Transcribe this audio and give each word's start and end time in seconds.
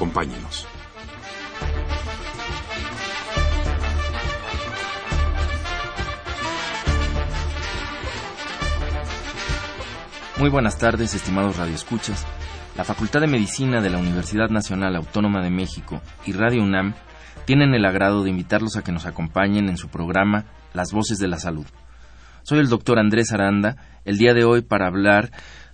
Acompáñenos. 0.00 0.66
Muy 10.38 10.48
buenas 10.48 10.78
tardes, 10.78 11.12
estimados 11.12 11.58
radioescuchas. 11.58 12.26
La 12.78 12.84
Facultad 12.84 13.20
de 13.20 13.26
Medicina 13.26 13.82
de 13.82 13.90
la 13.90 13.98
Universidad 13.98 14.48
Nacional 14.48 14.96
Autónoma 14.96 15.42
de 15.42 15.50
México 15.50 16.00
y 16.24 16.32
Radio 16.32 16.62
UNAM 16.62 16.94
tienen 17.44 17.74
el 17.74 17.84
agrado 17.84 18.24
de 18.24 18.30
invitarlos 18.30 18.78
a 18.78 18.82
que 18.82 18.92
nos 18.92 19.04
acompañen 19.04 19.68
en 19.68 19.76
su 19.76 19.88
programa 19.88 20.46
Las 20.72 20.92
Voces 20.92 21.18
de 21.18 21.28
la 21.28 21.38
Salud. 21.38 21.66
Soy 22.42 22.60
el 22.60 22.70
doctor 22.70 22.98
Andrés 22.98 23.32
Aranda, 23.32 23.76
el 24.06 24.16
día 24.16 24.32
de 24.32 24.44
hoy 24.44 24.62
para 24.62 24.86
hablar 24.86 25.30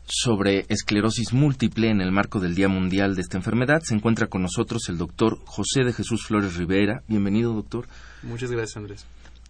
sobre 0.06 0.66
esclerosis 0.68 1.32
múltiple 1.32 1.90
en 1.90 2.00
el 2.00 2.12
marco 2.12 2.40
del 2.40 2.54
Día 2.54 2.68
Mundial 2.68 3.14
de 3.14 3.22
esta 3.22 3.36
enfermedad. 3.36 3.82
Se 3.82 3.94
encuentra 3.94 4.28
con 4.28 4.42
nosotros 4.42 4.88
el 4.88 4.98
doctor 4.98 5.38
José 5.44 5.84
de 5.84 5.92
Jesús 5.92 6.24
Flores 6.26 6.56
Rivera. 6.56 7.02
Bienvenido, 7.08 7.52
doctor. 7.52 7.86
Muchas 8.22 8.50
gracias, 8.50 8.76
Andrés. 8.76 9.06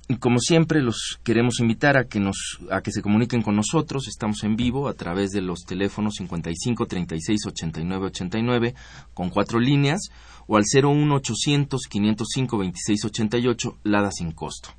Y 0.08 0.16
como 0.16 0.38
siempre, 0.38 0.82
los 0.82 1.18
queremos 1.24 1.58
invitar 1.58 1.96
a 1.96 2.04
que, 2.04 2.20
nos, 2.20 2.60
a 2.70 2.80
que 2.80 2.92
se 2.92 3.02
comuniquen 3.02 3.42
con 3.42 3.56
nosotros. 3.56 4.06
Estamos 4.06 4.44
en 4.44 4.54
vivo 4.54 4.88
a 4.88 4.94
través 4.94 5.30
de 5.30 5.42
los 5.42 5.64
teléfonos 5.64 6.14
55 6.18 6.86
36 6.86 7.46
89 7.46 8.06
89 8.06 8.74
con 9.14 9.30
cuatro 9.30 9.58
líneas 9.58 10.08
o 10.46 10.56
al 10.56 10.62
01 10.72 11.12
800 11.12 11.80
505 11.88 12.58
26 12.58 13.04
88, 13.04 13.78
Lada 13.82 14.10
sin 14.12 14.30
costo. 14.30 14.70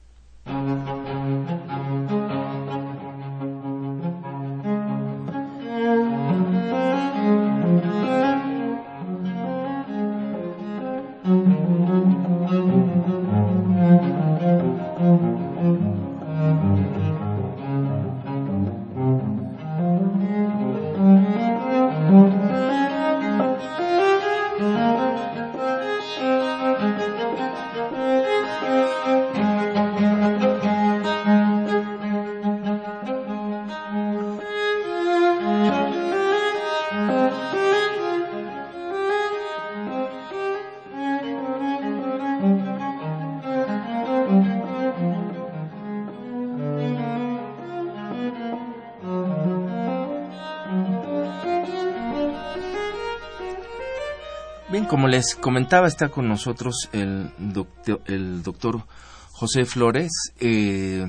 Como 54.87 55.07
les 55.07 55.35
comentaba, 55.35 55.87
está 55.87 56.09
con 56.09 56.27
nosotros 56.27 56.89
el 56.93 57.29
doctor, 57.37 58.01
el 58.05 58.41
doctor 58.41 58.83
José 59.31 59.65
Flores. 59.65 60.11
Eh, 60.39 61.05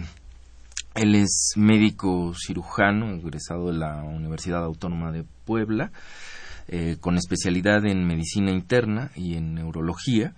él 0.94 1.15
es 1.15 1.53
médico 1.56 2.34
cirujano, 2.34 3.15
egresado 3.15 3.71
de 3.71 3.78
la 3.78 4.03
Universidad 4.03 4.65
Autónoma 4.65 5.12
de 5.12 5.25
Puebla, 5.44 5.93
eh, 6.66 6.97
con 7.00 7.16
especialidad 7.16 7.87
en 7.87 8.06
medicina 8.06 8.50
interna 8.50 9.11
y 9.15 9.37
en 9.37 9.55
neurología. 9.55 10.34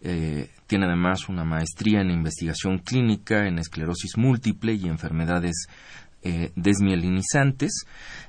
Eh, 0.00 0.50
tiene 0.66 0.86
además 0.86 1.28
una 1.28 1.44
maestría 1.44 2.00
en 2.00 2.10
investigación 2.10 2.78
clínica 2.78 3.46
en 3.46 3.58
esclerosis 3.58 4.16
múltiple 4.16 4.74
y 4.74 4.88
enfermedades 4.88 5.68
eh, 6.22 6.52
desmielinizantes. 6.56 7.84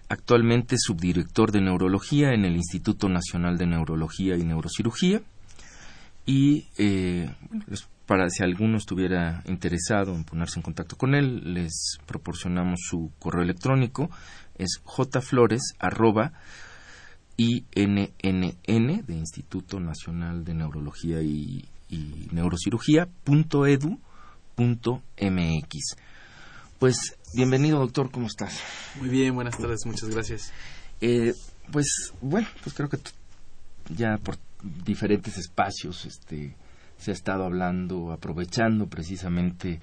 Actualmente 0.10 0.76
subdirector 0.78 1.52
de 1.52 1.62
neurología 1.62 2.34
en 2.34 2.46
el 2.46 2.56
Instituto 2.56 3.10
Nacional 3.10 3.58
de 3.58 3.68
Neurología 3.68 4.36
y 4.36 4.44
Neurocirugía. 4.44 5.22
Y 6.26 6.68
eh, 6.78 7.30
para 8.06 8.30
si 8.30 8.44
alguno 8.44 8.78
estuviera 8.78 9.44
interesado 9.48 10.14
en 10.16 10.24
ponerse 10.24 10.60
en 10.60 10.64
contacto 10.64 10.96
con 10.98 11.16
él, 11.16 11.54
les 11.54 11.98
proporcionamos 12.06 12.80
su 12.84 13.12
correo 13.20 13.44
electrónico. 13.44 14.10
Es 14.56 14.82
jflores 14.86 15.74
arroba 15.80 16.34
de 19.02 19.16
Instituto 19.16 19.80
Nacional 19.80 20.44
de 20.46 20.54
Neurología 20.54 21.22
y, 21.22 21.66
y 21.90 22.28
Neurocirugía 22.32 23.08
punto 23.24 23.66
punto. 24.56 25.02
Pues 26.84 27.18
bienvenido 27.34 27.80
doctor, 27.80 28.12
¿cómo 28.12 28.28
estás? 28.28 28.60
Muy 29.00 29.08
bien, 29.08 29.34
buenas 29.34 29.58
tardes, 29.58 29.86
muchas 29.86 30.10
gracias. 30.10 30.52
Eh, 31.00 31.34
pues 31.72 32.12
bueno, 32.20 32.46
pues 32.62 32.76
creo 32.76 32.90
que 32.90 32.98
ya 33.96 34.18
por 34.18 34.36
diferentes 34.84 35.38
espacios 35.38 36.04
este, 36.04 36.58
se 36.98 37.12
ha 37.12 37.14
estado 37.14 37.46
hablando, 37.46 38.12
aprovechando 38.12 38.88
precisamente 38.88 39.80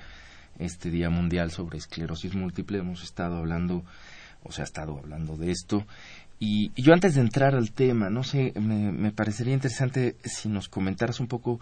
este 0.58 0.90
Día 0.90 1.08
Mundial 1.08 1.50
sobre 1.50 1.78
Esclerosis 1.78 2.34
Múltiple, 2.34 2.80
hemos 2.80 3.02
estado 3.02 3.38
hablando, 3.38 3.82
o 4.42 4.52
se 4.52 4.60
ha 4.60 4.64
estado 4.64 4.98
hablando 4.98 5.38
de 5.38 5.52
esto. 5.52 5.86
Y, 6.38 6.70
y 6.76 6.82
yo 6.82 6.92
antes 6.92 7.14
de 7.14 7.22
entrar 7.22 7.54
al 7.54 7.72
tema, 7.72 8.10
no 8.10 8.24
sé, 8.24 8.52
me, 8.60 8.92
me 8.92 9.10
parecería 9.10 9.54
interesante 9.54 10.16
si 10.22 10.50
nos 10.50 10.68
comentaras 10.68 11.18
un 11.18 11.28
poco 11.28 11.60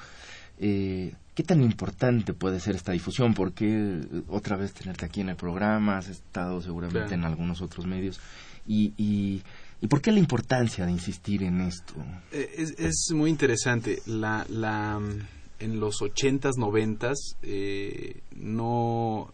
eh, 0.59 1.15
¿Qué 1.39 1.45
tan 1.45 1.63
importante 1.63 2.35
puede 2.35 2.59
ser 2.59 2.75
esta 2.75 2.91
difusión? 2.91 3.33
Porque 3.33 4.01
otra 4.27 4.57
vez 4.57 4.73
tenerte 4.73 5.07
aquí 5.07 5.21
en 5.21 5.29
el 5.29 5.37
programa, 5.37 5.99
has 5.99 6.09
estado 6.09 6.61
seguramente 6.61 6.99
Claro. 6.99 7.15
en 7.15 7.25
algunos 7.25 7.63
otros 7.63 7.87
medios. 7.87 8.19
Y, 8.67 8.93
y, 8.97 9.43
¿Y 9.81 9.87
por 9.87 10.01
qué 10.01 10.11
la 10.11 10.19
importancia 10.19 10.85
de 10.85 10.91
insistir 10.91 11.45
en 11.45 11.61
esto? 11.61 11.95
Eh, 12.33 12.51
es, 12.59 12.75
es 12.81 13.13
muy 13.15 13.31
interesante. 13.31 14.03
La, 14.07 14.45
la, 14.49 14.99
mm, 14.99 15.21
en 15.61 15.79
los 15.79 16.03
ochentas, 16.03 16.57
noventas, 16.59 17.37
eh, 17.43 18.21
no 18.35 19.33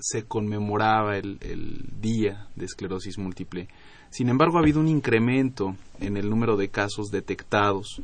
se 0.00 0.24
conmemoraba 0.24 1.16
el, 1.16 1.38
el 1.42 1.84
día 2.00 2.48
de 2.56 2.64
esclerosis 2.64 3.18
múltiple. 3.18 3.68
Sin 4.10 4.30
embargo, 4.30 4.56
ha 4.58 4.62
habido 4.62 4.80
un 4.80 4.88
incremento 4.88 5.76
en 6.00 6.16
el 6.16 6.28
número 6.28 6.56
de 6.56 6.70
casos 6.70 7.12
detectados 7.12 8.02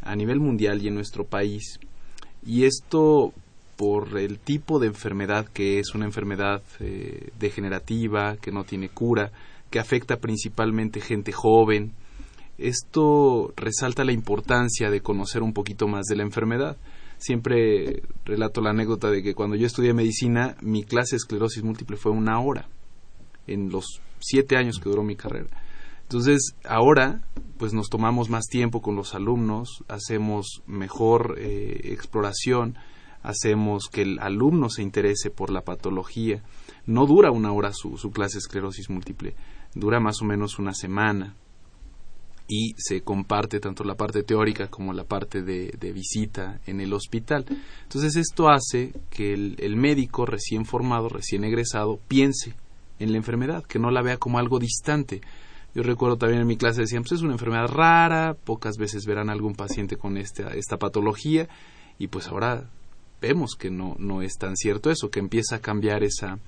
a 0.00 0.14
nivel 0.14 0.38
mundial 0.38 0.80
y 0.80 0.86
en 0.86 0.94
nuestro 0.94 1.24
país. 1.24 1.80
Y 2.46 2.64
esto 2.64 3.32
por 3.76 4.18
el 4.18 4.38
tipo 4.38 4.78
de 4.78 4.86
enfermedad 4.86 5.46
que 5.46 5.78
es 5.78 5.94
una 5.94 6.04
enfermedad 6.04 6.62
eh, 6.80 7.30
degenerativa, 7.38 8.36
que 8.36 8.52
no 8.52 8.64
tiene 8.64 8.88
cura, 8.88 9.32
que 9.70 9.78
afecta 9.78 10.18
principalmente 10.18 11.00
gente 11.00 11.32
joven. 11.32 11.92
Esto 12.58 13.52
resalta 13.56 14.04
la 14.04 14.12
importancia 14.12 14.90
de 14.90 15.00
conocer 15.00 15.42
un 15.42 15.52
poquito 15.52 15.88
más 15.88 16.06
de 16.06 16.16
la 16.16 16.22
enfermedad. 16.22 16.76
Siempre 17.18 18.02
relato 18.24 18.60
la 18.60 18.70
anécdota 18.70 19.10
de 19.10 19.22
que 19.22 19.34
cuando 19.34 19.56
yo 19.56 19.66
estudié 19.66 19.92
medicina, 19.94 20.56
mi 20.60 20.84
clase 20.84 21.12
de 21.12 21.18
esclerosis 21.18 21.62
múltiple 21.62 21.96
fue 21.96 22.12
una 22.12 22.38
hora, 22.40 22.68
en 23.46 23.70
los 23.70 24.00
siete 24.20 24.56
años 24.56 24.78
que 24.78 24.88
duró 24.88 25.02
mi 25.02 25.16
carrera. 25.16 25.48
Entonces, 26.04 26.54
ahora, 26.64 27.22
pues 27.58 27.72
nos 27.72 27.88
tomamos 27.88 28.28
más 28.28 28.46
tiempo 28.46 28.82
con 28.82 28.94
los 28.94 29.14
alumnos, 29.14 29.84
hacemos 29.88 30.62
mejor 30.66 31.36
eh, 31.38 31.92
exploración, 31.92 32.76
hacemos 33.22 33.88
que 33.90 34.02
el 34.02 34.18
alumno 34.18 34.68
se 34.68 34.82
interese 34.82 35.30
por 35.30 35.50
la 35.50 35.62
patología. 35.62 36.42
No 36.86 37.06
dura 37.06 37.30
una 37.30 37.52
hora 37.52 37.72
su, 37.72 37.96
su 37.96 38.10
clase 38.10 38.34
de 38.34 38.40
esclerosis 38.40 38.90
múltiple, 38.90 39.34
dura 39.74 39.98
más 39.98 40.20
o 40.20 40.26
menos 40.26 40.58
una 40.58 40.74
semana 40.74 41.34
y 42.46 42.74
se 42.76 43.00
comparte 43.00 43.58
tanto 43.58 43.84
la 43.84 43.94
parte 43.94 44.22
teórica 44.22 44.68
como 44.68 44.92
la 44.92 45.04
parte 45.04 45.42
de, 45.42 45.92
visita 45.94 46.60
en 46.66 46.80
el 46.80 46.92
hospital. 46.92 47.46
Entonces 47.84 48.16
esto 48.16 48.50
hace 48.50 48.92
que 49.08 49.32
el 49.32 49.76
médico 49.76 50.26
recién 50.26 50.66
formado, 50.66 51.08
recién 51.08 51.44
egresado, 51.44 51.98
piense 52.06 52.54
en 52.98 53.12
la 53.12 53.16
enfermedad, 53.18 53.64
que 53.64 53.78
no 53.78 53.90
la 53.90 54.02
vea 54.02 54.18
como 54.18 54.38
algo 54.38 54.58
distante, 54.58 55.20
Yo 55.74 55.82
recuerdo 55.82 56.16
también 56.16 56.42
en 56.42 56.46
mi 56.46 56.56
clase 56.56 56.82
decían, 56.82 57.02
pues 57.02 57.12
es 57.12 57.22
una 57.22 57.32
enfermedad 57.32 57.66
rara, 57.66 58.34
pocas 58.34 58.76
veces 58.76 59.06
verán 59.06 59.28
algún 59.28 59.54
paciente 59.54 59.96
con 59.96 60.16
esta, 60.16 60.54
esta 60.54 60.78
patología 60.78 61.48
y 61.98 62.06
pues 62.06 62.28
ahora 62.28 62.70
vemos 63.20 63.56
que 63.58 63.70
no, 63.70 63.96
no 63.98 64.22
es 64.22 64.34
tan 64.38 64.56
cierto 64.56 64.90
eso, 64.90 65.10
que 65.10 65.18
empieza 65.18 65.56
a 65.56 65.60
cambiar 65.60 66.04
esa, 66.04 66.38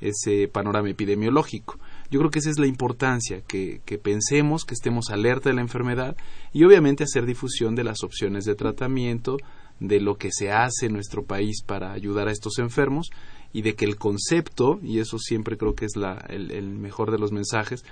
ese 0.00 0.48
panorama 0.48 0.88
epidemiológico. 0.88 1.78
Yo 2.10 2.20
creo 2.20 2.30
que 2.30 2.38
esa 2.38 2.50
es 2.50 2.58
la 2.58 2.66
importancia, 2.66 3.42
que, 3.42 3.82
que, 3.84 3.98
pensemos, 3.98 4.64
que 4.64 4.74
estemos 4.74 5.10
alerta 5.10 5.50
de 5.50 5.56
la 5.56 5.60
enfermedad 5.60 6.16
y 6.52 6.64
obviamente 6.64 7.04
hacer 7.04 7.26
difusión 7.26 7.74
de 7.74 7.84
las 7.84 8.02
opciones 8.02 8.44
de 8.44 8.54
tratamiento, 8.54 9.36
de 9.78 10.00
lo 10.00 10.16
que 10.16 10.30
se 10.32 10.52
hace 10.52 10.86
en 10.86 10.92
nuestro 10.92 11.24
país 11.24 11.62
para 11.66 11.92
ayudar 11.92 12.28
a 12.28 12.32
estos 12.32 12.58
enfermos 12.58 13.10
y 13.52 13.62
de 13.62 13.74
que 13.74 13.84
el 13.84 13.96
concepto, 13.96 14.78
y 14.82 14.98
eso 14.98 15.18
siempre 15.18 15.56
creo 15.56 15.74
que 15.74 15.84
es 15.84 15.96
la, 15.96 16.24
el, 16.28 16.50
el 16.50 16.68
mejor 16.70 17.10
de 17.10 17.18
los 17.18 17.32
mensajes, 17.32 17.84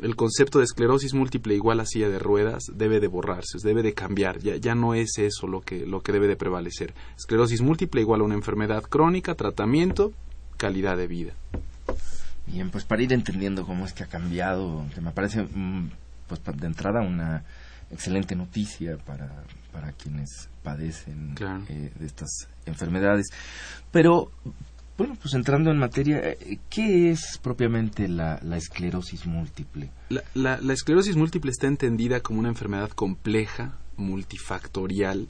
el 0.00 0.16
concepto 0.16 0.58
de 0.58 0.64
esclerosis 0.64 1.14
múltiple 1.14 1.54
igual 1.54 1.80
a 1.80 1.86
silla 1.86 2.08
de 2.08 2.18
ruedas 2.18 2.64
debe 2.74 2.98
de 2.98 3.08
borrarse, 3.08 3.58
debe 3.62 3.82
de 3.82 3.92
cambiar, 3.92 4.38
ya, 4.38 4.56
ya 4.56 4.74
no 4.74 4.94
es 4.94 5.18
eso 5.18 5.46
lo 5.46 5.60
que, 5.60 5.86
lo 5.86 6.00
que 6.00 6.12
debe 6.12 6.26
de 6.26 6.36
prevalecer. 6.36 6.94
Esclerosis 7.16 7.60
múltiple 7.60 8.00
igual 8.00 8.22
a 8.22 8.24
una 8.24 8.34
enfermedad 8.34 8.82
crónica, 8.82 9.34
tratamiento, 9.34 10.12
calidad 10.56 10.96
de 10.96 11.06
vida. 11.06 11.34
Bien, 12.46 12.70
pues 12.70 12.84
para 12.84 13.02
ir 13.02 13.12
entendiendo 13.12 13.64
cómo 13.66 13.84
es 13.86 13.92
que 13.92 14.02
ha 14.02 14.08
cambiado, 14.08 14.84
que 14.94 15.00
me 15.00 15.12
parece 15.12 15.42
mm, 15.42 15.90
pues 16.26 16.40
de 16.44 16.66
entrada 16.66 17.00
una 17.02 17.44
excelente 17.90 18.34
noticia 18.34 18.96
para, 18.96 19.44
para 19.70 19.92
quienes 19.92 20.48
padecen 20.62 21.34
eh, 21.68 21.92
de 21.94 22.06
estas 22.06 22.48
enfermedades. 22.66 23.26
Pero 23.90 24.30
bueno, 25.02 25.18
pues 25.20 25.34
entrando 25.34 25.72
en 25.72 25.78
materia, 25.78 26.20
eh, 26.22 26.60
¿qué 26.70 27.10
es 27.10 27.40
propiamente 27.42 28.06
la, 28.06 28.38
esclerosis 28.56 29.26
múltiple? 29.26 29.90
La, 30.32 30.60
esclerosis 30.72 31.16
múltiple 31.16 31.50
está 31.50 31.66
entendida 31.66 32.20
como 32.20 32.38
una 32.38 32.50
enfermedad 32.50 32.88
compleja, 32.90 33.76
multifactorial, 33.96 35.26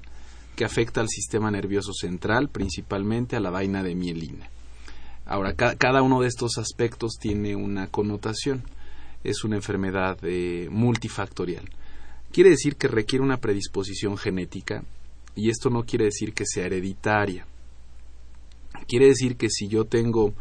que 0.56 0.66
afecta 0.66 1.00
al 1.00 1.08
sistema 1.08 1.50
nervioso 1.50 1.94
central, 1.94 2.50
principalmente 2.50 3.34
a 3.34 3.40
la 3.40 3.48
vaina 3.48 3.82
de 3.82 3.94
mielina. 3.94 4.50
Ahora, 5.24 5.54
cada 5.54 6.02
uno 6.02 6.20
de 6.20 6.28
estos 6.28 6.58
aspectos 6.58 7.12
tiene 7.18 7.56
una 7.56 7.86
connotación. 7.86 8.64
Es 9.25 9.42
una 9.42 9.56
enfermedad 9.56 10.18
eh, 10.22 10.68
multifactorial. 10.70 11.64
Quiere 12.30 12.50
decir 12.50 12.76
que 12.76 12.88
requiere 12.88 13.25
una 13.25 13.38
predisposición 13.38 14.18
genética 14.18 14.84
y 15.34 15.48
esto 15.48 15.70
no 15.70 15.84
quiere 15.84 16.04
decir 16.04 16.34
que 16.34 16.44
sea 16.44 16.66
hereditaria 16.66 17.46
Quiere 18.87 19.06
decir 19.06 19.37
que 19.37 19.49
si 19.50 19.69
yo 19.69 19.84
tengo 19.84 20.34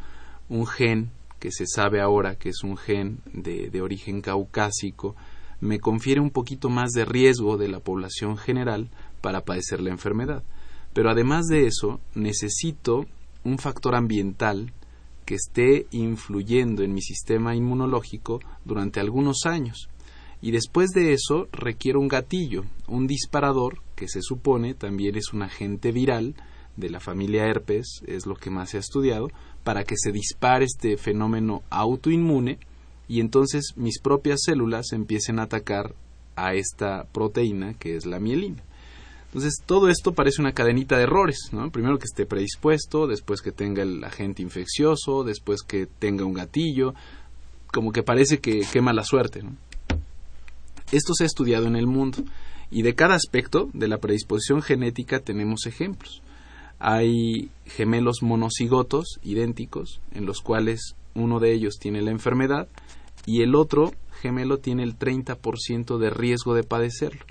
un 0.49 0.67
gen 0.67 1.11
que 1.39 1.51
se 1.51 1.65
sabe 1.65 2.01
ahora 2.01 2.35
que 2.35 2.49
es 2.49 2.63
un 2.63 2.77
gen 2.77 3.19
de, 3.33 3.69
de 3.69 3.81
origen 3.81 4.21
caucásico, 4.21 5.15
me 5.59 5.79
confiere 5.79 6.19
un 6.19 6.31
poquito 6.31 6.69
más 6.69 6.91
de 6.91 7.05
riesgo 7.05 7.57
de 7.57 7.67
la 7.67 7.79
población 7.79 8.37
general 8.37 8.89
para 9.21 9.45
padecer 9.45 9.79
la 9.79 9.91
enfermedad. 9.91 10.43
Pero 10.93 11.09
además 11.09 11.45
de 11.47 11.67
eso, 11.67 11.99
necesito 12.15 13.05
un 13.43 13.57
factor 13.57 13.95
ambiental 13.95 14.73
que 15.25 15.35
esté 15.35 15.87
influyendo 15.91 16.83
en 16.83 16.93
mi 16.93 17.01
sistema 17.01 17.55
inmunológico 17.55 18.39
durante 18.65 18.99
algunos 18.99 19.45
años. 19.45 19.87
Y 20.41 20.51
después 20.51 20.89
de 20.89 21.13
eso 21.13 21.47
requiero 21.51 21.99
un 21.99 22.07
gatillo, 22.07 22.65
un 22.87 23.07
disparador, 23.07 23.81
que 23.95 24.07
se 24.07 24.21
supone 24.21 24.73
también 24.73 25.15
es 25.15 25.31
un 25.33 25.43
agente 25.43 25.91
viral, 25.91 26.35
de 26.81 26.89
la 26.89 26.99
familia 26.99 27.47
herpes 27.47 28.03
es 28.05 28.25
lo 28.25 28.35
que 28.35 28.49
más 28.49 28.71
se 28.71 28.77
ha 28.77 28.81
estudiado 28.81 29.29
para 29.63 29.85
que 29.85 29.95
se 29.95 30.11
dispare 30.11 30.65
este 30.65 30.97
fenómeno 30.97 31.63
autoinmune 31.69 32.59
y 33.07 33.21
entonces 33.21 33.73
mis 33.77 33.99
propias 33.99 34.41
células 34.43 34.91
empiecen 34.91 35.39
a 35.39 35.43
atacar 35.43 35.93
a 36.35 36.55
esta 36.55 37.05
proteína 37.11 37.75
que 37.75 37.95
es 37.95 38.05
la 38.05 38.19
mielina. 38.19 38.63
Entonces 39.27 39.61
todo 39.65 39.87
esto 39.89 40.13
parece 40.13 40.41
una 40.41 40.51
cadenita 40.51 40.97
de 40.97 41.03
errores, 41.03 41.37
¿no? 41.53 41.69
Primero 41.71 41.97
que 41.99 42.05
esté 42.05 42.25
predispuesto, 42.25 43.07
después 43.07 43.41
que 43.41 43.53
tenga 43.53 43.81
el 43.81 44.03
agente 44.03 44.41
infeccioso, 44.41 45.23
después 45.23 45.61
que 45.61 45.85
tenga 45.85 46.25
un 46.25 46.33
gatillo, 46.33 46.93
como 47.67 47.93
que 47.93 48.03
parece 48.03 48.39
que 48.39 48.61
quema 48.71 48.91
la 48.91 49.05
suerte, 49.05 49.41
Esto 50.91 51.13
se 51.13 51.23
ha 51.23 51.27
estudiado 51.27 51.67
en 51.67 51.77
el 51.77 51.87
mundo 51.87 52.23
y 52.69 52.81
de 52.81 52.95
cada 52.95 53.15
aspecto 53.15 53.69
de 53.73 53.87
la 53.87 53.99
predisposición 53.99 54.61
genética 54.61 55.19
tenemos 55.19 55.65
ejemplos 55.65 56.21
hay 56.81 57.51
gemelos 57.65 58.23
monocigotos 58.23 59.19
idénticos 59.21 60.01
en 60.13 60.25
los 60.25 60.41
cuales 60.41 60.95
uno 61.13 61.39
de 61.39 61.53
ellos 61.53 61.75
tiene 61.79 62.01
la 62.01 62.09
enfermedad 62.09 62.67
y 63.25 63.43
el 63.43 63.53
otro 63.53 63.91
gemelo 64.19 64.57
tiene 64.57 64.83
el 64.83 64.97
30% 64.97 65.99
de 65.99 66.09
riesgo 66.09 66.55
de 66.55 66.63
padecerlo. 66.63 67.23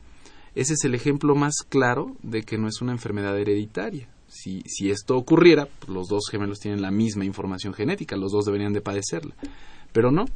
Ese 0.55 0.75
es 0.75 0.85
el 0.85 0.94
ejemplo 0.94 1.35
más 1.35 1.55
claro 1.69 2.17
de 2.23 2.43
que 2.43 2.58
no 2.58 2.69
es 2.69 2.81
una 2.81 2.93
enfermedad 2.93 3.37
hereditaria. 3.38 4.08
Si, 4.29 4.62
si 4.67 4.91
esto 4.91 5.17
ocurriera, 5.17 5.67
pues 5.67 5.88
los 5.88 6.06
dos 6.06 6.29
gemelos 6.31 6.61
tienen 6.61 6.81
la 6.81 6.93
misma 6.93 7.25
información 7.25 7.75
genética, 7.75 8.17
los 8.17 8.31
dos 8.31 8.44
deberían 8.44 8.73
de 8.73 8.81
padecerla. 8.81 9.35
Pero 9.93 10.12
no. 10.12 10.26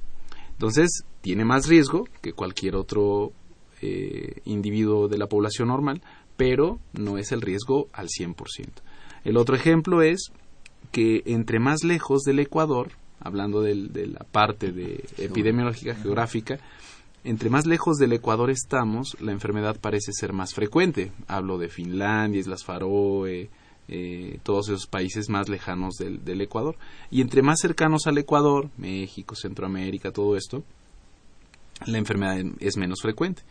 Entonces, 0.50 1.04
tiene 1.20 1.44
más 1.44 1.68
riesgo 1.68 2.04
que 2.20 2.32
cualquier 2.32 2.74
otro 2.74 3.32
eh, 3.80 4.40
individuo 4.44 5.06
de 5.06 5.18
la 5.18 5.28
población 5.28 5.68
normal, 5.68 6.02
pero 6.36 6.80
no 6.92 7.18
es 7.18 7.30
el 7.30 7.40
riesgo 7.40 7.88
al 7.92 8.08
100%. 8.08 8.34
El 9.24 9.36
otro 9.36 9.56
ejemplo 9.56 10.02
es 10.02 10.32
que 10.92 11.22
entre 11.26 11.58
más 11.58 11.82
lejos 11.82 12.22
del 12.22 12.38
Ecuador, 12.38 12.92
hablando 13.20 13.62
de 13.62 14.06
la 14.06 14.24
parte 14.30 14.70
de 14.70 15.04
epidemiológica 15.18 15.94
geográfica, 15.94 16.58
entre 17.24 17.48
más 17.48 17.66
lejos 17.66 17.96
del 17.96 18.12
Ecuador 18.12 18.50
estamos, 18.50 19.16
la 19.18 19.32
enfermedad 19.32 19.80
parece 19.80 20.12
ser 20.12 20.34
más 20.34 20.52
frecuente. 20.52 21.10
Hablo 21.26 21.56
de 21.56 21.70
Finlandia, 21.70 22.38
Islas 22.38 22.64
Faroe, 22.64 23.48
eh, 23.88 24.38
todos 24.42 24.68
esos 24.68 24.86
países 24.86 25.30
más 25.30 25.48
lejanos 25.48 25.94
del, 25.94 26.22
del, 26.22 26.42
Ecuador. 26.42 26.76
Y 27.10 27.22
entre 27.22 27.40
más 27.40 27.60
cercanos 27.60 28.06
al 28.06 28.18
Ecuador, 28.18 28.68
México, 28.76 29.34
Centroamérica, 29.34 30.12
todo 30.12 30.36
esto, 30.36 30.64
la 31.86 31.96
enfermedad 31.96 32.44
es 32.60 32.76
menos 32.76 33.00
frecuente. 33.00 33.42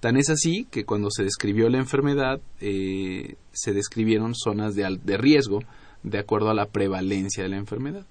Tan 0.00 0.16
es 0.16 0.30
así 0.30 0.66
que 0.70 0.86
cuando 0.86 1.10
se 1.10 1.22
describió 1.22 1.68
la 1.68 1.78
enfermedad 1.78 2.40
eh, 2.60 3.36
se 3.52 3.74
describieron 3.74 4.34
zonas 4.34 4.74
de, 4.74 5.16
riesgo 5.18 5.60
de 6.02 6.18
acuerdo 6.18 6.48
a 6.48 6.54
la 6.54 6.66
prevalencia 6.66 7.42
de 7.42 7.50
la 7.50 7.58
enfermedad. 7.58 8.06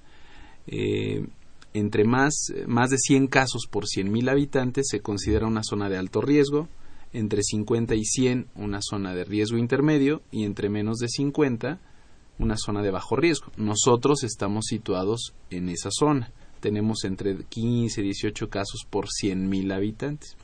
Eh, 0.67 1.25
entre 1.73 2.03
más, 2.03 2.53
más 2.67 2.91
de 2.91 2.97
100 2.97 3.27
casos 3.27 3.67
por 3.69 3.85
100.000 3.85 4.29
habitantes 4.29 4.87
se 4.89 5.01
considera 5.01 5.47
una 5.47 5.63
zona 5.63 5.89
de 5.89 5.97
alto 5.97 6.21
riesgo, 6.21 6.67
entre 7.11 7.41
50 7.41 7.95
y 7.95 8.05
100 8.05 8.47
una 8.55 8.79
zona 8.81 9.15
de 9.15 9.23
riesgo 9.23 9.57
intermedio 9.57 10.21
y 10.31 10.43
entre 10.43 10.69
menos 10.69 10.97
de 10.97 11.09
50 11.09 11.79
una 12.37 12.55
zona 12.57 12.83
de 12.83 12.91
bajo 12.91 13.15
riesgo. 13.15 13.51
Nosotros 13.57 14.23
estamos 14.23 14.65
situados 14.65 15.33
en 15.49 15.69
esa 15.69 15.89
zona. 15.91 16.31
Tenemos 16.59 17.03
entre 17.03 17.35
15 17.45 18.01
y 18.01 18.03
18 18.03 18.49
casos 18.49 18.85
por 18.89 19.07
100.000 19.07 19.73
habitantes. 19.73 20.37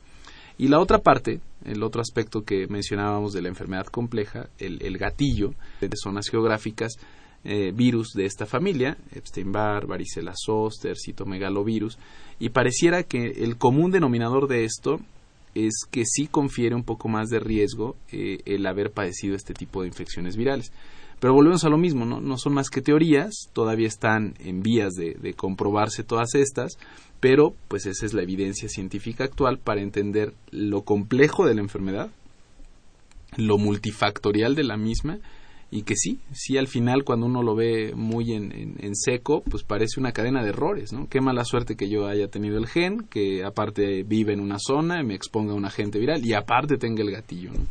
Y 0.58 0.68
la 0.68 0.80
otra 0.80 0.98
parte, 0.98 1.40
el 1.64 1.82
otro 1.82 2.00
aspecto 2.00 2.42
que 2.42 2.66
mencionábamos 2.68 3.32
de 3.32 3.42
la 3.42 3.48
enfermedad 3.48 3.86
compleja, 3.86 4.48
el, 4.58 4.96
gatillo 4.96 5.52
de 5.80 5.90
zonas 5.94 6.28
geográficas, 6.28 6.94
eh, 7.44 7.72
virus 7.72 8.12
de 8.14 8.24
esta 8.24 8.46
familia, 8.46 8.96
Epstein-Barr, 9.12 9.86
varicela 9.86 10.32
zoster, 10.34 10.96
citomegalovirus, 10.96 11.98
y 12.38 12.48
pareciera 12.48 13.02
que 13.02 13.44
el 13.44 13.56
común 13.58 13.90
denominador 13.90 14.48
de 14.48 14.64
esto 14.64 15.00
es 15.56 15.86
que 15.90 16.04
sí 16.04 16.26
confiere 16.26 16.74
un 16.74 16.84
poco 16.84 17.08
más 17.08 17.30
de 17.30 17.40
riesgo 17.40 17.96
eh, 18.12 18.40
el 18.44 18.66
haber 18.66 18.92
padecido 18.92 19.34
este 19.34 19.54
tipo 19.54 19.80
de 19.80 19.88
infecciones 19.88 20.36
virales. 20.36 20.70
Pero 21.18 21.32
volvemos 21.32 21.64
a 21.64 21.70
lo 21.70 21.78
mismo, 21.78 22.04
¿no? 22.04 22.20
No 22.20 22.36
son 22.36 22.52
más 22.52 22.68
que 22.68 22.82
teorías, 22.82 23.48
todavía 23.54 23.88
están 23.88 24.34
en 24.38 24.62
vías 24.62 24.92
de, 24.92 25.14
de 25.14 25.32
comprobarse 25.32 26.04
todas 26.04 26.34
estas, 26.34 26.78
pero 27.20 27.54
pues 27.68 27.86
esa 27.86 28.04
es 28.04 28.12
la 28.12 28.22
evidencia 28.22 28.68
científica 28.68 29.24
actual 29.24 29.58
para 29.58 29.80
entender 29.80 30.34
lo 30.50 30.82
complejo 30.82 31.46
de 31.46 31.54
la 31.54 31.62
enfermedad, 31.62 32.10
lo 33.38 33.56
multifactorial 33.56 34.54
de 34.54 34.64
la 34.64 34.76
misma 34.76 35.20
y 35.70 35.82
que 35.82 35.96
sí, 35.96 36.20
sí 36.32 36.58
al 36.58 36.68
final 36.68 37.04
cuando 37.04 37.26
uno 37.26 37.42
lo 37.42 37.54
ve 37.54 37.92
muy 37.94 38.32
en, 38.32 38.76
en, 38.78 38.94
seco, 38.94 39.42
pues 39.42 39.64
parece 39.64 39.98
una 39.98 40.12
cadena 40.12 40.42
de 40.42 40.50
errores, 40.50 40.92
¿no? 40.92 41.08
Qué 41.08 41.20
mala 41.20 41.44
suerte 41.44 41.76
que 41.76 41.88
yo 41.88 42.06
haya 42.06 42.28
tenido 42.28 42.58
el 42.58 42.68
gen, 42.68 43.00
que 43.08 43.44
aparte 43.44 44.04
vive 44.04 44.32
en 44.32 44.40
una 44.40 44.58
zona, 44.58 45.00
y 45.00 45.04
me 45.04 45.14
exponga 45.14 45.52
a 45.52 45.56
un 45.56 45.64
agente 45.64 45.98
viral 45.98 46.24
y 46.24 46.34
aparte 46.34 46.76
tenga 46.76 47.02
el 47.02 47.10
gatillo, 47.10 47.50
¿no? 47.52 47.66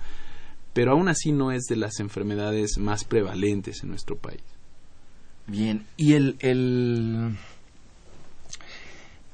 Pero 0.74 0.92
aún 0.92 1.08
así 1.08 1.32
no 1.32 1.54
es 1.54 1.64
de 1.70 1.78
las 1.78 2.00
enfermedades 2.02 2.78
más 2.78 3.06
prevalentes 3.06 3.82
en 3.82 3.90
nuestro 3.90 4.18
país. 4.18 4.44
Bien, 5.48 5.86
y 5.96 6.14
el, 6.14 6.36
el 6.40 7.38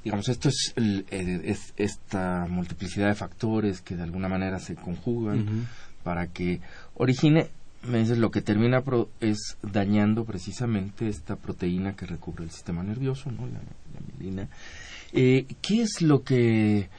digamos, 0.03 0.29
esto 0.29 0.49
es, 0.49 0.73
esta 1.77 2.47
multiplicidad 2.49 3.07
de 3.07 3.15
factores 3.15 3.81
que 3.81 3.95
de 3.95 4.03
alguna 4.03 4.27
manera 4.27 4.59
se 4.59 4.75
conjugan 4.75 5.67
para 6.03 6.27
que 6.27 6.61
origine, 6.95 7.47
me 7.83 7.99
dices, 7.99 8.17
lo 8.17 8.31
que 8.31 8.41
termina 8.41 8.83
es 9.19 9.57
dañando 9.61 10.25
precisamente 10.25 11.07
esta 11.07 11.35
proteína 11.35 11.95
que 11.95 12.05
recubre 12.05 12.43
el 12.43 12.51
sistema 12.51 12.83
nervioso, 12.83 13.31
¿no? 13.31 13.47
La, 13.47 13.59
mielina. 14.17 14.49
Eh, 15.13 15.45
¿Qué 15.61 15.81
es 15.81 16.01
lo 16.01 16.23
que 16.23 16.89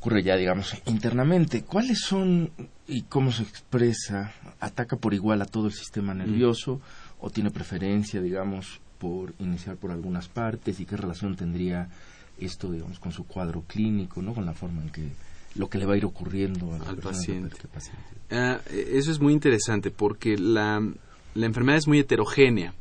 ocurre 0.00 0.22
ya, 0.22 0.36
digamos, 0.36 0.74
internamente. 0.86 1.62
¿Cuáles 1.62 2.00
son 2.00 2.50
y 2.88 3.02
cómo 3.02 3.32
se 3.32 3.42
expresa? 3.42 4.32
¿Ataca 4.58 4.96
por 4.96 5.12
igual 5.12 5.42
a 5.42 5.44
todo 5.44 5.66
el 5.66 5.74
sistema 5.74 6.14
nervioso 6.14 6.80
o 7.20 7.28
tiene 7.28 7.50
preferencia, 7.50 8.22
digamos, 8.22 8.80
por 8.98 9.34
iniciar 9.38 9.76
por 9.76 9.90
algunas 9.90 10.28
partes 10.28 10.80
y 10.80 10.86
qué 10.86 10.96
relación 10.96 11.36
tendría 11.36 11.90
esto, 12.38 12.72
digamos, 12.72 12.98
con 12.98 13.12
su 13.12 13.24
cuadro 13.26 13.62
clínico, 13.66 14.22
¿no? 14.22 14.32
Con 14.32 14.46
la 14.46 14.54
forma 14.54 14.80
en 14.80 14.88
que 14.88 15.10
lo 15.54 15.68
que 15.68 15.78
le 15.78 15.86
va 15.86 15.94
a 15.94 15.96
ir 15.96 16.04
ocurriendo 16.04 16.72
al 16.86 16.96
paciente. 16.96 17.56
Ah, 18.30 18.60
eso 18.70 19.10
es 19.10 19.20
muy 19.20 19.32
interesante 19.32 19.90
porque 19.90 20.38
la, 20.38 20.80
la 21.34 21.46
enfermedad 21.46 21.78
es 21.78 21.88
muy 21.88 21.98
heterogénea. 21.98 22.74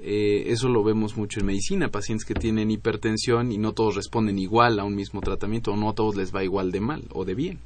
Eh, 0.00 0.52
eso 0.52 0.68
lo 0.68 0.84
vemos 0.84 1.16
mucho 1.16 1.40
en 1.40 1.46
medicina, 1.46 1.88
pacientes 1.88 2.24
que 2.24 2.34
tienen 2.34 2.70
hipertensión 2.70 3.50
y 3.50 3.58
no 3.58 3.72
todos 3.72 3.96
responden 3.96 4.38
igual 4.38 4.78
a 4.78 4.84
un 4.84 4.94
mismo 4.94 5.20
tratamiento 5.20 5.72
o 5.72 5.76
no 5.76 5.90
a 5.90 5.94
todos 5.94 6.14
les 6.14 6.32
va 6.32 6.44
igual 6.44 6.70
de 6.70 6.80
mal 6.80 7.04
o 7.12 7.24
de 7.24 7.34
bien. 7.34 7.58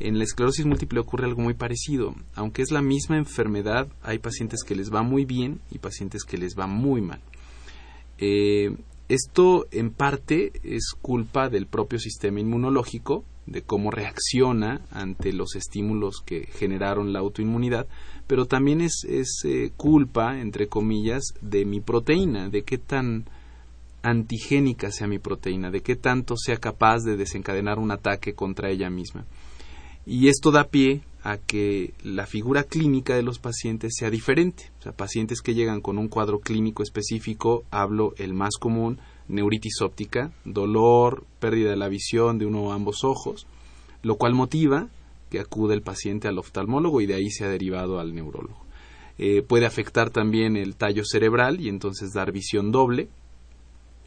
En 0.00 0.18
la 0.18 0.24
esclerosis 0.24 0.64
múltiple 0.64 1.00
ocurre 1.00 1.26
algo 1.26 1.42
muy 1.42 1.54
parecido. 1.54 2.14
Aunque 2.34 2.62
es 2.62 2.70
la 2.70 2.82
misma 2.82 3.16
enfermedad, 3.16 3.88
hay 4.02 4.18
pacientes 4.18 4.62
que 4.64 4.76
les 4.76 4.92
va 4.92 5.02
muy 5.02 5.24
bien 5.24 5.60
y 5.70 5.78
pacientes 5.78 6.24
que 6.24 6.38
les 6.38 6.56
va 6.56 6.66
muy 6.66 7.00
mal. 7.00 7.20
Eh, 8.18 8.76
esto 9.08 9.66
en 9.70 9.90
parte 9.90 10.52
es 10.62 10.92
culpa 11.00 11.48
del 11.48 11.66
propio 11.66 11.98
sistema 11.98 12.40
inmunológico, 12.40 13.24
de 13.50 13.62
cómo 13.62 13.90
reacciona 13.90 14.82
ante 14.90 15.32
los 15.32 15.56
estímulos 15.56 16.22
que 16.24 16.46
generaron 16.46 17.12
la 17.12 17.20
autoinmunidad, 17.20 17.86
pero 18.26 18.46
también 18.46 18.80
es, 18.80 19.04
eh, 19.44 19.70
culpa, 19.76 20.40
entre 20.40 20.68
comillas, 20.68 21.34
de 21.40 21.64
mi 21.64 21.80
proteína, 21.80 22.48
de 22.48 22.62
qué 22.62 22.78
tan 22.78 23.24
antigénica 24.02 24.92
sea 24.92 25.06
mi 25.06 25.18
proteína, 25.18 25.70
de 25.70 25.80
qué 25.80 25.96
tanto 25.96 26.36
sea 26.36 26.58
capaz 26.58 27.00
de 27.00 27.16
desencadenar 27.16 27.78
un 27.78 27.90
ataque 27.90 28.34
contra 28.34 28.70
ella 28.70 28.90
misma. 28.90 29.24
Y 30.06 30.28
esto 30.28 30.50
da 30.50 30.68
pie 30.68 31.02
a 31.22 31.36
que 31.36 31.92
la 32.02 32.26
figura 32.26 32.64
clínica 32.64 33.14
de 33.14 33.22
los 33.22 33.38
pacientes 33.38 33.94
sea 33.98 34.10
diferente. 34.10 34.70
O 34.78 34.82
sea, 34.82 34.92
pacientes 34.92 35.42
que 35.42 35.54
llegan 35.54 35.80
con 35.80 35.98
un 35.98 36.08
cuadro 36.08 36.40
clínico 36.40 36.82
específico, 36.82 37.64
hablo 37.70 38.14
el 38.16 38.32
más 38.32 38.56
común, 38.58 38.98
neuritis 39.28 39.80
óptica, 39.82 40.32
dolor, 40.44 41.24
pérdida 41.38 41.70
de 41.70 41.76
la 41.76 41.88
visión 41.88 42.38
de 42.38 42.46
uno 42.46 42.62
o 42.62 42.72
ambos 42.72 43.04
ojos, 43.04 43.46
lo 44.02 44.16
cual 44.16 44.34
motiva 44.34 44.88
que 45.30 45.40
acude 45.40 45.74
el 45.74 45.82
paciente 45.82 46.28
al 46.28 46.38
oftalmólogo 46.38 47.00
y 47.00 47.06
de 47.06 47.14
ahí 47.14 47.30
se 47.30 47.44
ha 47.44 47.48
derivado 47.48 48.00
al 48.00 48.14
neurólogo. 48.14 48.64
Eh, 49.18 49.42
puede 49.42 49.66
afectar 49.66 50.10
también 50.10 50.56
el 50.56 50.76
tallo 50.76 51.02
cerebral 51.04 51.60
y 51.60 51.68
entonces 51.68 52.12
dar 52.12 52.32
visión 52.32 52.70
doble. 52.70 53.08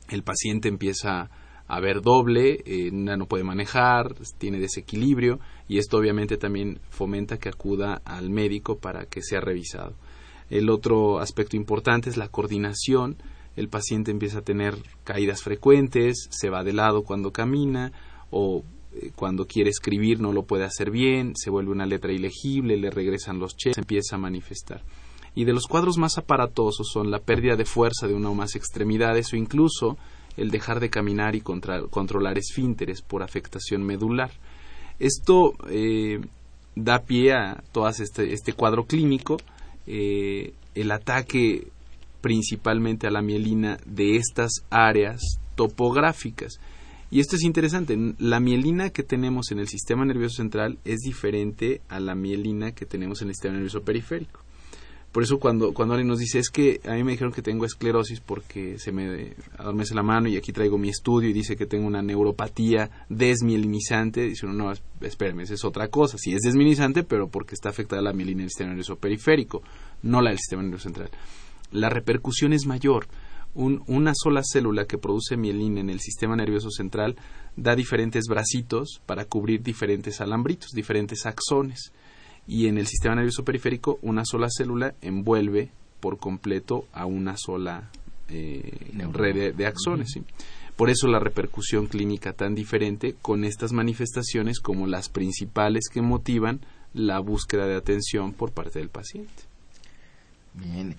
El 0.10 0.24
paciente 0.24 0.70
empieza 0.70 1.30
a 1.68 1.80
ver 1.80 2.02
doble, 2.02 2.64
eh, 2.66 2.92
no 2.92 3.26
puede 3.28 3.44
manejar, 3.44 4.16
tiene 4.38 4.60
desequilibrio 4.60 5.40
y 5.68 5.78
esto 5.78 5.98
obviamente 5.98 6.38
también 6.38 6.80
fomenta 6.90 7.38
que 7.38 7.50
acuda 7.50 8.02
al 8.04 8.30
médico 8.30 8.78
para 8.78 9.06
que 9.06 9.22
sea 9.22 9.42
revisado. 9.42 9.94
El 10.50 10.70
otro 10.70 11.20
aspecto 11.20 11.56
importante 11.56 12.10
es 12.10 12.18
la 12.18 12.28
coordinación. 12.28 13.16
El 13.56 13.68
paciente 13.68 14.12
empieza 14.12 14.40
a 14.40 14.44
tener 14.44 14.78
caídas 15.04 15.44
frecuentes, 15.44 16.28
se 16.32 16.50
va 16.50 16.64
de 16.64 16.74
lado 16.74 17.04
cuando 17.04 17.32
camina 17.32 17.92
o 18.30 18.64
eh, 18.94 19.12
cuando 19.16 19.46
quiere 19.46 19.70
escribir 19.70 20.20
no 20.20 20.34
lo 20.34 20.44
puede 20.44 20.64
hacer 20.64 20.92
bien, 20.92 21.34
se 21.36 21.50
vuelve 21.50 21.72
una 21.72 21.86
letra 21.86 22.12
ilegible, 22.12 22.78
le 22.78 22.90
regresan 22.90 23.40
los 23.40 23.56
cheques, 23.56 23.78
empieza 23.78 24.16
a 24.16 24.20
manifestar. 24.20 24.84
Y 25.34 25.46
de 25.46 25.54
los 25.54 25.68
cuadros 25.68 25.98
más 25.98 26.18
aparatosos 26.18 26.90
son 26.92 27.10
la 27.10 27.20
pérdida 27.20 27.56
de 27.56 27.66
fuerza 27.66 28.08
de 28.08 28.14
una 28.14 28.30
o 28.30 28.36
más 28.36 28.56
extremidades 28.56 29.32
o 29.32 29.38
incluso 29.38 29.98
el 30.36 30.52
dejar 30.52 30.80
de 30.80 30.90
caminar 30.90 31.36
y 31.36 31.42
controlar 31.42 32.38
esfínteres 32.38 33.02
por 33.02 33.24
afectación 33.24 33.84
medular. 33.84 34.32
Esto 35.00 35.54
eh, 35.70 36.20
da 36.76 37.00
pie 37.00 37.34
a 37.34 37.64
todo 37.72 37.88
este, 37.88 38.34
este, 38.34 38.54
cuadro 38.54 38.86
clínico, 38.86 39.38
eh, 39.88 40.54
el 40.76 40.92
ataque 40.92 41.68
principalmente 42.22 43.08
a 43.08 43.12
la 43.12 43.22
mielina 43.22 43.78
de 43.86 44.16
estas 44.16 44.64
áreas 44.70 45.22
topográficas. 45.56 46.60
Y 47.10 47.20
esto 47.20 47.36
es 47.36 47.44
interesante. 47.44 47.98
La 48.20 48.40
mielina 48.40 48.90
que 48.90 49.04
tenemos 49.04 49.52
en 49.52 49.60
el 49.60 49.68
sistema 49.68 50.06
nervioso 50.06 50.38
central 50.38 50.80
es 50.86 51.00
diferente 51.00 51.82
a 51.90 52.00
la 52.00 52.16
mielina 52.16 52.72
que 52.72 52.86
tenemos 52.86 53.22
en 53.22 53.28
el 53.28 53.34
sistema 53.34 53.56
nervioso 53.56 53.82
periférico. 53.82 54.40
Por 55.12 55.24
eso 55.24 55.40
cuando, 55.40 55.74
cuando 55.74 55.94
alguien 55.94 56.08
nos 56.08 56.20
dice 56.20 56.40
es 56.40 56.50
que 56.50 56.80
a 56.86 56.94
mí 56.94 57.04
me 57.04 57.12
dijeron 57.12 57.34
que 57.34 57.42
tengo 57.42 57.66
esclerosis 57.66 58.22
porque 58.22 58.80
se 58.80 58.94
me 58.94 59.34
adormece 59.58 59.94
la 59.94 60.04
mano 60.04 60.30
y 60.30 60.38
aquí 60.38 60.54
traigo 60.54 60.78
mi 60.78 60.88
estudio 60.88 61.30
y 61.30 61.34
dice 61.34 61.58
que 61.58 61.66
tengo 61.66 61.86
una 61.86 62.02
neuropatía 62.02 62.90
desmielinizante, 63.10 64.22
dice 64.22 64.46
uno, 64.46 64.72
no, 64.72 64.74
espérame, 65.06 65.42
esa 65.42 65.56
es 65.56 65.66
otra 65.66 65.90
cosa. 65.90 66.18
Sí 66.18 66.34
es 66.34 66.44
desmielinizante, 66.44 67.04
pero 67.04 67.28
porque 67.28 67.56
está 67.56 67.68
afectada 67.70 68.02
la 68.02 68.14
mielina 68.14 68.44
del 68.44 68.50
sistema 68.52 68.70
nervioso 68.70 68.96
periférico, 68.96 69.62
no 70.04 70.22
la 70.22 70.30
del 70.30 70.40
sistema 70.40 70.62
nervioso 70.62 70.84
central. 70.84 71.10
La 71.72 71.90
repercusión 71.90 72.54
es 72.54 72.66
mayor 72.66 73.08
una 73.54 74.14
sola 74.16 74.42
célula 74.44 74.86
que 74.86 74.98
produce 74.98 75.36
mielina 75.36 75.82
en 75.82 75.90
el 75.90 76.00
sistema 76.00 76.36
nervioso 76.36 76.70
central 76.70 77.16
da 77.56 77.76
diferentes 77.76 78.26
bracitos 78.30 79.02
para 79.06 79.26
cubrir 79.26 79.62
diferentes 79.62 80.22
alambritos, 80.22 80.72
diferentes 80.72 81.26
axones. 81.26 81.92
Y 82.48 82.68
en 82.68 82.78
el 82.78 82.88
sistema 82.88 83.16
nervioso 83.16 83.44
periférico, 83.44 84.00
una 84.02 84.24
sola 84.26 84.48
célula 84.50 84.96
envuelve 85.02 85.70
por 86.00 86.18
completo 86.18 86.86
a 86.94 87.06
una 87.06 87.36
sola 87.38 87.92
eh, 88.30 88.92
red 89.12 89.54
de, 89.54 89.66
axones. 89.66 90.18
Por 90.76 90.90
eso 90.90 91.08
la 91.08 91.20
repercusión 91.20 91.88
clínica 91.88 92.34
tan 92.34 92.56
diferente 92.56 93.16
con 93.22 93.44
estas 93.44 93.74
manifestaciones 93.74 94.60
como 94.60 94.88
las 94.88 95.10
principales 95.10 95.90
que 95.92 96.02
motivan 96.02 96.62
la 96.94 97.20
búsqueda 97.20 97.68
de 97.68 97.76
atención 97.76 98.34
por 98.34 98.52
parte 98.52 98.80
del 98.80 98.90
paciente. 98.90 99.44
Bien. 100.54 100.96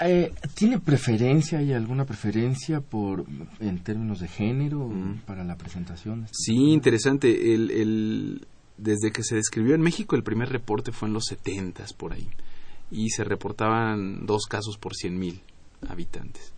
Eh, 0.00 0.32
¿Tiene 0.54 0.78
preferencia, 0.78 1.58
hay 1.58 1.72
alguna 1.72 2.04
preferencia 2.04 2.80
por 2.80 3.26
en 3.60 3.78
términos 3.84 4.20
de 4.20 4.28
género 4.28 4.88
mm. 4.88 5.20
para 5.26 5.44
la 5.44 5.56
presentación? 5.56 6.26
Sí, 6.30 6.54
interesante. 6.54 7.54
El, 7.54 7.70
el, 7.70 8.46
desde 8.78 9.12
que 9.12 9.22
se 9.22 9.36
describió 9.36 9.74
en 9.74 9.82
México, 9.82 10.16
el 10.16 10.22
primer 10.22 10.48
reporte 10.48 10.92
fue 10.92 11.08
en 11.08 11.14
los 11.14 11.26
setentas 11.26 11.92
por 11.92 12.12
ahí 12.12 12.28
y 12.90 13.10
se 13.10 13.24
reportaban 13.24 14.26
dos 14.26 14.46
casos 14.46 14.78
por 14.78 14.94
cien 14.94 15.18
mil 15.18 15.40
habitantes. 15.88 16.52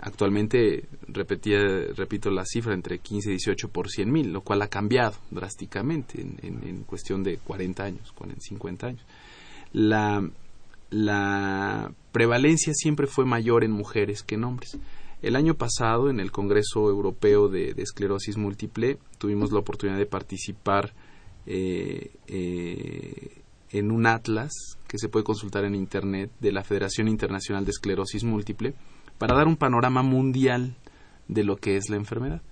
Actualmente, 0.00 0.86
repetía, 1.08 1.58
repito 1.94 2.30
la 2.30 2.44
cifra, 2.44 2.74
entre 2.74 2.98
15 2.98 3.30
y 3.30 3.32
18 3.32 3.68
por 3.68 3.88
cien 3.88 4.12
mil, 4.12 4.32
lo 4.32 4.42
cual 4.42 4.62
ha 4.62 4.68
cambiado 4.68 5.14
drásticamente 5.30 6.20
en, 6.20 6.36
en, 6.42 6.68
en 6.68 6.84
cuestión 6.84 7.22
de 7.22 7.38
40 7.38 7.82
años, 7.84 8.14
50 8.38 8.86
años. 8.86 9.06
La, 9.72 10.22
la 10.94 11.92
prevalencia 12.12 12.72
siempre 12.72 13.08
fue 13.08 13.24
mayor 13.24 13.64
en 13.64 13.72
mujeres 13.72 14.22
que 14.22 14.36
en 14.36 14.44
hombres. 14.44 14.78
El 15.22 15.34
año 15.34 15.54
pasado, 15.54 16.08
en 16.08 16.20
el 16.20 16.30
Congreso 16.30 16.88
Europeo 16.88 17.48
de, 17.48 17.74
Esclerosis 17.76 18.36
Múltiple, 18.36 18.98
tuvimos 19.18 19.50
la 19.50 19.58
oportunidad 19.58 19.98
de 19.98 20.06
participar 20.06 20.92
eh, 21.46 22.12
eh, 22.28 23.42
en 23.70 23.90
un 23.90 24.06
atlas 24.06 24.52
que 24.86 24.98
se 24.98 25.08
puede 25.08 25.24
consultar 25.24 25.64
en 25.64 25.74
Internet 25.74 26.30
de 26.38 26.52
la 26.52 26.62
Federación 26.62 27.08
Internacional 27.08 27.64
de 27.64 27.72
Esclerosis 27.72 28.22
Múltiple 28.22 28.74
para 29.18 29.34
dar 29.34 29.48
un 29.48 29.56
panorama 29.56 30.04
mundial 30.04 30.76
de 31.26 31.42
lo 31.42 31.56
que 31.56 31.76
es 31.76 31.90
la 31.90 31.96
enfermedad. 31.96 32.42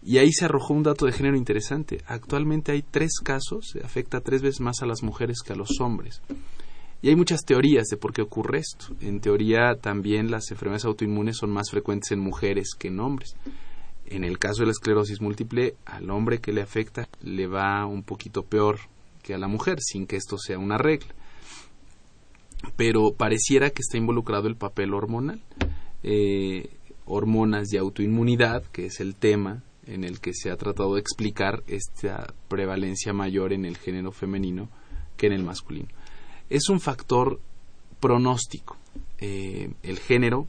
Y 0.00 0.18
ahí 0.18 0.30
se 0.30 0.44
arrojó 0.44 0.74
un 0.74 0.84
dato 0.84 1.06
de 1.06 1.12
género 1.12 1.36
interesante. 1.36 2.02
Actualmente 2.06 2.70
hay 2.70 2.82
tres 2.82 3.18
casos, 3.18 3.76
afecta 3.82 4.20
tres 4.20 4.42
veces 4.42 4.60
más 4.60 4.80
a 4.80 4.86
las 4.86 5.02
mujeres 5.02 5.38
que 5.44 5.54
a 5.54 5.56
los 5.56 5.80
hombres. 5.80 6.22
Y 7.02 7.08
hay 7.08 7.16
muchas 7.16 7.44
teorías 7.44 7.86
de 7.86 7.96
por 7.96 8.12
qué 8.12 8.22
ocurre 8.22 8.58
esto. 8.58 8.94
En 9.00 9.20
teoría 9.20 9.74
también 9.80 10.30
las 10.30 10.50
enfermedades 10.50 10.84
autoinmunes 10.84 11.38
son 11.38 11.50
más 11.50 11.70
frecuentes 11.70 12.12
en 12.12 12.20
mujeres 12.20 12.74
que 12.78 12.88
en 12.88 13.00
hombres. 13.00 13.36
En 14.06 14.24
el 14.24 14.38
caso 14.38 14.62
de 14.62 14.66
la 14.66 14.72
esclerosis 14.72 15.20
múltiple, 15.20 15.76
al 15.86 16.10
hombre 16.10 16.40
que 16.40 16.52
le 16.52 16.60
afecta 16.60 17.08
le 17.22 17.46
va 17.46 17.86
un 17.86 18.02
poquito 18.02 18.42
peor 18.42 18.80
que 19.22 19.34
a 19.34 19.38
la 19.38 19.48
mujer, 19.48 19.78
sin 19.80 20.06
que 20.06 20.16
esto 20.16 20.36
sea 20.36 20.58
una 20.58 20.76
regla. 20.76 21.14
Pero 22.76 23.14
pareciera 23.14 23.70
que 23.70 23.80
está 23.80 23.96
involucrado 23.96 24.46
el 24.48 24.56
papel 24.56 24.92
hormonal. 24.92 25.40
Eh, 26.02 26.68
hormonas 27.06 27.68
de 27.68 27.78
autoinmunidad, 27.78 28.62
que 28.64 28.86
es 28.86 29.00
el 29.00 29.16
tema 29.16 29.62
en 29.86 30.04
el 30.04 30.20
que 30.20 30.34
se 30.34 30.50
ha 30.50 30.56
tratado 30.56 30.94
de 30.94 31.00
explicar 31.00 31.62
esta 31.66 32.34
prevalencia 32.48 33.12
mayor 33.12 33.52
en 33.52 33.64
el 33.64 33.78
género 33.78 34.12
femenino 34.12 34.68
que 35.16 35.26
en 35.26 35.32
el 35.32 35.42
masculino 35.42 35.88
es 36.50 36.68
un 36.68 36.80
factor 36.80 37.40
pronóstico. 38.00 38.76
Eh, 39.18 39.72
el 39.82 39.98
género, 39.98 40.46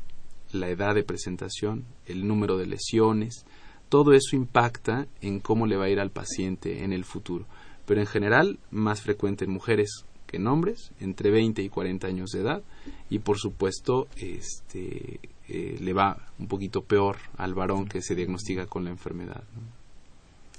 la 0.52 0.70
edad 0.70 0.96
de 0.96 1.04
presentación, 1.04 1.86
el 2.08 2.28
número 2.28 2.58
de 2.58 2.66
lesiones, 2.66 3.46
todo 3.88 4.14
eso 4.14 4.36
impacta 4.36 5.08
en 5.22 5.40
cómo 5.40 5.68
le 5.68 5.78
va 5.78 5.86
a 5.86 5.90
ir 5.90 6.00
al 6.00 6.12
paciente 6.12 6.84
en 6.84 6.92
el 6.92 7.06
futuro. 7.06 7.46
Pero 7.86 8.02
en 8.02 8.08
general, 8.08 8.60
más 8.72 9.02
frecuente 9.02 9.46
en 9.46 9.52
mujeres 9.52 10.06
que 10.28 10.38
en 10.38 10.48
hombres, 10.48 10.92
entre 11.00 11.30
20 11.30 11.62
y 11.62 11.70
40 11.70 12.08
años 12.08 12.32
de 12.32 12.42
edad, 12.42 12.64
y 13.10 13.20
por 13.20 13.38
supuesto, 13.38 14.08
este, 14.16 15.20
eh, 15.50 15.78
le 15.80 15.94
va 15.94 16.18
un 16.40 16.48
poquito 16.48 16.84
peor 16.84 17.18
al 17.38 17.54
varón 17.54 17.88
que 17.88 18.02
se 18.02 18.16
diagnostica 18.16 18.66
con 18.66 18.86
la 18.86 18.92
enfermedad. 18.92 19.44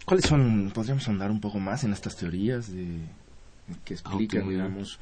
¿Cuáles 0.05 0.27
son, 0.27 0.71
podríamos 0.75 1.09
andar 1.09 1.31
un 1.31 1.41
poco 1.41 1.59
más 1.59 1.85
en 1.85 1.93
estas 1.93 2.17
teorías 2.17 2.71
de, 2.71 2.99
que 3.85 3.95
explican, 3.95 4.49
digamos, 4.49 4.99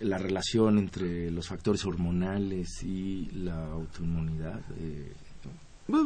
la 0.00 0.18
relación 0.18 0.78
entre 0.78 1.30
los 1.30 1.48
factores 1.48 1.84
hormonales 1.84 2.82
y 2.82 3.30
la 3.32 3.66
autoinmunidad? 3.72 4.60
Eh, 4.78 5.12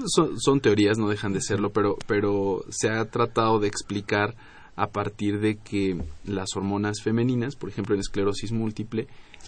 son, 0.06 0.60
teorías, 0.60 0.98
no 0.98 1.08
dejan 1.08 1.32
de 1.32 1.40
serlo, 1.40 1.70
pero, 1.70 1.96
pero 2.06 2.64
se 2.70 2.90
ha 2.90 3.04
tratado 3.04 3.58
de 3.58 3.68
explicar 3.68 4.34
a 4.76 4.88
partir 4.88 5.40
de 5.40 5.56
que 5.56 6.02
las 6.24 6.56
hormonas 6.56 7.02
femeninas, 7.02 7.54
por 7.54 7.68
ejemplo 7.68 7.94
en 7.94 8.00
esclerosis 8.00 8.52
múltiple, 8.52 9.06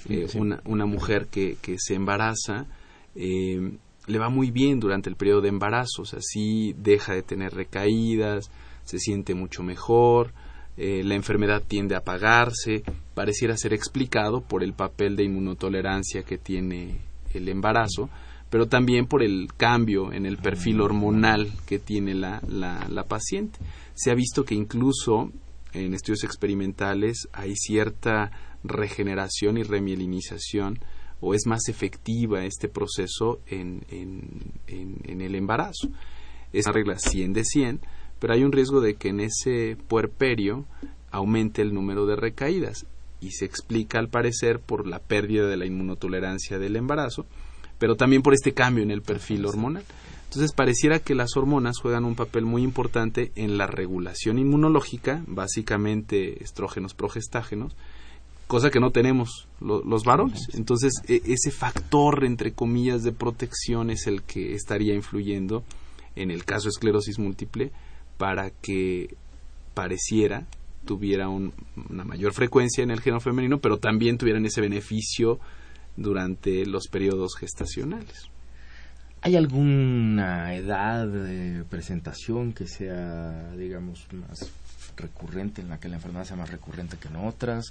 eh, 0.08 0.26
Una, 0.34 0.60
una, 0.66 0.84
mujer 0.84 1.26
que, 1.26 1.56
que 1.62 1.76
se 1.78 1.94
embaraza, 1.94 2.66
eh, 3.14 3.78
le 4.06 4.18
va 4.18 4.28
muy 4.28 4.50
bien 4.50 4.78
durante 4.78 5.08
el 5.08 5.16
periodo 5.16 5.40
de 5.40 5.48
embarazo, 5.48 6.02
o 6.02 6.04
sea, 6.04 6.20
sí 6.20 6.74
deja 6.76 7.14
de 7.14 7.22
tener 7.22 7.54
recaídas, 7.54 8.50
se 8.84 8.98
siente 8.98 9.34
mucho 9.34 9.62
mejor, 9.62 10.32
eh, 10.76 11.02
la 11.04 11.14
enfermedad 11.14 11.62
tiende 11.66 11.94
a 11.94 11.98
apagarse, 11.98 12.82
pareciera 13.14 13.56
ser 13.56 13.72
explicado 13.72 14.42
por 14.42 14.62
el 14.62 14.74
papel 14.74 15.16
de 15.16 15.24
inmunotolerancia 15.24 16.22
que 16.22 16.38
tiene 16.38 16.98
el 17.32 17.48
embarazo, 17.48 18.10
pero 18.50 18.68
también 18.68 19.06
por 19.06 19.22
el 19.22 19.48
cambio 19.56 20.12
en 20.12 20.26
el 20.26 20.38
perfil 20.38 20.80
hormonal 20.80 21.50
que 21.66 21.78
tiene 21.78 22.14
la, 22.14 22.40
la, 22.48 23.04
paciente. 23.04 23.58
Se 23.94 24.10
ha 24.10 24.14
visto 24.14 24.44
que 24.44 24.54
incluso 24.54 25.32
en 25.72 25.94
estudios 25.94 26.24
experimentales 26.24 27.28
hay 27.32 27.54
cierta 27.56 28.30
regeneración 28.62 29.58
y 29.58 29.62
remielinización 29.62 30.78
o 31.20 31.34
es 31.34 31.46
más 31.46 31.68
efectiva 31.68 32.44
este 32.44 32.68
proceso 32.68 33.40
en, 33.46 33.84
en, 33.88 35.20
el 35.20 35.34
embarazo. 35.34 35.88
Es 36.52 36.66
una 36.66 36.74
regla 36.74 36.98
100 36.98 37.32
de 37.32 37.44
100, 37.44 37.80
pero 38.18 38.34
hay 38.34 38.44
un 38.44 38.52
riesgo 38.52 38.80
de 38.80 38.94
que 38.94 39.08
en 39.08 39.20
ese 39.20 39.76
puerperio 39.88 40.64
aumente 41.10 41.62
el 41.62 41.74
número 41.74 42.06
de 42.06 42.16
recaídas 42.16 42.86
y 43.20 43.32
se 43.32 43.44
explica 43.44 43.98
al 43.98 44.08
parecer 44.08 44.60
por 44.60 44.86
la 44.86 44.98
pérdida 44.98 45.46
de 45.46 45.56
la 45.56 45.66
inmunotolerancia 45.66 46.58
del 46.58 46.76
embarazo, 46.76 47.26
pero 47.78 47.96
también 47.96 48.22
por 48.22 48.34
este 48.34 48.52
cambio 48.52 48.84
en 48.84 48.90
el 48.90 49.02
perfil 49.02 49.46
hormonal. 49.46 49.84
Entonces 50.24 50.52
pareciera 50.52 50.98
que 50.98 51.14
las 51.14 51.36
hormonas 51.36 51.78
juegan 51.78 52.04
un 52.04 52.16
papel 52.16 52.44
muy 52.44 52.62
importante 52.62 53.32
en 53.36 53.58
la 53.58 53.66
regulación 53.66 54.38
inmunológica, 54.38 55.22
básicamente 55.26 56.42
estrógenos, 56.42 56.94
progestágenos, 56.94 57.76
cosa 58.46 58.70
que 58.70 58.80
no 58.80 58.90
tenemos 58.90 59.48
los 59.60 60.04
varones. 60.04 60.48
Entonces, 60.54 60.92
e, 61.08 61.22
ese 61.26 61.50
factor, 61.50 62.24
entre 62.24 62.52
comillas, 62.52 63.02
de 63.02 63.12
protección 63.12 63.90
es 63.90 64.06
el 64.06 64.22
que 64.22 64.54
estaría 64.54 64.94
influyendo 64.94 65.64
en 66.16 66.30
el 66.30 66.44
caso 66.44 66.64
de 66.64 66.70
esclerosis 66.70 67.18
múltiple 67.18 67.72
para 68.16 68.50
que 68.50 69.14
pareciera 69.74 70.46
tuviera 70.86 71.28
una 71.28 72.04
mayor 72.04 72.32
frecuencia 72.32 72.82
en 72.82 72.90
el 72.90 73.00
género 73.00 73.20
femenino, 73.20 73.58
pero 73.58 73.78
también 73.78 74.16
tuvieran 74.16 74.46
ese 74.46 74.60
beneficio 74.60 75.40
durante 75.96 76.64
los 76.64 76.88
periodos 76.88 77.34
gestacionales. 77.36 78.30
¿Hay 79.20 79.34
alguna 79.34 80.54
edad 80.54 81.06
de 81.08 81.64
presentación 81.64 82.52
que 82.52 82.66
sea, 82.66 83.52
digamos, 83.56 84.06
más 84.12 84.52
recurrente, 84.96 85.60
en 85.60 85.68
la 85.68 85.80
que 85.80 85.88
la 85.88 85.96
enfermedad 85.96 86.24
sea 86.24 86.36
más 86.36 86.50
recurrente 86.50 86.96
que 86.96 87.08
en 87.08 87.16
otras? 87.16 87.66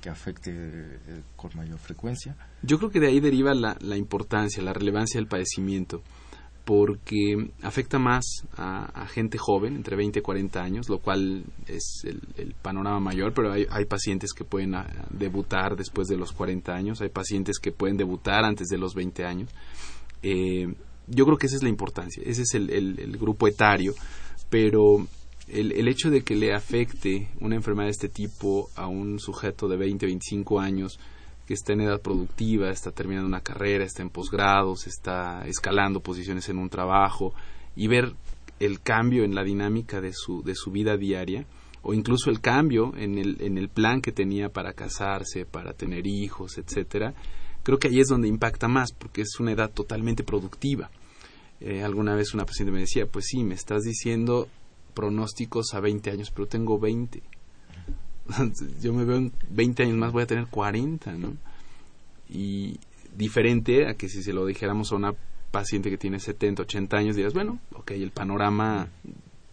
que 0.00 0.10
afecte 0.10 0.50
eh, 0.50 1.22
con 1.36 1.52
mayor 1.54 1.78
frecuencia. 1.78 2.34
Yo 2.62 2.78
creo 2.78 2.90
que 2.90 2.98
de 2.98 3.06
ahí 3.06 3.20
deriva 3.20 3.54
la, 3.54 3.76
la 3.80 3.96
importancia, 3.96 4.60
la 4.60 4.72
relevancia 4.72 5.20
del 5.20 5.28
padecimiento, 5.28 6.02
porque 6.64 7.50
afecta 7.62 7.98
más 7.98 8.24
a, 8.56 9.06
gente 9.08 9.36
joven, 9.36 9.74
entre 9.74 9.96
20 9.96 10.20
y 10.20 10.22
40 10.22 10.62
años, 10.62 10.88
lo 10.88 10.98
cual 10.98 11.44
es 11.66 12.04
el, 12.04 12.54
panorama 12.62 13.00
mayor, 13.00 13.32
pero 13.34 13.52
hay, 13.52 13.84
pacientes 13.86 14.32
que 14.32 14.44
pueden 14.44 14.74
ah, 14.74 14.86
debutar 15.10 15.76
después 15.76 16.06
de 16.08 16.16
los 16.16 16.32
40 16.32 16.72
años, 16.72 17.00
hay 17.00 17.08
pacientes 17.08 17.58
que 17.58 17.72
pueden 17.72 17.96
debutar 17.96 18.44
antes 18.44 18.68
de 18.68 18.78
los 18.78 18.94
20 18.94 19.24
años. 19.24 19.50
Eh, 20.22 20.72
yo 21.08 21.24
creo 21.24 21.36
que 21.36 21.46
esa 21.46 21.56
es 21.56 21.64
la 21.64 21.68
importancia, 21.68 22.22
ese 22.24 22.42
es 22.42 22.54
el, 22.54 22.70
el 22.70 23.16
grupo 23.18 23.48
etario, 23.48 23.94
pero 24.48 25.04
el, 25.48 25.72
el, 25.72 25.88
hecho 25.88 26.10
de 26.10 26.22
que 26.22 26.36
le 26.36 26.54
afecte 26.54 27.28
una 27.40 27.56
enfermedad 27.56 27.86
de 27.86 27.92
este 27.92 28.08
tipo 28.08 28.70
a 28.76 28.86
un 28.86 29.18
sujeto 29.18 29.66
de 29.66 29.76
20, 29.76 30.06
25 30.06 30.60
años 30.60 30.98
que 31.52 31.56
está 31.56 31.74
en 31.74 31.82
edad 31.82 32.00
productiva, 32.00 32.70
está 32.70 32.92
terminando 32.92 33.28
una 33.28 33.42
carrera, 33.42 33.84
está 33.84 34.00
en 34.00 34.08
posgrados, 34.08 34.86
está 34.86 35.46
escalando 35.46 36.00
posiciones 36.00 36.48
en 36.48 36.56
un 36.56 36.70
trabajo 36.70 37.34
y 37.76 37.88
ver 37.88 38.14
el 38.58 38.80
cambio 38.80 39.22
en 39.22 39.34
la 39.34 39.44
dinámica 39.44 40.00
de 40.00 40.14
su, 40.14 40.42
de 40.42 40.54
su 40.54 40.70
vida 40.70 40.96
diaria 40.96 41.44
o 41.82 41.92
incluso 41.92 42.30
el 42.30 42.40
cambio 42.40 42.94
en 42.96 43.18
el, 43.18 43.36
en 43.42 43.58
el 43.58 43.68
plan 43.68 44.00
que 44.00 44.12
tenía 44.12 44.48
para 44.48 44.72
casarse, 44.72 45.44
para 45.44 45.74
tener 45.74 46.06
hijos, 46.06 46.56
etcétera, 46.56 47.12
creo 47.62 47.78
que 47.78 47.88
ahí 47.88 48.00
es 48.00 48.08
donde 48.08 48.28
impacta 48.28 48.66
más 48.66 48.94
porque 48.94 49.20
es 49.20 49.38
una 49.38 49.52
edad 49.52 49.70
totalmente 49.70 50.24
productiva. 50.24 50.90
Eh, 51.60 51.82
alguna 51.82 52.14
vez 52.14 52.32
una 52.32 52.46
paciente 52.46 52.72
me 52.72 52.80
decía, 52.80 53.04
pues 53.04 53.26
sí, 53.28 53.44
me 53.44 53.56
estás 53.56 53.82
diciendo 53.82 54.48
pronósticos 54.94 55.74
a 55.74 55.80
20 55.80 56.12
años, 56.12 56.30
pero 56.34 56.48
tengo 56.48 56.78
20. 56.78 57.22
Yo 58.82 58.92
me 58.92 59.04
veo 59.04 59.16
en 59.16 59.32
20 59.50 59.82
años 59.84 59.96
más, 59.96 60.12
voy 60.12 60.22
a 60.22 60.26
tener 60.26 60.46
40, 60.46 61.12
¿no? 61.12 61.36
Y 62.28 62.78
diferente 63.16 63.88
a 63.88 63.94
que 63.94 64.08
si 64.08 64.22
se 64.22 64.32
lo 64.32 64.46
dijéramos 64.46 64.92
a 64.92 64.96
una 64.96 65.14
paciente 65.50 65.90
que 65.90 65.98
tiene 65.98 66.18
70, 66.18 66.62
80 66.62 66.96
años, 66.96 67.16
dirás, 67.16 67.34
bueno, 67.34 67.60
ok, 67.74 67.92
el 67.92 68.10
panorama, 68.10 68.88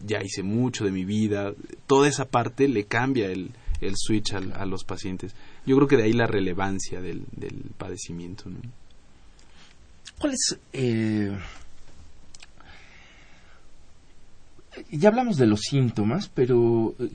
ya 0.04 0.22
hice 0.22 0.42
mucho 0.42 0.84
de 0.84 0.90
mi 0.90 1.04
vida, 1.04 1.52
toda 1.86 2.08
esa 2.08 2.24
parte 2.24 2.68
le 2.68 2.84
cambia 2.84 3.26
el, 3.26 3.50
el 3.80 3.94
switch 3.96 4.32
a, 4.32 4.66
los 4.66 4.84
pacientes. 4.84 5.34
Yo 5.66 5.76
creo 5.76 5.88
que 5.88 5.96
de 5.96 6.04
ahí 6.04 6.12
la 6.12 6.26
relevancia 6.26 7.00
del, 7.00 7.24
del 7.32 7.70
padecimiento. 7.76 8.48
¿no? 8.48 8.60
¿Cuál 10.18 10.32
es 10.32 10.58
eh, 10.72 11.36
ya 14.90 15.08
hablamos 15.08 15.36
de 15.36 15.46
los 15.46 15.60
síntomas, 15.60 16.28
pero 16.28 16.94
eh, 16.98 17.10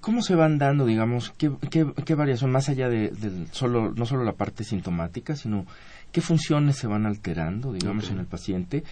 ¿cómo 0.00 0.22
se 0.22 0.34
van 0.34 0.58
dando, 0.58 0.86
digamos, 0.86 1.32
qué, 1.36 1.50
qué, 1.70 2.14
variación, 2.14 2.50
más 2.50 2.68
allá 2.68 2.88
de, 2.88 3.12
solo, 3.52 3.92
no 3.92 4.06
solo 4.06 4.24
la 4.24 4.32
parte 4.32 4.64
sintomática, 4.64 5.34
sino 5.34 5.66
qué 6.12 6.20
funciones 6.20 6.76
se 6.76 6.86
van 6.86 7.06
alterando, 7.06 7.72
digamos, 7.72 8.10
en 8.10 8.18
el 8.18 8.26
paciente? 8.26 8.84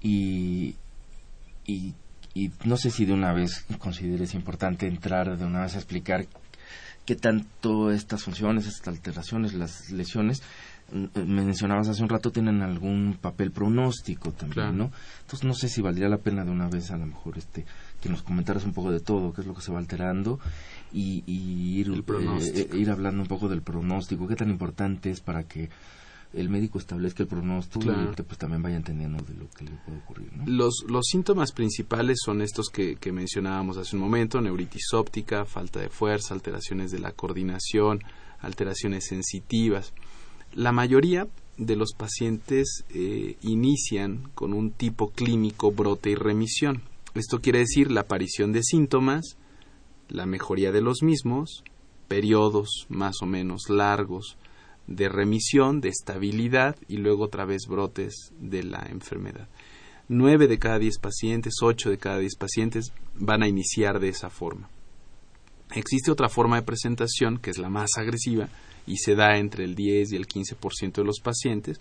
Y, 0.00 0.76
y, 1.66 1.94
y, 2.34 2.50
no 2.64 2.76
sé 2.76 2.90
si 2.90 3.04
de 3.04 3.12
una 3.12 3.32
vez 3.32 3.66
consideres 3.78 4.34
importante 4.34 4.86
entrar 4.86 5.36
de 5.36 5.44
una 5.44 5.62
vez 5.62 5.74
a 5.74 5.78
explicar 5.78 6.26
qué 7.04 7.16
tanto 7.16 7.90
estas 7.90 8.22
funciones, 8.22 8.66
estas 8.66 8.88
alteraciones, 8.88 9.52
las 9.54 9.90
lesiones, 9.90 10.42
mencionabas 11.14 11.88
hace 11.88 12.02
un 12.02 12.08
rato 12.08 12.30
tienen 12.30 12.62
algún 12.62 13.16
papel 13.20 13.50
pronóstico 13.50 14.32
también, 14.32 14.76
¿no? 14.76 14.90
Entonces 15.22 15.44
no 15.44 15.54
sé 15.54 15.68
si 15.68 15.80
valdría 15.80 16.08
la 16.08 16.18
pena 16.18 16.44
de 16.44 16.50
una 16.50 16.68
vez 16.68 16.90
a 16.90 16.96
lo 16.96 17.06
mejor 17.06 17.38
este 17.38 17.64
que 18.00 18.08
nos 18.08 18.22
comentaras 18.22 18.64
un 18.64 18.72
poco 18.72 18.90
de 18.90 19.00
todo, 19.00 19.32
qué 19.32 19.42
es 19.42 19.46
lo 19.46 19.54
que 19.54 19.60
se 19.60 19.72
va 19.72 19.78
alterando 19.78 20.40
y, 20.92 21.22
ir, 21.26 21.92
eh, 21.92 22.68
ir 22.74 22.90
hablando 22.90 23.22
un 23.22 23.28
poco 23.28 23.48
del 23.48 23.62
pronóstico, 23.62 24.26
qué 24.26 24.36
tan 24.36 24.50
importante 24.50 25.10
es 25.10 25.20
para 25.20 25.44
que 25.44 25.68
el 26.32 26.48
médico 26.48 26.78
establezca 26.78 27.24
el 27.24 27.28
pronóstico 27.28 27.90
y 27.90 28.14
que 28.14 28.22
pues 28.22 28.38
también 28.38 28.62
vaya 28.62 28.76
entendiendo 28.76 29.22
de 29.24 29.34
lo 29.34 29.50
que 29.50 29.64
le 29.64 29.72
puede 29.84 29.98
ocurrir. 29.98 30.32
¿no? 30.32 30.44
Los, 30.46 30.84
los 30.88 31.06
síntomas 31.06 31.52
principales 31.52 32.18
son 32.24 32.40
estos 32.40 32.68
que, 32.68 32.96
que 32.96 33.12
mencionábamos 33.12 33.76
hace 33.78 33.96
un 33.96 34.02
momento, 34.02 34.40
neuritis 34.40 34.92
óptica, 34.94 35.44
falta 35.44 35.80
de 35.80 35.88
fuerza, 35.88 36.34
alteraciones 36.34 36.92
de 36.92 37.00
la 37.00 37.12
coordinación, 37.12 38.00
alteraciones 38.40 39.06
sensitivas. 39.06 39.92
La 40.54 40.72
mayoría 40.72 41.28
de 41.58 41.76
los 41.76 41.92
pacientes 41.92 42.84
eh, 42.90 43.36
inician 43.42 44.30
con 44.34 44.52
un 44.52 44.72
tipo 44.72 45.10
clínico 45.10 45.70
brote 45.70 46.10
y 46.10 46.14
remisión. 46.14 46.82
Esto 47.14 47.40
quiere 47.40 47.60
decir 47.60 47.90
la 47.90 48.02
aparición 48.02 48.52
de 48.52 48.62
síntomas, 48.62 49.36
la 50.08 50.26
mejoría 50.26 50.72
de 50.72 50.80
los 50.80 51.02
mismos, 51.02 51.62
periodos 52.08 52.86
más 52.88 53.22
o 53.22 53.26
menos 53.26 53.68
largos 53.68 54.36
de 54.88 55.08
remisión, 55.08 55.80
de 55.80 55.90
estabilidad 55.90 56.76
y 56.88 56.96
luego 56.96 57.24
otra 57.24 57.44
vez 57.44 57.66
brotes 57.68 58.32
de 58.40 58.64
la 58.64 58.86
enfermedad. 58.90 59.48
Nueve 60.08 60.48
de 60.48 60.58
cada 60.58 60.80
diez 60.80 60.98
pacientes, 60.98 61.54
ocho 61.62 61.90
de 61.90 61.98
cada 61.98 62.18
diez 62.18 62.34
pacientes 62.36 62.92
van 63.14 63.44
a 63.44 63.48
iniciar 63.48 64.00
de 64.00 64.08
esa 64.08 64.30
forma. 64.30 64.68
Existe 65.72 66.10
otra 66.10 66.28
forma 66.28 66.56
de 66.56 66.66
presentación 66.66 67.38
que 67.38 67.50
es 67.50 67.58
la 67.58 67.68
más 67.68 67.90
agresiva, 67.96 68.48
y 68.86 68.96
se 68.96 69.14
da 69.14 69.38
entre 69.38 69.64
el 69.64 69.74
10 69.74 70.12
y 70.12 70.16
el 70.16 70.26
15% 70.26 70.92
de 70.92 71.04
los 71.04 71.20
pacientes, 71.20 71.80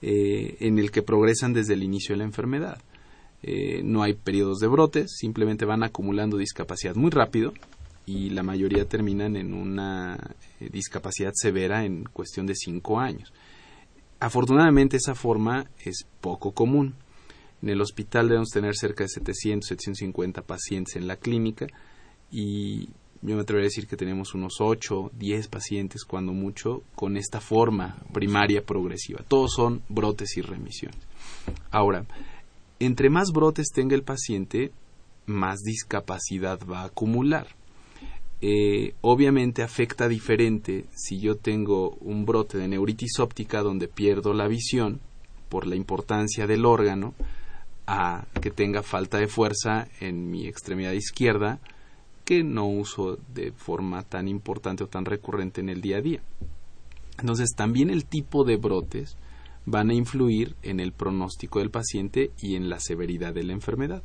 eh, 0.00 0.56
en 0.60 0.78
el 0.78 0.90
que 0.90 1.02
progresan 1.02 1.52
desde 1.52 1.74
el 1.74 1.82
inicio 1.82 2.14
de 2.14 2.18
la 2.18 2.24
enfermedad. 2.24 2.80
Eh, 3.42 3.82
no 3.84 4.02
hay 4.02 4.14
periodos 4.14 4.58
de 4.58 4.66
brotes, 4.66 5.16
simplemente 5.16 5.64
van 5.64 5.82
acumulando 5.82 6.36
discapacidad 6.36 6.96
muy 6.96 7.10
rápido 7.10 7.52
y 8.04 8.30
la 8.30 8.42
mayoría 8.42 8.84
terminan 8.88 9.36
en 9.36 9.54
una 9.54 10.18
eh, 10.60 10.70
discapacidad 10.72 11.32
severa 11.34 11.84
en 11.84 12.04
cuestión 12.04 12.46
de 12.46 12.54
5 12.54 12.98
años. 12.98 13.32
Afortunadamente 14.18 14.96
esa 14.96 15.14
forma 15.14 15.66
es 15.84 16.06
poco 16.20 16.52
común. 16.52 16.94
En 17.62 17.68
el 17.68 17.80
hospital 17.80 18.28
debemos 18.28 18.50
tener 18.50 18.76
cerca 18.76 19.04
de 19.04 19.08
700, 19.08 19.68
750 19.68 20.42
pacientes 20.42 20.96
en 20.96 21.06
la 21.06 21.16
clínica 21.16 21.66
y 22.30 22.88
yo 23.20 23.34
me 23.34 23.42
atrevería 23.42 23.66
a 23.66 23.70
decir 23.70 23.86
que 23.86 23.96
tenemos 23.96 24.34
unos 24.34 24.60
8, 24.60 25.10
10 25.18 25.48
pacientes, 25.48 26.04
cuando 26.04 26.32
mucho, 26.32 26.82
con 26.94 27.16
esta 27.16 27.40
forma 27.40 27.96
primaria 28.12 28.64
progresiva. 28.64 29.24
Todos 29.26 29.52
son 29.54 29.82
brotes 29.88 30.36
y 30.36 30.42
remisiones. 30.42 30.98
Ahora, 31.70 32.06
entre 32.78 33.10
más 33.10 33.32
brotes 33.32 33.68
tenga 33.74 33.96
el 33.96 34.04
paciente, 34.04 34.70
más 35.26 35.60
discapacidad 35.60 36.60
va 36.70 36.82
a 36.82 36.86
acumular. 36.86 37.48
Eh, 38.40 38.94
obviamente 39.00 39.64
afecta 39.64 40.06
diferente 40.06 40.84
si 40.94 41.18
yo 41.18 41.36
tengo 41.36 41.96
un 42.00 42.24
brote 42.24 42.56
de 42.56 42.68
neuritis 42.68 43.18
óptica 43.18 43.62
donde 43.62 43.88
pierdo 43.88 44.32
la 44.32 44.46
visión 44.46 45.00
por 45.48 45.66
la 45.66 45.74
importancia 45.74 46.46
del 46.46 46.64
órgano 46.64 47.14
a 47.88 48.26
que 48.40 48.52
tenga 48.52 48.84
falta 48.84 49.18
de 49.18 49.26
fuerza 49.26 49.88
en 49.98 50.30
mi 50.30 50.46
extremidad 50.46 50.92
izquierda 50.92 51.58
que 52.28 52.44
no 52.44 52.66
uso 52.66 53.18
de 53.32 53.52
forma 53.52 54.02
tan 54.02 54.28
importante 54.28 54.84
o 54.84 54.86
tan 54.86 55.06
recurrente 55.06 55.62
en 55.62 55.70
el 55.70 55.80
día 55.80 55.96
a 55.96 56.02
día. 56.02 56.20
Entonces 57.18 57.54
también 57.56 57.88
el 57.88 58.04
tipo 58.04 58.44
de 58.44 58.58
brotes 58.58 59.16
van 59.64 59.88
a 59.88 59.94
influir 59.94 60.54
en 60.62 60.78
el 60.78 60.92
pronóstico 60.92 61.60
del 61.60 61.70
paciente 61.70 62.32
y 62.38 62.56
en 62.56 62.68
la 62.68 62.80
severidad 62.80 63.32
de 63.32 63.44
la 63.44 63.54
enfermedad. 63.54 64.02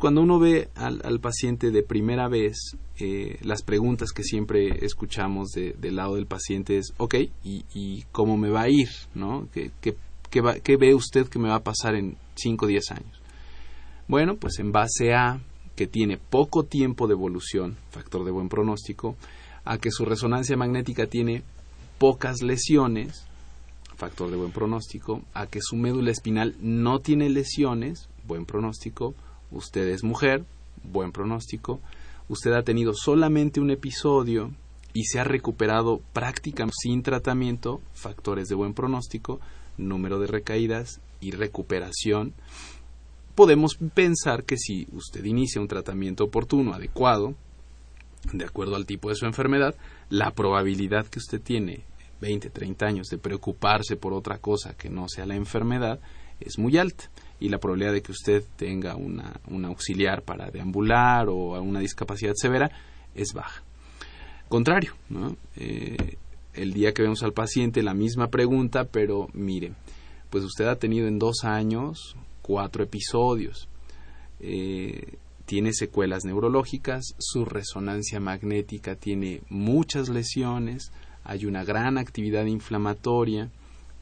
cuando 0.00 0.22
uno 0.22 0.40
ve 0.40 0.70
al, 0.74 1.20
paciente 1.20 1.70
de 1.70 1.84
primera 1.84 2.26
vez, 2.26 2.76
eh, 2.98 3.38
las 3.42 3.62
preguntas 3.62 4.10
que 4.10 4.24
siempre 4.24 4.84
escuchamos 4.84 5.50
del 5.52 5.94
lado 5.94 6.16
del 6.16 6.26
paciente 6.26 6.78
es, 6.78 6.92
ok, 6.96 7.14
¿y, 7.44 8.02
cómo 8.10 8.36
me 8.36 8.50
va 8.50 8.62
a 8.62 8.70
ir? 8.70 8.88
¿no? 9.14 9.46
¿Qué, 9.52 9.70
qué 9.80 10.76
ve 10.76 10.96
usted 10.96 11.28
que 11.28 11.38
me 11.38 11.48
va 11.48 11.56
a 11.58 11.62
pasar 11.62 11.94
en 11.94 12.16
5 12.34 12.64
o 12.64 12.68
10 12.68 12.90
años? 12.90 13.22
Bueno, 14.08 14.34
pues 14.34 14.58
en 14.58 14.72
base 14.72 15.14
a 15.14 15.40
que 15.76 15.86
tiene 15.86 16.18
poco 16.18 16.64
tiempo 16.64 17.06
de 17.06 17.14
evolución, 17.14 17.76
factor 17.90 18.24
de 18.24 18.30
buen 18.30 18.48
pronóstico, 18.48 19.16
a 19.64 19.78
que 19.78 19.90
su 19.90 20.04
resonancia 20.04 20.56
magnética 20.56 21.06
tiene 21.06 21.42
pocas 21.98 22.42
lesiones, 22.42 23.24
factor 23.96 24.30
de 24.30 24.36
buen 24.36 24.52
pronóstico, 24.52 25.22
a 25.34 25.46
que 25.46 25.60
su 25.62 25.76
médula 25.76 26.10
espinal 26.10 26.56
no 26.60 27.00
tiene 27.00 27.30
lesiones, 27.30 28.08
buen 28.26 28.46
pronóstico, 28.46 29.14
usted 29.50 29.88
es 29.88 30.02
mujer, 30.02 30.44
buen 30.82 31.12
pronóstico, 31.12 31.80
usted 32.28 32.52
ha 32.52 32.62
tenido 32.62 32.94
solamente 32.94 33.60
un 33.60 33.70
episodio 33.70 34.50
y 34.92 35.04
se 35.04 35.20
ha 35.20 35.24
recuperado 35.24 36.00
prácticamente 36.12 36.74
sin 36.82 37.02
tratamiento, 37.02 37.80
factores 37.94 38.48
de 38.48 38.54
buen 38.54 38.74
pronóstico, 38.74 39.40
número 39.78 40.18
de 40.18 40.26
recaídas 40.26 41.00
y 41.20 41.30
recuperación, 41.30 42.34
podemos 43.34 43.76
pensar 43.94 44.44
que 44.44 44.56
si 44.56 44.86
usted 44.92 45.24
inicia 45.24 45.60
un 45.60 45.68
tratamiento 45.68 46.24
oportuno, 46.24 46.74
adecuado, 46.74 47.34
de 48.32 48.44
acuerdo 48.44 48.76
al 48.76 48.86
tipo 48.86 49.08
de 49.08 49.14
su 49.14 49.26
enfermedad, 49.26 49.74
la 50.08 50.32
probabilidad 50.32 51.06
que 51.06 51.18
usted 51.18 51.40
tiene 51.40 51.84
20, 52.20 52.50
30 52.50 52.86
años 52.86 53.08
de 53.08 53.18
preocuparse 53.18 53.96
por 53.96 54.12
otra 54.12 54.38
cosa 54.38 54.74
que 54.74 54.88
no 54.88 55.08
sea 55.08 55.26
la 55.26 55.34
enfermedad 55.34 55.98
es 56.40 56.58
muy 56.58 56.76
alta 56.76 57.10
y 57.40 57.48
la 57.48 57.58
probabilidad 57.58 57.92
de 57.92 58.02
que 58.02 58.12
usted 58.12 58.44
tenga 58.56 58.96
una, 58.96 59.40
un 59.48 59.64
auxiliar 59.64 60.22
para 60.22 60.50
deambular 60.50 61.28
o 61.28 61.60
una 61.60 61.80
discapacidad 61.80 62.34
severa 62.34 62.70
es 63.14 63.32
baja. 63.32 63.62
Contrario, 64.48 64.94
eh, 65.56 66.16
el 66.54 66.72
día 66.72 66.92
que 66.92 67.02
vemos 67.02 67.22
al 67.22 67.32
paciente 67.32 67.82
la 67.82 67.94
misma 67.94 68.28
pregunta, 68.28 68.84
pero 68.84 69.28
mire, 69.32 69.72
pues 70.30 70.44
usted 70.44 70.66
ha 70.66 70.76
tenido 70.76 71.08
en 71.08 71.18
dos 71.18 71.44
años 71.44 72.16
cuatro 72.42 72.82
episodios. 72.84 73.68
Eh, 74.40 75.18
tiene 75.46 75.72
secuelas 75.72 76.24
neurológicas, 76.24 77.14
su 77.18 77.44
resonancia 77.44 78.20
magnética 78.20 78.96
tiene 78.96 79.42
muchas 79.48 80.08
lesiones, 80.08 80.92
hay 81.24 81.46
una 81.46 81.64
gran 81.64 81.98
actividad 81.98 82.46
inflamatoria, 82.46 83.50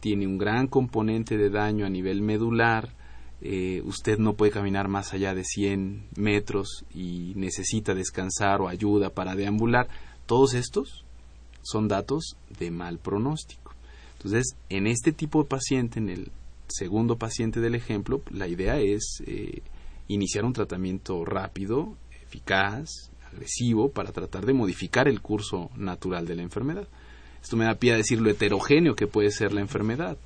tiene 0.00 0.26
un 0.26 0.38
gran 0.38 0.66
componente 0.66 1.36
de 1.36 1.50
daño 1.50 1.86
a 1.86 1.90
nivel 1.90 2.22
medular, 2.22 2.94
eh, 3.42 3.80
usted 3.84 4.18
no 4.18 4.34
puede 4.34 4.52
caminar 4.52 4.88
más 4.88 5.14
allá 5.14 5.34
de 5.34 5.44
100 5.44 6.08
metros 6.16 6.84
y 6.94 7.32
necesita 7.36 7.94
descansar 7.94 8.60
o 8.60 8.68
ayuda 8.68 9.10
para 9.10 9.34
deambular. 9.34 9.88
Todos 10.26 10.54
estos 10.54 11.04
son 11.62 11.88
datos 11.88 12.36
de 12.58 12.70
mal 12.70 12.98
pronóstico. 12.98 13.74
Entonces, 14.18 14.56
en 14.68 14.86
este 14.86 15.12
tipo 15.12 15.42
de 15.42 15.48
paciente, 15.48 15.98
en 15.98 16.10
el 16.10 16.30
segundo 16.70 17.16
paciente 17.16 17.60
del 17.60 17.74
ejemplo, 17.74 18.22
la 18.30 18.48
idea 18.48 18.78
es 18.78 19.22
eh, 19.26 19.62
iniciar 20.08 20.44
un 20.44 20.52
tratamiento 20.52 21.24
rápido, 21.24 21.96
eficaz, 22.22 23.10
agresivo, 23.32 23.90
para 23.90 24.12
tratar 24.12 24.46
de 24.46 24.52
modificar 24.52 25.08
el 25.08 25.20
curso 25.20 25.70
natural 25.76 26.26
de 26.26 26.36
la 26.36 26.42
enfermedad. 26.42 26.88
Esto 27.42 27.56
me 27.56 27.64
da 27.64 27.74
pie 27.74 27.92
a 27.92 27.96
decir 27.96 28.20
lo 28.20 28.30
heterogéneo 28.30 28.94
que 28.94 29.06
puede 29.06 29.30
ser 29.30 29.52
la 29.52 29.60
enfermedad. 29.60 30.18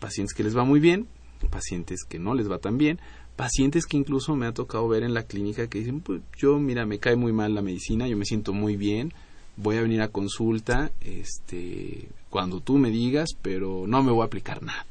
Pacientes 0.00 0.34
que 0.34 0.44
les 0.44 0.56
va 0.56 0.64
muy 0.64 0.80
bien, 0.80 1.08
pacientes 1.50 2.04
que 2.08 2.18
no 2.18 2.34
les 2.34 2.50
va 2.50 2.58
tan 2.58 2.78
bien, 2.78 3.00
pacientes 3.36 3.86
que 3.86 3.96
incluso 3.96 4.36
me 4.36 4.46
ha 4.46 4.52
tocado 4.52 4.88
ver 4.88 5.02
en 5.02 5.14
la 5.14 5.24
clínica 5.24 5.66
que 5.68 5.78
dicen, 5.78 6.00
pues 6.00 6.22
yo 6.38 6.58
mira, 6.58 6.86
me 6.86 6.98
cae 6.98 7.16
muy 7.16 7.32
mal 7.32 7.54
la 7.54 7.62
medicina, 7.62 8.06
yo 8.08 8.16
me 8.16 8.24
siento 8.24 8.52
muy 8.52 8.76
bien, 8.76 9.12
voy 9.56 9.76
a 9.76 9.82
venir 9.82 10.02
a 10.02 10.08
consulta, 10.08 10.92
este, 11.00 12.08
cuando 12.30 12.60
tú 12.60 12.78
me 12.78 12.90
digas, 12.90 13.30
pero 13.40 13.86
no 13.86 14.02
me 14.02 14.12
voy 14.12 14.22
a 14.22 14.26
aplicar 14.26 14.62
nada. 14.62 14.86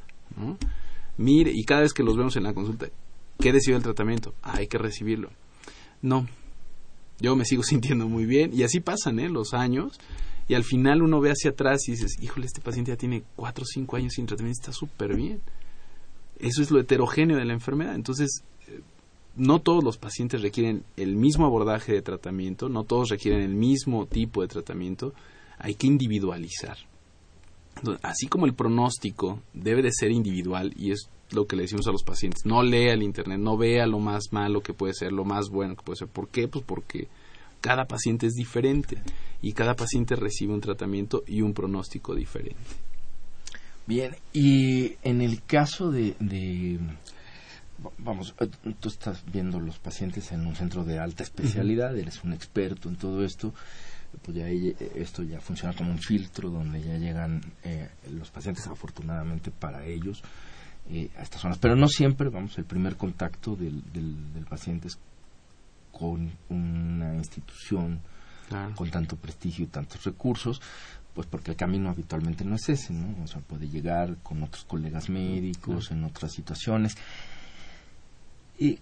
Mire, 1.17 1.51
y 1.51 1.63
cada 1.63 1.81
vez 1.81 1.93
que 1.93 2.03
los 2.03 2.17
vemos 2.17 2.35
en 2.35 2.43
la 2.43 2.53
consulta, 2.53 2.87
¿qué 3.39 3.51
decidió 3.51 3.77
el 3.77 3.83
tratamiento? 3.83 4.33
hay 4.41 4.67
que 4.67 4.77
recibirlo. 4.77 5.29
No, 6.01 6.27
yo 7.19 7.35
me 7.35 7.45
sigo 7.45 7.63
sintiendo 7.63 8.07
muy 8.07 8.25
bien 8.25 8.51
y 8.53 8.63
así 8.63 8.79
pasan 8.79 9.19
¿eh? 9.19 9.29
los 9.29 9.53
años 9.53 9.99
y 10.47 10.55
al 10.55 10.63
final 10.63 11.01
uno 11.01 11.21
ve 11.21 11.31
hacia 11.31 11.51
atrás 11.51 11.87
y 11.87 11.91
dices, 11.91 12.17
híjole, 12.21 12.45
este 12.45 12.61
paciente 12.61 12.91
ya 12.91 12.97
tiene 12.97 13.23
cuatro 13.35 13.63
o 13.63 13.65
cinco 13.65 13.95
años 13.95 14.13
sin 14.13 14.25
tratamiento, 14.25 14.59
está 14.59 14.73
súper 14.73 15.15
bien. 15.15 15.41
Eso 16.37 16.61
es 16.61 16.69
lo 16.69 16.79
heterogéneo 16.79 17.37
de 17.37 17.45
la 17.45 17.53
enfermedad. 17.53 17.95
Entonces, 17.95 18.43
eh, 18.67 18.81
no 19.37 19.61
todos 19.61 19.83
los 19.83 19.97
pacientes 19.97 20.41
requieren 20.41 20.83
el 20.97 21.15
mismo 21.15 21.45
abordaje 21.45 21.93
de 21.93 22.01
tratamiento, 22.01 22.67
no 22.67 22.83
todos 22.83 23.09
requieren 23.09 23.41
el 23.41 23.55
mismo 23.55 24.05
tipo 24.05 24.41
de 24.41 24.49
tratamiento, 24.49 25.13
hay 25.57 25.75
que 25.75 25.87
individualizar 25.87 26.77
así 28.01 28.27
como 28.27 28.45
el 28.45 28.53
pronóstico 28.53 29.41
debe 29.53 29.81
de 29.81 29.91
ser 29.91 30.11
individual 30.11 30.73
y 30.77 30.91
es 30.91 31.09
lo 31.31 31.47
que 31.47 31.55
le 31.55 31.63
decimos 31.63 31.87
a 31.87 31.91
los 31.91 32.03
pacientes, 32.03 32.45
no 32.45 32.63
lea 32.63 32.93
el 32.93 33.03
internet, 33.03 33.39
no 33.39 33.57
vea 33.57 33.87
lo 33.87 33.99
más 33.99 34.31
malo 34.31 34.61
que 34.61 34.73
puede 34.73 34.93
ser, 34.93 35.11
lo 35.11 35.25
más 35.25 35.49
bueno 35.49 35.75
que 35.75 35.83
puede 35.83 35.97
ser. 35.97 36.07
¿Por 36.07 36.27
qué? 36.29 36.47
Pues 36.47 36.63
porque 36.65 37.07
cada 37.61 37.85
paciente 37.85 38.27
es 38.27 38.33
diferente 38.33 38.97
y 39.41 39.53
cada 39.53 39.75
paciente 39.75 40.15
recibe 40.15 40.53
un 40.53 40.61
tratamiento 40.61 41.23
y 41.27 41.41
un 41.41 41.53
pronóstico 41.53 42.13
diferente. 42.13 42.59
Bien, 43.85 44.15
y 44.31 44.95
en 45.03 45.21
el 45.21 45.43
caso 45.43 45.91
de, 45.91 46.15
vamos, 47.97 48.33
eh, 48.39 48.49
tú 48.79 48.87
estás 48.87 49.23
viendo 49.31 49.59
los 49.59 49.79
pacientes 49.79 50.31
en 50.31 50.45
un 50.47 50.55
centro 50.55 50.85
de 50.85 50.99
alta 50.99 51.23
especialidad, 51.23 51.97
eres 51.97 52.23
un 52.23 52.33
experto 52.33 52.87
en 52.87 52.95
todo 52.95 53.23
esto 53.25 53.53
pues 54.21 54.37
ya 54.37 54.47
esto 54.47 55.23
ya 55.23 55.39
funciona 55.39 55.75
como 55.75 55.91
un 55.91 55.99
filtro 55.99 56.49
donde 56.49 56.81
ya 56.81 56.97
llegan 56.97 57.41
eh, 57.63 57.89
los 58.11 58.29
pacientes 58.31 58.67
afortunadamente 58.67 59.51
para 59.51 59.85
ellos 59.85 60.21
eh, 60.89 61.09
a 61.17 61.23
estas 61.23 61.41
zonas. 61.41 61.57
Pero 61.57 61.75
no 61.75 61.87
siempre 61.87 62.29
vamos 62.29 62.57
el 62.57 62.65
primer 62.65 62.95
contacto 62.97 63.55
del, 63.55 63.81
del, 63.91 64.45
paciente 64.45 64.87
es 64.87 64.99
con 65.91 66.31
una 66.49 67.15
institución 67.15 68.01
con 68.75 68.91
tanto 68.91 69.15
prestigio 69.15 69.65
y 69.65 69.67
tantos 69.67 70.03
recursos 70.03 70.61
pues 71.15 71.25
porque 71.27 71.51
el 71.51 71.57
camino 71.57 71.89
habitualmente 71.89 72.45
no 72.45 72.55
es 72.55 72.69
ese 72.69 72.93
no 72.93 73.23
o 73.23 73.27
sea 73.27 73.41
puede 73.41 73.67
llegar 73.67 74.17
con 74.21 74.43
otros 74.43 74.65
colegas 74.65 75.09
médicos 75.09 75.91
en 75.91 76.03
otras 76.03 76.33
situaciones. 76.33 76.95
Y 78.59 78.79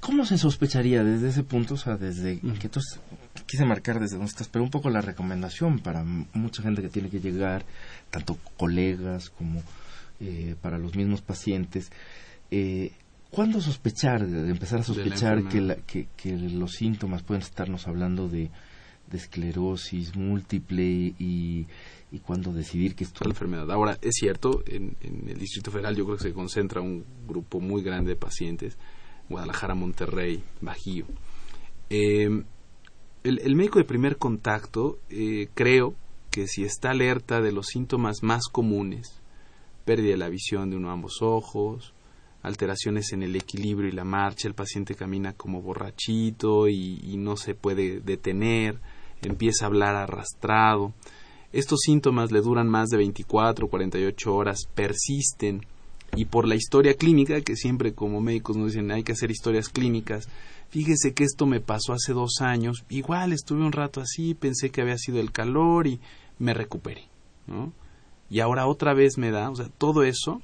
¿Cómo 0.00 0.24
se 0.24 0.38
sospecharía 0.38 1.04
desde 1.04 1.28
ese 1.28 1.42
punto? 1.42 1.74
O 1.74 1.76
sea, 1.76 1.96
desde 1.96 2.40
que 2.40 2.68
tú 2.70 2.80
quise 3.46 3.66
marcar 3.66 4.00
desde 4.00 4.16
donde 4.16 4.30
estás, 4.30 4.48
pero 4.48 4.64
un 4.64 4.70
poco 4.70 4.88
la 4.88 5.02
recomendación 5.02 5.78
para 5.78 6.02
mucha 6.02 6.62
gente 6.62 6.80
que 6.80 6.88
tiene 6.88 7.10
que 7.10 7.20
llegar, 7.20 7.66
tanto 8.10 8.38
colegas 8.56 9.28
como 9.28 9.62
eh, 10.20 10.56
para 10.62 10.78
los 10.78 10.96
mismos 10.96 11.20
pacientes. 11.20 11.92
Eh, 12.50 12.92
¿Cuándo 13.30 13.60
sospechar, 13.60 14.22
empezar 14.22 14.80
a 14.80 14.82
sospechar 14.82 15.44
que, 15.44 16.08
que, 16.16 16.36
los 16.36 16.72
síntomas 16.72 17.22
pueden 17.22 17.42
estarnos 17.42 17.86
hablando 17.86 18.26
de, 18.26 18.50
esclerosis 19.12 20.16
múltiple 20.16 20.84
y, 20.84 21.66
y 22.10 22.18
cuándo 22.20 22.52
decidir 22.52 22.94
que 22.94 23.04
esto... 23.04 23.24
La 23.24 23.30
enfermedad. 23.30 23.70
Ahora, 23.70 23.98
es 24.00 24.14
cierto, 24.14 24.62
en, 24.66 24.96
en 25.00 25.28
el 25.28 25.38
Distrito 25.38 25.70
Federal 25.70 25.94
yo 25.94 26.04
creo 26.04 26.16
que 26.16 26.24
se 26.24 26.32
concentra 26.32 26.80
un 26.80 27.04
grupo 27.28 27.60
muy 27.60 27.82
grande 27.82 28.10
de 28.10 28.16
pacientes 28.16 28.78
Guadalajara, 29.30 29.74
Monterrey, 29.74 30.42
Bajío. 30.60 31.06
Em, 31.88 32.44
el, 33.24 33.56
médico 33.56 33.78
de 33.78 33.84
primer 33.84 34.16
contacto 34.16 34.98
eh, 35.08 35.48
creo 35.54 35.94
que 36.30 36.46
si 36.46 36.64
está 36.64 36.90
alerta 36.90 37.40
de 37.40 37.52
los 37.52 37.66
síntomas 37.66 38.22
más 38.22 38.48
comunes, 38.48 39.20
pérdida 39.84 40.10
de 40.12 40.16
la 40.18 40.28
visión 40.28 40.70
de 40.70 40.76
uno 40.76 40.88
de 40.88 40.94
ambos 40.94 41.22
ojos, 41.22 41.94
alteraciones 42.42 43.12
en 43.12 43.22
el 43.22 43.36
equilibrio 43.36 43.88
y 43.88 43.92
la 43.92 44.04
marcha, 44.04 44.48
el 44.48 44.54
paciente 44.54 44.94
camina 44.94 45.32
como 45.32 45.62
borrachito 45.62 46.68
y, 46.68 47.16
no 47.16 47.36
se 47.36 47.54
puede 47.54 48.00
detener, 48.00 48.78
empieza 49.22 49.64
a 49.64 49.68
hablar 49.68 49.94
arrastrado. 49.94 50.92
Estos 51.52 51.80
síntomas 51.80 52.32
le 52.32 52.40
duran 52.40 52.68
más 52.68 52.88
de 52.88 52.96
24 52.96 53.66
o 53.66 53.70
48 53.70 54.34
horas, 54.34 54.66
persisten 54.74 55.66
y 56.16 56.24
por 56.26 56.46
la 56.46 56.54
historia 56.54 56.94
clínica, 56.94 57.40
que 57.40 57.56
siempre 57.56 57.94
como 57.94 58.20
médicos 58.20 58.56
nos 58.56 58.72
dicen 58.72 58.90
hay 58.90 59.02
que 59.02 59.12
hacer 59.12 59.30
historias 59.30 59.68
clínicas, 59.68 60.28
fíjese 60.70 61.14
que 61.14 61.24
esto 61.24 61.46
me 61.46 61.60
pasó 61.60 61.92
hace 61.92 62.12
dos 62.12 62.40
años, 62.40 62.84
igual 62.88 63.32
estuve 63.32 63.64
un 63.64 63.72
rato 63.72 64.00
así, 64.00 64.34
pensé 64.34 64.70
que 64.70 64.82
había 64.82 64.98
sido 64.98 65.20
el 65.20 65.32
calor 65.32 65.86
y 65.86 66.00
me 66.38 66.54
recuperé, 66.54 67.04
¿no? 67.46 67.72
Y 68.28 68.40
ahora 68.40 68.66
otra 68.66 68.94
vez 68.94 69.18
me 69.18 69.30
da, 69.30 69.50
o 69.50 69.56
sea, 69.56 69.68
todo 69.76 70.04
eso 70.04 70.40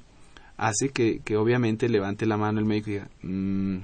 hace 0.57 0.89
que, 0.89 1.19
que 1.23 1.37
obviamente 1.37 1.87
levante 1.87 2.25
la 2.25 2.37
mano 2.37 2.59
el 2.59 2.65
médico 2.65 2.89
y 2.89 2.93
diga, 2.93 3.09
mm, 3.21 3.77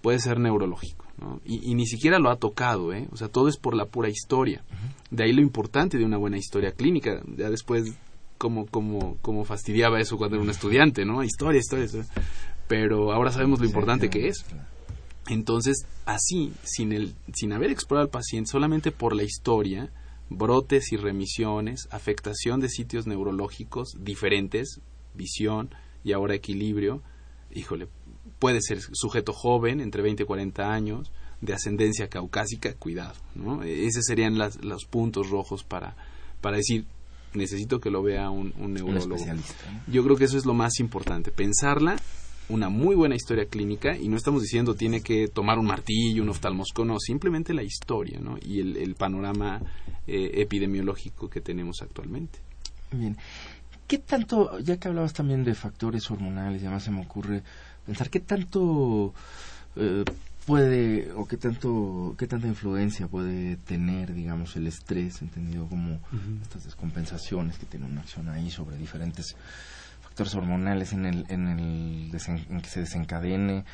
puede 0.00 0.18
ser 0.18 0.38
neurológico. 0.38 1.04
¿no? 1.18 1.40
Y, 1.44 1.74
ni 1.74 1.86
siquiera 1.86 2.18
lo 2.18 2.30
ha 2.30 2.36
tocado, 2.36 2.92
¿eh? 2.92 3.08
O 3.12 3.16
sea, 3.16 3.28
todo 3.28 3.48
es 3.48 3.56
por 3.56 3.74
la 3.74 3.86
pura 3.86 4.08
historia. 4.08 4.62
De 5.10 5.24
ahí 5.24 5.32
lo 5.32 5.40
importante 5.40 5.96
de 5.96 6.04
una 6.04 6.16
buena 6.16 6.36
historia 6.36 6.72
clínica. 6.72 7.22
Ya 7.36 7.50
después, 7.50 7.94
como, 8.38 8.66
como, 8.66 9.16
como 9.22 9.44
fastidiaba 9.44 10.00
eso 10.00 10.16
cuando 10.16 10.36
era 10.36 10.44
un 10.44 10.50
estudiante, 10.50 11.04
¿no? 11.04 11.22
Historia, 11.22 11.60
historia, 11.60 11.86
Pero 12.68 13.12
ahora 13.12 13.32
sabemos 13.32 13.60
lo 13.60 13.66
importante 13.66 14.10
que 14.10 14.28
es. 14.28 14.44
Entonces, 15.28 15.86
así, 16.04 16.52
sin, 16.62 16.92
el, 16.92 17.14
sin 17.32 17.52
haber 17.52 17.70
explorado 17.70 18.04
al 18.04 18.10
paciente, 18.10 18.50
solamente 18.50 18.90
por 18.92 19.16
la 19.16 19.22
historia, 19.22 19.90
brotes 20.28 20.92
y 20.92 20.96
remisiones, 20.96 21.88
afectación 21.90 22.60
de 22.60 22.68
sitios 22.68 23.06
neurológicos 23.06 23.94
diferentes, 23.98 24.80
visión, 25.14 25.70
y 26.02 26.12
ahora 26.12 26.34
equilibrio, 26.34 27.02
híjole, 27.52 27.88
puede 28.38 28.60
ser 28.60 28.80
sujeto 28.92 29.32
joven, 29.32 29.80
entre 29.80 30.02
20 30.02 30.24
y 30.24 30.26
40 30.26 30.72
años, 30.72 31.10
de 31.40 31.54
ascendencia 31.54 32.08
caucásica, 32.08 32.74
cuidado, 32.74 33.14
¿no? 33.34 33.62
Esos 33.62 34.04
serían 34.04 34.38
los 34.38 34.84
puntos 34.84 35.30
rojos 35.30 35.64
para, 35.64 35.96
para 36.40 36.58
decir, 36.58 36.86
necesito 37.34 37.80
que 37.80 37.90
lo 37.90 38.02
vea 38.02 38.30
un, 38.30 38.52
neurólogo. 38.56 39.16
Yo 39.86 40.04
creo 40.04 40.16
que 40.16 40.24
eso 40.24 40.38
es 40.38 40.46
lo 40.46 40.54
más 40.54 40.78
importante, 40.80 41.30
pensarla, 41.30 41.96
una 42.48 42.68
muy 42.68 42.94
buena 42.94 43.14
historia 43.14 43.46
clínica, 43.46 43.96
y 43.96 44.08
no 44.08 44.16
estamos 44.16 44.42
diciendo 44.42 44.74
tiene 44.74 45.00
que 45.00 45.28
tomar 45.28 45.58
un 45.58 45.66
martillo, 45.66 46.22
un 46.22 46.28
oftalmoscopio, 46.28 46.84
no, 46.84 46.98
simplemente 46.98 47.54
la 47.54 47.62
historia, 47.62 48.20
¿no? 48.20 48.36
Y 48.40 48.60
el, 48.60 48.94
panorama 48.94 49.60
eh, 50.06 50.30
epidemiológico 50.34 51.28
que 51.28 51.40
tenemos 51.40 51.82
actualmente. 51.82 52.38
Bien. 52.92 53.16
¿Qué 53.86 53.98
tanto, 53.98 54.58
ya 54.60 54.78
que 54.78 54.88
hablabas 54.88 55.12
también 55.12 55.44
de 55.44 55.54
factores 55.54 56.10
hormonales, 56.10 56.62
y 56.62 56.66
además 56.66 56.84
se 56.84 56.90
me 56.90 57.02
ocurre 57.02 57.42
pensar, 57.84 58.08
¿qué 58.08 58.20
tanto 58.20 59.12
eh, 59.76 60.04
puede 60.46 61.12
o 61.12 61.26
qué 61.26 61.36
tanto 61.36 62.14
qué 62.18 62.26
tanta 62.26 62.46
influencia 62.46 63.08
puede 63.08 63.56
tener 63.56 64.12
digamos 64.14 64.56
el 64.56 64.66
estrés 64.66 65.22
entendido 65.22 65.66
como 65.66 66.00
estas 66.42 66.64
descompensaciones 66.64 67.58
que 67.58 67.66
tiene 67.66 67.86
una 67.86 68.02
acción 68.02 68.28
ahí 68.28 68.50
sobre 68.50 68.76
diferentes 68.76 69.36
factores 70.02 70.34
hormonales 70.34 70.92
en 70.92 71.06
el 71.06 71.24
en 71.28 71.48
el 71.48 72.10
en 72.48 72.60
que 72.60 72.68
se 72.68 72.80
desencadene 72.80 73.64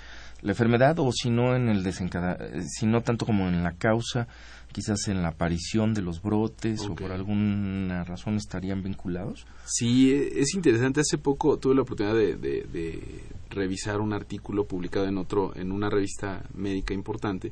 la 0.43 0.53
enfermedad 0.53 0.99
o 1.01 1.11
si 1.13 1.31
no 1.31 1.57
en 1.57 1.69
el 1.69 1.83
desencadene 1.83 2.63
si 2.69 2.87
no 2.87 3.03
tanto 3.03 3.27
como 3.27 3.49
en 3.49 3.63
la 3.63 3.73
causa 3.73 4.29
quizás 4.73 5.09
en 5.09 5.23
la 5.23 5.29
aparición 5.29 5.95
de 5.95 6.03
los 6.03 6.23
brotes 6.23 6.81
o 6.89 6.95
por 6.95 7.13
alguna 7.13 8.05
razón 8.05 8.37
estarían 8.37 8.83
vinculados? 8.83 9.47
Sí, 9.67 10.13
es 10.13 10.55
interesante. 10.55 11.01
Hace 11.01 11.19
poco 11.19 11.59
tuve 11.59 11.75
la 11.75 11.83
oportunidad 11.83 12.15
de, 12.15 13.25
revisar 13.51 14.01
un 14.01 14.13
artículo 14.13 14.65
publicado 14.65 15.07
en 15.07 15.19
otro, 15.19 15.55
en 15.57 15.73
una 15.73 15.91
revista 15.91 16.45
médica 16.55 16.95
importante, 16.95 17.51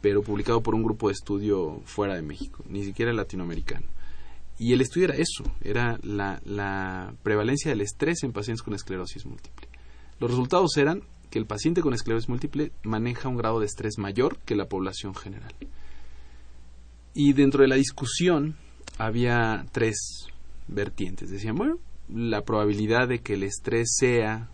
pero 0.00 0.22
publicado 0.22 0.62
por 0.62 0.74
un 0.74 0.82
grupo 0.82 1.08
de 1.08 1.14
estudio 1.14 1.80
fuera 1.84 2.14
de 2.14 2.22
México, 2.22 2.64
ni 2.68 2.84
siquiera 2.84 3.12
latinoamericano. 3.12 3.86
Y 4.58 4.72
el 4.72 4.80
estudio 4.80 5.06
era 5.06 5.14
eso, 5.14 5.44
era 5.60 6.00
la, 6.02 6.40
la 6.44 7.14
prevalencia 7.22 7.70
del 7.70 7.80
estrés 7.80 8.24
en 8.24 8.32
pacientes 8.32 8.62
con 8.62 8.74
esclerosis 8.74 9.24
múltiple. 9.24 9.68
Los 10.18 10.32
resultados 10.32 10.76
eran 10.76 11.02
que 11.30 11.38
el 11.38 11.46
paciente 11.46 11.80
con 11.80 11.94
esclerosis 11.94 12.28
múltiple 12.28 12.72
maneja 12.82 13.28
un 13.28 13.36
grado 13.36 13.60
de 13.60 13.66
estrés 13.66 13.98
mayor 13.98 14.38
que 14.38 14.56
la 14.56 14.68
población 14.68 15.14
general. 15.14 15.54
Y 17.14 17.32
dentro 17.32 17.62
de 17.62 17.68
la 17.68 17.76
discusión 17.76 18.56
había 18.98 19.66
tres 19.72 20.26
vertientes. 20.68 21.30
Decían, 21.30 21.56
bueno, 21.56 21.78
la 22.08 22.42
probabilidad 22.42 23.08
de 23.08 23.20
que 23.20 23.34
el 23.34 23.42
estrés 23.42 23.94
sea 23.96 24.48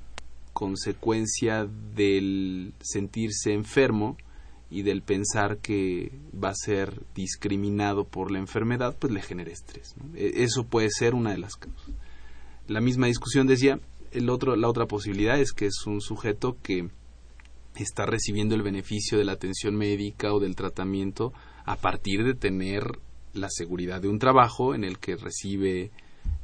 consecuencia 0.52 1.66
del 1.94 2.72
sentirse 2.80 3.52
enfermo 3.52 4.16
y 4.70 4.82
del 4.82 5.02
pensar 5.02 5.58
que 5.58 6.12
va 6.42 6.50
a 6.50 6.54
ser 6.54 7.02
discriminado 7.14 8.04
por 8.04 8.30
la 8.30 8.38
enfermedad, 8.38 8.96
pues 8.98 9.12
le 9.12 9.22
genera 9.22 9.52
estrés. 9.52 9.94
E, 10.14 10.42
eso 10.42 10.64
puede 10.64 10.88
ser 10.90 11.14
una 11.14 11.32
de 11.32 11.38
las 11.38 11.56
causas. 11.56 11.90
La 12.66 12.80
misma 12.80 13.08
discusión 13.08 13.46
decía, 13.46 13.78
el 14.12 14.30
otro, 14.30 14.56
la 14.56 14.68
otra 14.68 14.86
posibilidad 14.86 15.38
es 15.38 15.52
que 15.52 15.66
es 15.66 15.86
un 15.86 16.00
sujeto 16.00 16.56
que 16.62 16.88
está 17.76 18.06
recibiendo 18.06 18.54
el 18.54 18.62
beneficio 18.62 19.18
de 19.18 19.24
la 19.24 19.32
atención 19.32 19.76
médica 19.76 20.32
o 20.32 20.40
del 20.40 20.56
tratamiento 20.56 21.32
a 21.64 21.76
partir 21.76 22.24
de 22.24 22.34
tener 22.34 22.84
la 23.32 23.48
seguridad 23.50 24.00
de 24.00 24.08
un 24.08 24.18
trabajo 24.18 24.74
en 24.74 24.84
el 24.84 24.98
que 24.98 25.16
recibe 25.16 25.90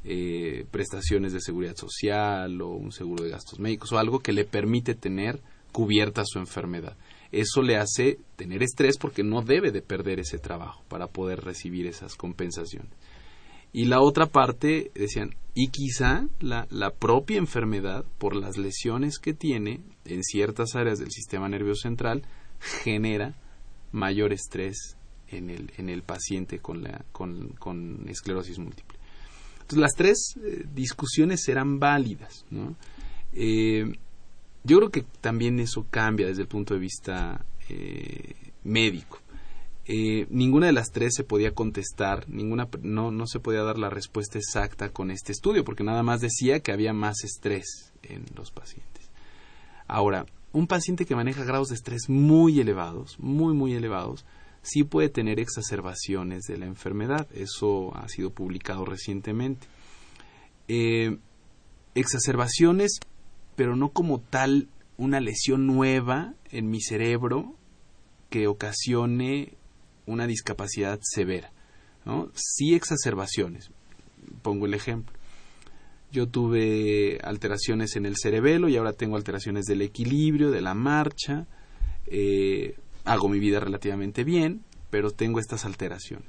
eh, 0.05 0.65
prestaciones 0.71 1.33
de 1.33 1.41
seguridad 1.41 1.77
social 1.77 2.61
o 2.61 2.71
un 2.71 2.93
seguro 2.93 3.25
de 3.25 3.31
gastos 3.31 3.59
médicos 3.61 3.93
o 3.93 3.99
algo 3.99 4.21
que 4.21 4.33
le 4.33 4.45
permite 4.45 4.95
tener 4.95 5.41
cubierta 5.73 6.23
su 6.25 6.39
enfermedad. 6.39 6.97
Eso 7.33 7.63
le 7.63 7.77
hace 7.77 8.19
tener 8.37 8.63
estrés 8.63 8.99
porque 8.99 9.23
no 9.23 9.43
debe 9.43 9.71
de 9.71 9.83
perder 9.83 10.19
ese 10.19 10.39
trabajo 10.39 10.83
para 10.89 11.07
poder 11.07 11.45
recibir 11.45 11.87
esas 11.87 12.17
compensaciones. 12.17 12.91
Y 13.73 13.85
la 13.85 14.01
otra 14.01 14.27
parte, 14.27 14.91
decían, 14.97 15.37
y 15.55 15.69
quizá 15.69 16.27
la, 16.41 16.67
la 16.71 16.91
propia 16.91 17.39
enfermedad, 17.39 18.05
por 18.19 18.35
las 18.35 18.59
lesiones 18.59 19.21
que 19.21 19.33
tiene 19.33 19.81
en 20.07 20.25
ciertas 20.25 20.75
áreas 20.75 20.99
del 20.99 21.13
sistema 21.13 21.49
nervioso 21.49 21.83
central, 21.83 22.25
genera 22.83 23.37
mayor 23.93 24.33
estrés 24.33 24.97
en 25.31 25.51
el, 25.51 25.73
en 25.77 25.89
el 25.89 26.03
paciente 26.03 26.59
con, 26.59 26.83
la, 26.83 27.05
con, 27.13 27.49
con 27.59 28.07
esclerosis 28.09 28.59
múltiple. 28.59 28.99
Entonces, 29.61 29.79
las 29.79 29.95
tres 29.95 30.35
eh, 30.43 30.65
discusiones 30.75 31.43
serán 31.45 31.79
válidas. 31.79 32.45
¿no? 32.51 32.77
Eh, 33.33 33.93
yo 34.65 34.79
creo 34.79 34.91
que 34.91 35.05
también 35.21 35.61
eso 35.61 35.87
cambia 35.91 36.27
desde 36.27 36.43
el 36.43 36.49
punto 36.49 36.75
de 36.75 36.81
vista 36.81 37.45
eh, 37.69 38.35
médico. 38.65 39.21
ninguna 40.29 40.67
de 40.67 40.73
las 40.73 40.91
tres 40.91 41.15
se 41.15 41.25
podía 41.25 41.53
contestar, 41.53 42.29
ninguna 42.29 42.69
no, 42.83 43.11
no 43.11 43.27
se 43.27 43.41
podía 43.41 43.63
dar 43.63 43.79
la 43.79 43.91
respuesta 43.91 44.39
exacta 44.39 44.91
con 44.91 45.11
este 45.11 45.33
estudio, 45.33 45.65
porque 45.65 45.85
nada 45.85 46.03
más 46.03 46.21
decía 46.21 46.61
que 46.61 46.73
había 46.73 46.93
más 46.93 47.25
estrés 47.25 47.93
en 48.03 48.25
los 48.37 48.51
pacientes. 48.51 49.11
Ahora, 49.87 50.27
un 50.53 50.67
paciente 50.67 51.07
que 51.07 51.17
maneja 51.17 51.45
grados 51.45 51.69
de 51.69 51.77
estrés 51.77 52.09
muy 52.09 52.61
elevados, 52.61 53.19
muy, 53.19 53.55
muy 53.55 53.75
elevados, 53.75 54.25
sí 54.63 54.85
puede 54.85 55.09
tener 55.09 55.41
exacerbaciones 55.41 56.45
de 56.45 56.59
la 56.59 56.67
enfermedad. 56.67 57.27
Eso 57.35 57.97
ha 57.97 58.09
sido 58.09 58.31
publicado 58.31 58.85
recientemente. 58.85 59.67
Eh, 60.69 61.19
exacerbaciones, 61.95 63.01
pero 63.57 63.77
no 63.77 63.91
como 63.91 64.21
tal 64.21 64.69
una 64.97 65.21
lesión 65.21 65.67
nueva 65.67 66.35
en 66.51 66.71
mi 66.71 66.81
cerebro 66.81 67.55
que 68.29 68.47
ocasione 68.47 69.55
una 70.07 70.27
discapacidad 70.27 71.01
severa. 71.03 71.53
¿no? 72.05 72.31
Sí 72.35 72.75
exacerbaciones. 72.75 73.71
Pongo 74.43 74.67
el 74.67 74.75
ejemplo. 74.75 75.15
Yo 76.13 76.29
tuve 76.29 77.19
alteraciones 77.23 77.97
en 77.97 78.05
el 78.05 78.17
cerebelo 78.17 78.69
y 78.69 78.77
ahora 78.77 78.93
tengo 78.93 79.17
alteraciones 79.17 79.65
del 79.67 79.83
equilibrio, 79.83 80.51
de 80.51 80.61
la 80.61 80.75
marcha. 80.75 81.47
Eh, 82.07 82.77
hago 83.05 83.29
mi 83.29 83.39
vida 83.39 83.61
relativamente 83.61 84.25
bien, 84.25 84.63
pero 84.91 85.11
tengo 85.11 85.41
estas 85.41 85.65
alteraciones. 85.65 86.29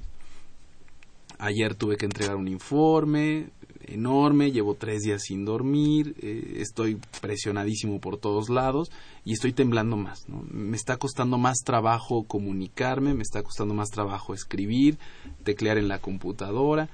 Ayer 1.38 1.74
tuve 1.74 1.96
que 1.96 2.06
entregar 2.06 2.36
un 2.36 2.48
informe 2.48 3.50
enorme, 3.86 4.52
llevo 4.52 4.74
tres 4.74 5.02
días 5.02 5.22
sin 5.22 5.44
dormir, 5.44 6.14
eh, 6.20 6.54
estoy 6.58 6.98
presionadísimo 7.20 8.00
por 8.00 8.18
todos 8.18 8.48
lados 8.48 8.90
y 9.24 9.32
estoy 9.32 9.52
temblando 9.52 9.96
más. 9.96 10.24
Me 10.28 10.76
está 10.76 10.96
costando 10.96 11.38
más 11.38 11.58
trabajo 11.64 12.24
comunicarme, 12.24 13.14
me 13.14 13.22
está 13.22 13.42
costando 13.42 13.74
más 13.74 13.90
trabajo 13.90 14.34
escribir, 14.34 14.98
teclear 15.44 15.78
en 15.78 15.88
la 15.88 15.98
computadora. 15.98 16.88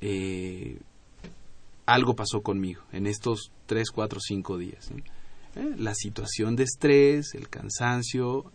Eh, 0.00 0.78
algo 1.86 2.14
pasó 2.14 2.42
conmigo 2.42 2.82
en 2.92 3.06
estos 3.06 3.50
tres, 3.66 3.90
cuatro, 3.90 4.20
cinco 4.20 4.58
días. 4.58 4.90
Eh, 5.56 5.74
la 5.76 5.94
situación 5.94 6.56
de 6.56 6.64
estrés, 6.64 7.34
el 7.34 7.48
cansancio, 7.48 8.50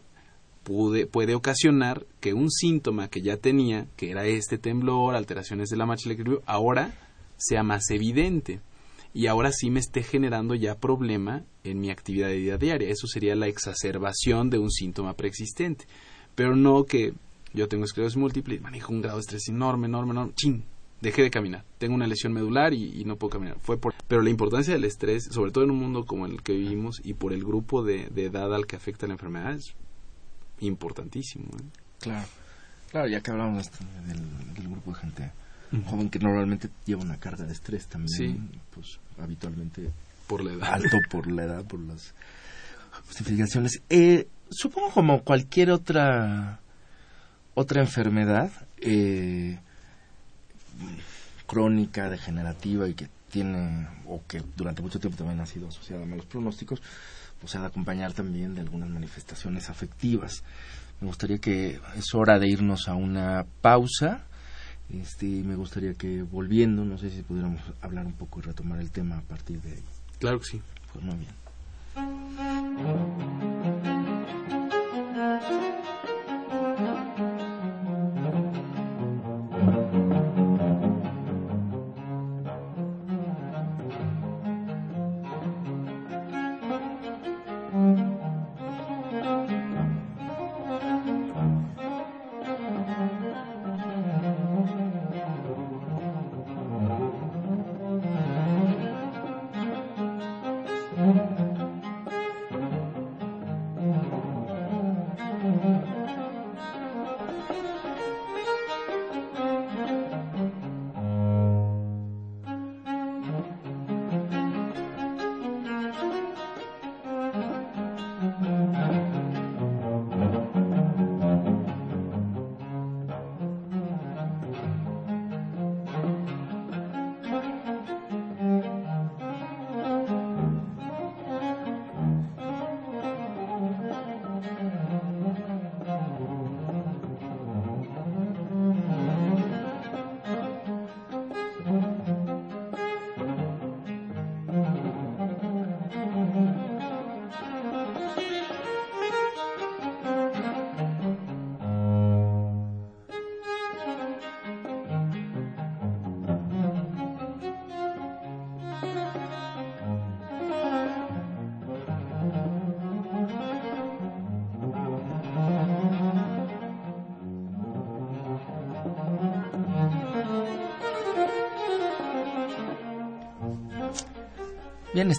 puede 0.68 1.36
ocasionar 1.36 2.06
que 2.20 2.34
un 2.34 2.52
síntoma 2.52 3.10
que 3.10 3.22
ya 3.22 3.38
tenía, 3.38 3.88
que 3.96 4.12
era 4.12 4.26
este 4.26 4.58
temblor, 4.58 5.16
alteraciones 5.16 5.70
de 5.70 5.78
la 5.78 5.86
marcha 5.86 6.04
del 6.04 6.14
equilibrio, 6.14 6.44
ahora 6.46 6.94
sea 7.38 7.64
más 7.64 7.90
evidente. 7.90 8.60
y 9.14 9.28
ahora 9.28 9.52
sí 9.52 9.72
me 9.72 9.80
esté 9.80 10.04
generando 10.04 10.54
ya 10.54 10.76
problema 10.76 11.44
en 11.64 11.80
mi 11.80 11.90
actividad 11.90 12.28
de 12.28 12.38
vida 12.38 12.58
diaria. 12.58 12.90
Eso 12.90 13.08
sería 13.08 13.36
la 13.36 13.48
exacerbación 13.48 14.50
de 14.50 14.60
un 14.60 14.70
síntoma 14.70 15.14
preexistente. 15.14 15.86
Pero 16.36 16.56
no 16.56 16.84
que 16.84 17.14
yo 17.54 17.68
tengo 17.68 17.86
esclerosis 17.86 18.18
múltiple 18.18 18.56
y 18.56 18.60
manejo 18.60 18.94
un 18.94 19.02
grado 19.02 19.18
de 19.18 19.22
estrés 19.22 19.48
enorme, 19.50 19.88
enorme, 19.88 20.12
enorme. 20.12 20.34
¡Chin! 20.36 20.64
Dejé 21.02 21.24
de 21.24 21.30
caminar. 21.32 21.64
Tengo 21.78 21.96
una 21.96 22.08
lesión 22.08 22.34
medular 22.34 22.74
y, 22.74 23.04
no 23.06 23.18
puedo 23.18 23.32
caminar. 23.32 23.58
Fue 23.60 23.78
por... 23.78 23.94
Pero 24.08 24.22
la 24.22 24.30
importancia 24.30 24.74
del 24.74 24.84
estrés, 24.84 25.26
sobre 25.32 25.52
todo 25.52 25.64
en 25.64 25.72
un 25.72 25.78
mundo 25.78 26.06
como 26.06 26.26
el 26.26 26.42
que 26.42 26.54
vivimos 26.54 27.02
y 27.04 27.14
por 27.14 27.34
el 27.34 27.44
grupo 27.44 27.84
de, 27.84 28.10
edad 28.16 28.54
al 28.54 28.66
que 28.66 28.76
afecta 28.76 29.08
la 29.08 29.14
enfermedad, 29.14 29.54
es 29.54 29.76
importantísimo. 30.62 31.46
¿eh? 31.58 31.63
Claro. 32.00 32.28
Claro, 32.91 33.08
ya 33.08 33.22
que 33.22 33.32
hablamos 33.32 33.70
del, 34.06 34.70
grupo 34.70 34.91
de 34.91 35.00
gente 35.00 35.32
joven 35.86 36.10
que 36.10 36.20
normalmente 36.20 36.70
lleva 36.86 37.02
una 37.02 37.17
carga 37.17 37.43
de 37.46 37.52
estrés 37.52 37.88
también, 37.88 38.50
pues 38.74 39.00
habitualmente 39.20 39.91
por 40.26 40.43
la 40.43 40.54
edad. 40.54 40.74
alto 40.74 40.98
por 41.10 41.30
la 41.30 41.43
edad, 41.43 41.65
por 41.65 41.80
las 41.82 42.13
justificaciones. 43.06 43.82
Eh, 43.89 44.28
supongo 44.50 44.91
como 44.91 45.24
cualquier 45.24 45.72
otra 45.72 46.60
otra 47.54 47.82
enfermedad 47.82 48.52
eh, 48.78 49.58
crónica, 51.48 52.10
degenerativa 52.10 52.88
y 52.88 52.93
que 52.93 53.10
tiene 53.32 53.88
o 54.06 54.22
que 54.28 54.43
durante 54.56 54.82
mucho 54.82 55.00
tiempo 55.00 55.17
también 55.17 55.39
ha 55.39 55.46
sido 55.46 55.67
asociada 55.67 56.04
a 56.04 56.06
malos 56.06 56.26
pronósticos, 56.26 56.82
pues 57.39 57.52
se 57.52 57.58
ha 57.58 57.62
de 57.62 57.67
acompañar 57.67 58.13
también 58.13 58.56
de 58.56 58.62
algunas 58.62 58.89
manifestaciones 58.89 59.69
afectivas. 59.69 60.43
Me 61.00 61.08
gustaría 61.08 61.38
que 61.38 61.80
es 61.95 62.15
hora 62.15 62.39
de 62.39 62.50
irnos 62.50 62.88
a 62.88 62.95
una 62.95 63.45
pausa. 63.62 64.23
Este, 64.89 65.26
me 65.26 65.56
gustaría 65.56 65.93
que 65.93 66.23
volviendo, 66.23 66.86
no 66.86 66.97
sé 66.97 67.10
si 67.10 67.21
pudiéramos 67.21 67.62
hablar 67.82 68.06
un 68.06 68.13
poco 68.13 68.39
y 68.39 68.43
retomar 68.43 68.80
el 68.80 68.89
tema 68.89 69.17
a 69.17 69.21
partir 69.21 69.62
de 69.62 69.73
ahí. 69.73 69.84
Claro 70.19 70.39
que 70.39 70.45
sí. 70.45 70.62
Pues 70.93 71.06
muy 71.06 71.15
bien. 71.15 73.27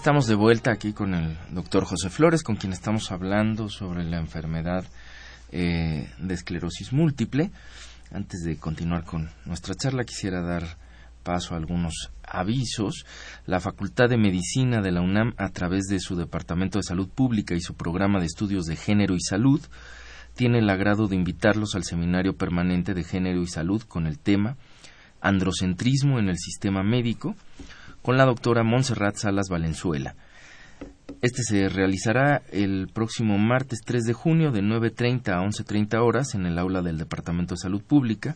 Estamos 0.09 0.25
de 0.25 0.33
vuelta 0.33 0.71
aquí 0.71 0.91
con 0.91 1.13
el 1.13 1.37
doctor 1.51 1.85
José 1.85 2.09
Flores, 2.09 2.41
con 2.41 2.55
quien 2.55 2.73
estamos 2.73 3.11
hablando 3.11 3.69
sobre 3.69 4.03
la 4.03 4.17
enfermedad 4.17 4.83
eh, 5.51 6.09
de 6.17 6.33
esclerosis 6.33 6.91
múltiple. 6.91 7.51
Antes 8.11 8.41
de 8.43 8.57
continuar 8.57 9.03
con 9.03 9.29
nuestra 9.45 9.75
charla, 9.75 10.05
quisiera 10.05 10.41
dar 10.41 10.63
paso 11.21 11.53
a 11.53 11.57
algunos 11.57 12.09
avisos. 12.23 13.05
La 13.45 13.59
Facultad 13.59 14.09
de 14.09 14.17
Medicina 14.17 14.81
de 14.81 14.91
la 14.91 15.01
UNAM, 15.01 15.35
a 15.37 15.49
través 15.49 15.85
de 15.85 15.99
su 15.99 16.15
Departamento 16.15 16.79
de 16.79 16.83
Salud 16.85 17.07
Pública 17.07 17.53
y 17.53 17.61
su 17.61 17.75
programa 17.75 18.19
de 18.19 18.25
estudios 18.25 18.65
de 18.65 18.77
género 18.77 19.13
y 19.13 19.21
salud, 19.21 19.61
tiene 20.33 20.57
el 20.57 20.71
agrado 20.71 21.07
de 21.07 21.17
invitarlos 21.17 21.75
al 21.75 21.83
Seminario 21.83 22.35
Permanente 22.35 22.95
de 22.95 23.03
Género 23.03 23.43
y 23.43 23.47
Salud 23.47 23.83
con 23.83 24.07
el 24.07 24.17
tema 24.17 24.57
Androcentrismo 25.21 26.17
en 26.17 26.29
el 26.29 26.37
Sistema 26.39 26.81
Médico, 26.81 27.35
con 28.09 28.17
la 28.17 28.25
doctora 28.25 28.63
Montserrat 28.63 29.17
Salas 29.17 29.49
Valenzuela. 29.51 30.15
Este 31.21 31.43
se 31.43 31.69
realizará 31.69 32.41
el 32.51 32.89
próximo 32.91 33.37
martes 33.37 33.81
3 33.85 34.03
de 34.03 34.13
junio 34.13 34.51
de 34.51 34.63
9.30 34.63 35.29
a 35.29 35.43
11.30 35.43 36.03
horas 36.03 36.33
en 36.33 36.47
el 36.47 36.57
aula 36.57 36.81
del 36.81 36.97
Departamento 36.97 37.53
de 37.53 37.59
Salud 37.59 37.83
Pública. 37.83 38.35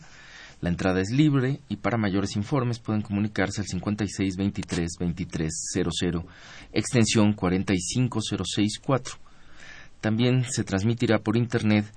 La 0.60 0.68
entrada 0.68 1.00
es 1.00 1.10
libre 1.10 1.58
y 1.68 1.78
para 1.78 1.98
mayores 1.98 2.36
informes 2.36 2.78
pueden 2.78 3.02
comunicarse 3.02 3.62
al 3.62 3.66
56 3.66 4.36
23 4.36 4.90
extensión 6.72 7.32
45064. 7.32 9.16
También 10.00 10.44
se 10.44 10.62
transmitirá 10.62 11.18
por 11.18 11.36
internet 11.36 11.92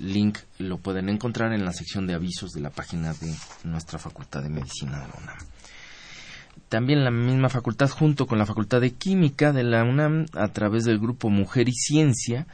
link 0.00 0.38
lo 0.58 0.78
pueden 0.78 1.08
encontrar 1.08 1.52
en 1.52 1.64
la 1.64 1.72
sección 1.72 2.06
de 2.06 2.14
avisos 2.14 2.52
de 2.52 2.60
la 2.60 2.70
página 2.70 3.12
de 3.14 3.34
nuestra 3.64 3.98
Facultad 3.98 4.42
de 4.42 4.48
Medicina 4.48 5.00
de 5.00 5.08
la 5.08 5.14
UNAM. 5.22 5.38
También 6.68 7.04
la 7.04 7.10
misma 7.10 7.48
facultad, 7.48 7.88
junto 7.90 8.26
con 8.26 8.38
la 8.38 8.46
Facultad 8.46 8.80
de 8.80 8.92
Química 8.92 9.52
de 9.52 9.62
la 9.62 9.84
UNAM, 9.84 10.26
a 10.32 10.48
través 10.48 10.84
del 10.84 10.98
grupo 10.98 11.30
Mujer 11.30 11.68
y 11.68 11.72
Ciencia, 11.72 12.46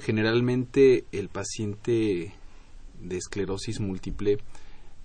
Generalmente 0.00 1.04
el 1.12 1.28
paciente 1.28 2.32
de 3.00 3.16
esclerosis 3.16 3.80
múltiple 3.80 4.38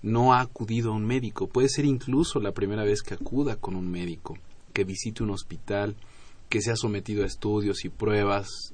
no 0.02 0.32
ha 0.32 0.40
acudido 0.40 0.92
a 0.92 0.96
un 0.96 1.04
médico. 1.04 1.46
Puede 1.46 1.68
ser 1.68 1.84
incluso 1.84 2.40
la 2.40 2.52
primera 2.52 2.84
vez 2.84 3.02
que 3.02 3.14
acuda 3.14 3.56
con 3.56 3.76
un 3.76 3.90
médico, 3.90 4.38
que 4.72 4.84
visite 4.84 5.22
un 5.22 5.30
hospital, 5.30 5.96
que 6.48 6.62
se 6.62 6.70
ha 6.70 6.76
sometido 6.76 7.22
a 7.22 7.26
estudios 7.26 7.84
y 7.84 7.90
pruebas 7.90 8.72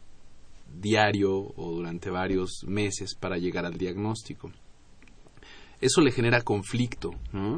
diario 0.73 1.33
o 1.35 1.73
durante 1.73 2.11
varios 2.11 2.64
meses 2.67 3.14
para 3.14 3.39
llegar 3.39 3.64
al 3.67 3.77
diagnóstico. 3.77 4.53
Eso 5.81 6.01
le 6.01 6.11
genera 6.11 6.41
conflicto, 6.41 7.11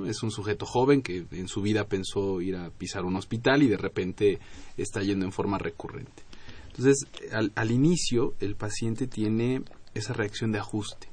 Es 0.07 0.25
un 0.25 0.33
sujeto 0.33 0.67
joven 0.67 1.03
que 1.03 1.25
en 1.31 1.47
su 1.47 1.63
vida 1.63 1.87
pensó 1.87 2.41
ir 2.41 2.57
a 2.57 2.71
pisar 2.71 3.05
un 3.05 3.15
hospital 3.15 3.63
y 3.63 3.69
de 3.69 3.77
repente 3.77 4.41
está 4.77 5.03
yendo 5.03 5.25
en 5.25 5.31
forma 5.31 5.57
recurrente. 5.57 6.25
Entonces, 6.69 7.07
al 7.33 7.71
inicio, 7.71 8.35
el 8.41 8.57
paciente 8.57 9.07
tiene 9.07 9.63
esa 9.95 10.15
reacción 10.15 10.51
de 10.51 10.59
ajuste 10.59 11.09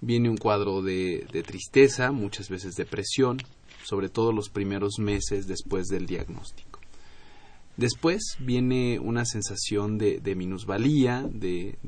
viene 0.00 0.30
un 0.30 0.36
cuadro 0.36 0.82
de, 0.82 1.26
tristeza, 1.46 2.12
muchas 2.12 2.48
veces 2.48 2.74
depresión, 2.74 3.38
sobre 3.84 4.08
todo 4.08 4.32
los 4.32 4.48
primeros 4.48 4.98
meses 4.98 5.46
después 5.46 5.88
del 5.88 6.06
diagnóstico. 6.06 6.69
Después 7.80 8.36
viene 8.38 8.98
una 8.98 9.24
sensación 9.24 9.96
de, 9.96 10.34
minusvalía, 10.36 11.26
de, 11.32 11.78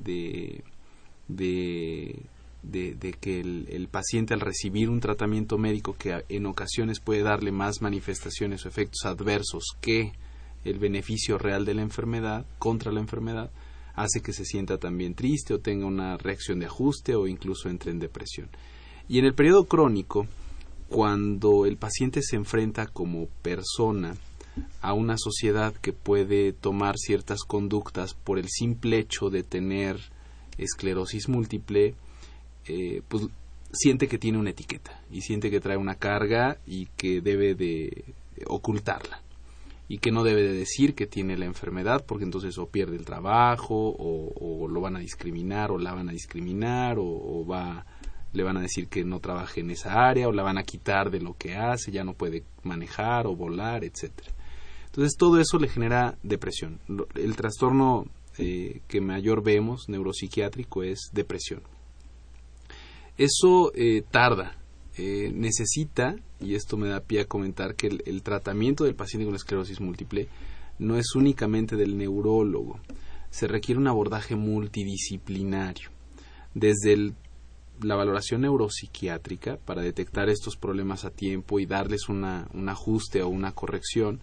que 3.20 3.40
el, 3.40 3.66
el, 3.68 3.88
paciente 3.88 4.32
al 4.32 4.40
recibir 4.40 4.88
un 4.88 5.00
tratamiento 5.00 5.58
médico 5.58 5.94
que 5.98 6.24
en 6.30 6.46
ocasiones 6.46 6.98
puede 6.98 7.20
darle 7.20 7.52
más 7.52 7.82
manifestaciones 7.82 8.64
o 8.64 8.70
efectos 8.70 9.04
adversos 9.04 9.64
que 9.82 10.12
el 10.64 10.78
beneficio 10.78 11.36
real 11.36 11.66
de 11.66 11.74
la 11.74 11.82
enfermedad, 11.82 12.46
contra 12.58 12.90
la 12.90 13.00
enfermedad, 13.00 13.50
hace 13.94 14.22
que 14.22 14.32
se 14.32 14.46
sienta 14.46 14.78
también 14.78 15.14
triste 15.14 15.52
o 15.52 15.60
tenga 15.60 15.84
una 15.84 16.16
reacción 16.16 16.58
de 16.58 16.64
ajuste 16.64 17.16
o 17.16 17.26
incluso 17.26 17.68
entre 17.68 17.90
en 17.90 17.98
depresión. 17.98 18.48
Y 19.10 19.18
en 19.18 19.26
el 19.26 19.34
periodo 19.34 19.64
crónico, 19.64 20.26
cuando 20.88 21.66
el 21.66 21.76
paciente 21.76 22.22
se 22.22 22.36
enfrenta 22.36 22.86
como 22.86 23.26
persona 23.42 24.14
a 24.80 24.92
una 24.92 25.16
sociedad 25.18 25.74
que 25.74 25.92
puede 25.92 26.52
tomar 26.52 26.96
ciertas 26.98 27.44
conductas 27.44 28.14
por 28.14 28.38
el 28.38 28.48
simple 28.48 28.98
hecho 28.98 29.30
de 29.30 29.42
tener 29.42 29.98
esclerosis 30.58 31.28
múltiple, 31.28 31.94
eh, 32.66 33.02
pues 33.08 33.28
siente 33.72 34.08
que 34.08 34.18
tiene 34.18 34.38
una 34.38 34.50
etiqueta 34.50 35.00
y 35.10 35.22
siente 35.22 35.50
que 35.50 35.60
trae 35.60 35.76
una 35.76 35.94
carga 35.94 36.58
y 36.66 36.86
que 36.96 37.20
debe 37.20 37.54
de 37.54 38.04
ocultarla 38.46 39.22
y 39.88 39.98
que 39.98 40.10
no 40.12 40.24
debe 40.24 40.42
de 40.42 40.52
decir 40.52 40.94
que 40.94 41.06
tiene 41.06 41.36
la 41.36 41.46
enfermedad 41.46 42.04
porque 42.06 42.24
entonces 42.24 42.58
o 42.58 42.66
pierde 42.66 42.96
el 42.96 43.04
trabajo 43.04 43.94
o, 43.98 44.68
lo 44.68 44.80
van 44.80 44.96
a 44.96 45.00
discriminar 45.00 45.70
o 45.70 45.78
la 45.78 45.92
van 45.92 46.08
a 46.08 46.12
discriminar 46.12 46.96
o, 46.98 47.44
va 47.46 47.84
le 48.32 48.42
van 48.42 48.56
a 48.56 48.62
decir 48.62 48.88
que 48.88 49.04
no 49.04 49.20
trabaje 49.20 49.60
en 49.60 49.70
esa 49.70 50.08
área 50.08 50.28
o 50.28 50.32
la 50.32 50.42
van 50.42 50.56
a 50.56 50.62
quitar 50.62 51.10
de 51.10 51.20
lo 51.20 51.36
que 51.36 51.54
hace, 51.54 51.92
ya 51.92 52.02
no 52.02 52.14
puede 52.14 52.44
manejar 52.62 53.26
o 53.26 53.36
volar, 53.36 53.84
etcétera. 53.84 54.30
Entonces 54.92 55.16
todo 55.16 55.40
eso 55.40 55.58
le 55.58 55.68
genera 55.68 56.18
depresión. 56.22 56.78
El 57.14 57.34
trastorno 57.34 58.04
eh, 58.36 58.82
que 58.88 59.00
mayor 59.00 59.42
vemos 59.42 59.88
neuropsiquiátrico 59.88 60.82
es 60.82 61.10
depresión. 61.14 61.62
Eso 63.16 63.72
eh, 63.74 64.02
tarda, 64.10 64.58
eh, 64.98 65.32
necesita, 65.34 66.16
y 66.40 66.54
esto 66.54 66.76
me 66.76 66.88
da 66.88 67.00
pie 67.00 67.22
a 67.22 67.24
comentar, 67.24 67.74
que 67.74 67.86
el, 68.04 68.22
tratamiento 68.22 68.84
del 68.84 68.94
paciente 68.94 69.24
con 69.24 69.34
esclerosis 69.34 69.80
múltiple 69.80 70.28
no 70.78 70.98
es 70.98 71.14
únicamente 71.14 71.76
del 71.76 71.96
neurólogo, 71.96 72.78
se 73.30 73.48
requiere 73.48 73.80
un 73.80 73.88
abordaje 73.88 74.36
multidisciplinario, 74.36 75.88
desde 76.52 77.14
la 77.80 77.96
valoración 77.96 78.42
neuropsiquiátrica 78.42 79.56
para 79.56 79.80
detectar 79.80 80.28
estos 80.28 80.56
problemas 80.56 81.06
a 81.06 81.10
tiempo 81.10 81.60
y 81.60 81.66
darles 81.66 82.10
un 82.10 82.68
ajuste 82.68 83.22
o 83.22 83.28
una 83.28 83.52
corrección, 83.52 84.20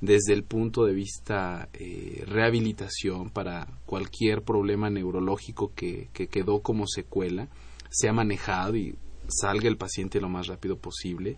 desde 0.00 0.32
el 0.32 0.44
punto 0.44 0.84
de 0.84 0.94
vista 0.94 1.68
eh, 1.72 2.24
rehabilitación 2.26 3.30
para 3.30 3.66
cualquier 3.84 4.42
problema 4.42 4.90
neurológico 4.90 5.72
que, 5.74 6.08
que 6.12 6.28
quedó 6.28 6.60
como 6.60 6.86
secuela, 6.86 7.48
se 7.90 8.08
ha 8.08 8.12
manejado 8.12 8.76
y 8.76 8.96
salga 9.28 9.68
el 9.68 9.76
paciente 9.76 10.20
lo 10.20 10.28
más 10.28 10.46
rápido 10.46 10.78
posible, 10.78 11.36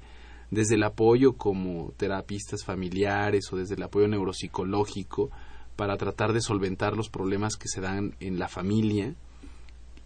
desde 0.51 0.75
el 0.75 0.83
apoyo 0.83 1.35
como 1.35 1.93
terapistas 1.97 2.65
familiares 2.65 3.53
o 3.53 3.57
desde 3.57 3.77
el 3.77 3.83
apoyo 3.83 4.09
neuropsicológico 4.09 5.31
para 5.77 5.97
tratar 5.97 6.33
de 6.33 6.41
solventar 6.41 6.97
los 6.97 7.09
problemas 7.09 7.57
que 7.57 7.69
se 7.69 7.81
dan 7.81 8.15
en 8.21 8.39
la 8.39 8.49
familia 8.49 9.15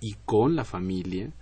y 0.00 0.14
con 0.24 0.55
la 0.55 0.64
familia, 0.64 1.32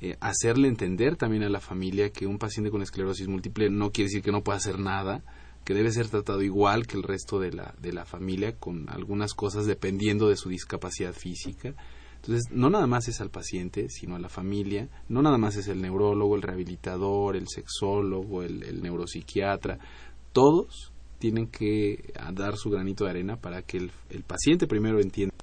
eh, 0.00 0.16
hacerle 0.20 0.68
entender 0.68 1.16
también 1.16 1.42
a 1.42 1.48
la 1.48 1.60
familia 1.60 2.10
que 2.10 2.26
un 2.26 2.38
paciente 2.38 2.70
con 2.70 2.82
esclerosis 2.82 3.26
múltiple 3.26 3.68
no 3.68 3.90
quiere 3.90 4.06
decir 4.08 4.22
que 4.22 4.32
no 4.32 4.42
pueda 4.42 4.58
hacer 4.58 4.78
nada, 4.78 5.22
que 5.64 5.74
debe 5.74 5.92
ser 5.92 6.08
tratado 6.08 6.42
igual 6.42 6.86
que 6.86 6.96
el 6.96 7.02
resto 7.02 7.38
de 7.38 7.52
la, 7.52 7.74
de 7.80 7.92
la 7.92 8.04
familia, 8.04 8.56
con 8.56 8.88
algunas 8.88 9.34
cosas 9.34 9.66
dependiendo 9.66 10.28
de 10.28 10.36
su 10.36 10.48
discapacidad 10.48 11.12
física 11.12 11.74
entonces, 12.22 12.52
no 12.52 12.70
nada 12.70 12.86
más 12.86 13.08
es 13.08 13.20
al 13.20 13.30
paciente, 13.30 13.88
sino 13.88 14.14
a 14.14 14.20
la 14.20 14.28
familia, 14.28 14.88
no 15.08 15.22
nada 15.22 15.38
más 15.38 15.56
es 15.56 15.66
el 15.66 15.82
neurólogo, 15.82 16.36
el 16.36 16.42
rehabilitador, 16.42 17.34
el 17.34 17.48
sexólogo, 17.48 18.44
el, 18.44 18.80
neuropsiquiatra, 18.80 19.80
todos 20.32 20.92
tienen 21.18 21.48
que 21.48 22.12
dar 22.32 22.56
su 22.56 22.70
granito 22.70 23.04
de 23.04 23.10
arena 23.10 23.40
para 23.40 23.62
que 23.62 23.78
el, 23.78 24.22
paciente 24.24 24.68
primero 24.68 25.00
entienda. 25.00 25.34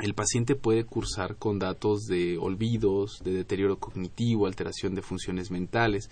El 0.00 0.14
paciente 0.14 0.54
puede 0.54 0.84
cursar 0.84 1.36
con 1.36 1.58
datos 1.58 2.06
de 2.06 2.38
olvidos, 2.38 3.20
de 3.22 3.32
deterioro 3.32 3.78
cognitivo, 3.78 4.46
alteración 4.46 4.94
de 4.94 5.02
funciones 5.02 5.50
mentales. 5.50 6.08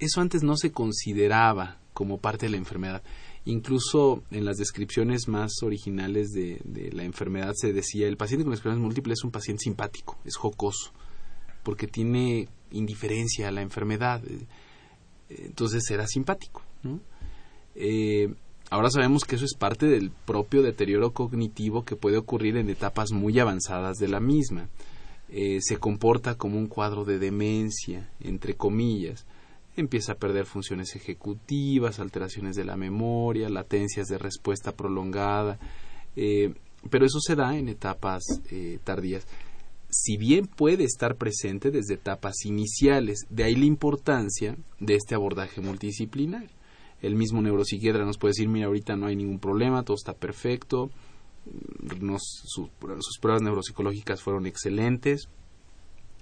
Eso 0.00 0.20
antes 0.20 0.42
no 0.42 0.56
se 0.56 0.72
consideraba 0.72 1.78
como 1.98 2.18
parte 2.18 2.46
de 2.46 2.50
la 2.50 2.58
enfermedad. 2.58 3.02
Incluso 3.44 4.22
en 4.30 4.44
las 4.44 4.56
descripciones 4.56 5.26
más 5.26 5.64
originales 5.64 6.28
de, 6.30 6.60
la 6.92 7.02
enfermedad 7.02 7.54
se 7.56 7.72
decía 7.72 8.06
el 8.06 8.16
paciente 8.16 8.44
con 8.44 8.54
esclerosis 8.54 8.80
múltiple 8.80 9.14
es 9.14 9.24
un 9.24 9.32
paciente 9.32 9.64
simpático, 9.64 10.16
es 10.24 10.36
jocoso, 10.36 10.92
porque 11.64 11.88
tiene 11.88 12.46
indiferencia 12.70 13.48
a 13.48 13.50
la 13.50 13.62
enfermedad, 13.62 14.22
entonces 15.28 15.82
será 15.84 16.06
simpático. 16.06 16.62
Eh, 17.74 18.32
ahora 18.70 18.90
sabemos 18.90 19.24
que 19.24 19.34
eso 19.34 19.44
es 19.44 19.56
parte 19.58 19.86
del 19.86 20.12
propio 20.12 20.62
deterioro 20.62 21.12
cognitivo 21.12 21.84
que 21.84 21.96
puede 21.96 22.16
ocurrir 22.16 22.58
en 22.58 22.70
etapas 22.70 23.10
muy 23.10 23.40
avanzadas 23.40 23.96
de 23.96 24.06
la 24.06 24.20
misma. 24.20 24.68
Eh, 25.30 25.58
se 25.62 25.78
comporta 25.78 26.36
como 26.36 26.58
un 26.58 26.68
cuadro 26.68 27.04
de 27.04 27.18
demencia, 27.18 28.08
entre 28.20 28.54
comillas 28.54 29.26
empieza 29.80 30.12
a 30.12 30.18
perder 30.18 30.46
funciones 30.46 30.94
ejecutivas, 30.96 32.00
alteraciones 32.00 32.56
de 32.56 32.64
la 32.64 32.76
memoria, 32.76 33.48
latencias 33.48 34.08
de 34.08 34.18
respuesta 34.18 34.72
prolongada, 34.72 35.58
eh, 36.16 36.54
pero 36.90 37.06
eso 37.06 37.20
se 37.20 37.36
da 37.36 37.56
en 37.56 37.68
etapas 37.68 38.22
eh, 38.50 38.78
tardías. 38.84 39.26
Si 39.90 40.16
bien 40.16 40.46
puede 40.46 40.84
estar 40.84 41.16
presente 41.16 41.70
desde 41.70 41.94
etapas 41.94 42.44
iniciales, 42.44 43.26
de 43.30 43.44
ahí 43.44 43.54
la 43.54 43.64
importancia 43.64 44.56
de 44.80 44.94
este 44.94 45.14
abordaje 45.14 45.60
multidisciplinario. 45.60 46.50
El 47.00 47.14
mismo 47.14 47.40
neuropsiquiatra 47.40 48.04
nos 48.04 48.18
puede 48.18 48.32
decir, 48.32 48.48
mira, 48.48 48.66
ahorita 48.66 48.96
no 48.96 49.06
hay 49.06 49.16
ningún 49.16 49.38
problema, 49.38 49.84
todo 49.84 49.94
está 49.94 50.14
perfecto, 50.14 50.90
sus 52.18 53.18
pruebas 53.20 53.42
neuropsicológicas 53.42 54.20
fueron 54.20 54.46
excelentes, 54.46 55.28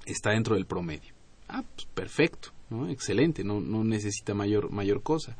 está 0.04 0.30
dentro 0.30 0.54
del 0.54 0.66
promedio. 0.66 1.14
Ah, 1.48 1.64
pues 1.74 1.86
perfecto. 1.94 2.50
¿No? 2.70 2.88
Excelente, 2.88 3.44
no, 3.44 3.60
no 3.60 3.84
necesita 3.84 4.34
mayor, 4.34 4.70
mayor 4.70 5.02
cosa. 5.02 5.36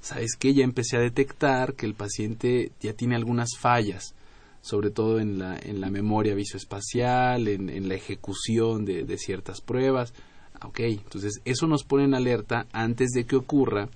¿Sabes 0.00 0.36
qué? 0.38 0.52
Ya 0.52 0.64
empecé 0.64 0.96
a 0.96 1.00
detectar 1.00 1.74
que 1.74 1.86
el 1.86 1.94
paciente 1.94 2.72
ya 2.80 2.92
tiene 2.92 3.16
algunas 3.16 3.56
fallas, 3.58 4.14
sobre 4.60 4.90
todo 4.90 5.18
en 5.18 5.38
la, 5.38 5.56
en 5.56 5.80
la 5.80 5.90
memoria 5.90 6.34
visoespacial, 6.34 7.48
en, 7.48 7.70
en 7.70 7.88
la 7.88 7.94
ejecución 7.94 8.84
de, 8.84 9.04
de 9.04 9.18
ciertas 9.18 9.60
pruebas. 9.60 10.12
Ah, 10.60 10.66
ok, 10.66 10.80
entonces 10.80 11.40
eso 11.44 11.66
nos 11.66 11.84
pone 11.84 12.04
en 12.04 12.14
alerta 12.14 12.66
antes 12.72 13.10
de 13.10 13.24
que 13.24 13.36
ocurra 13.36 13.88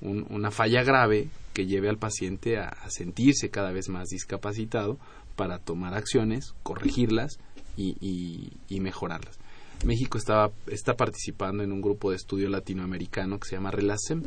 una 0.00 0.52
falla 0.52 0.84
grave 0.84 1.28
que 1.54 1.66
lleve 1.66 1.88
al 1.88 1.98
paciente 1.98 2.58
a, 2.58 2.88
sentirse 2.88 3.50
cada 3.50 3.72
vez 3.72 3.88
más 3.88 4.08
discapacitado 4.08 4.96
para 5.34 5.58
tomar 5.58 5.94
acciones, 5.94 6.54
corregirlas 6.62 7.40
y, 7.76 8.52
y 8.68 8.80
mejorarlas. 8.80 9.38
México 9.84 10.18
estaba, 10.18 10.50
está 10.66 10.94
participando 10.94 11.62
en 11.62 11.72
un 11.72 11.80
grupo 11.80 12.10
de 12.10 12.16
estudio 12.16 12.48
latinoamericano 12.48 13.38
que 13.38 13.48
se 13.48 13.56
llama 13.56 13.70
RELACEM 13.70 14.24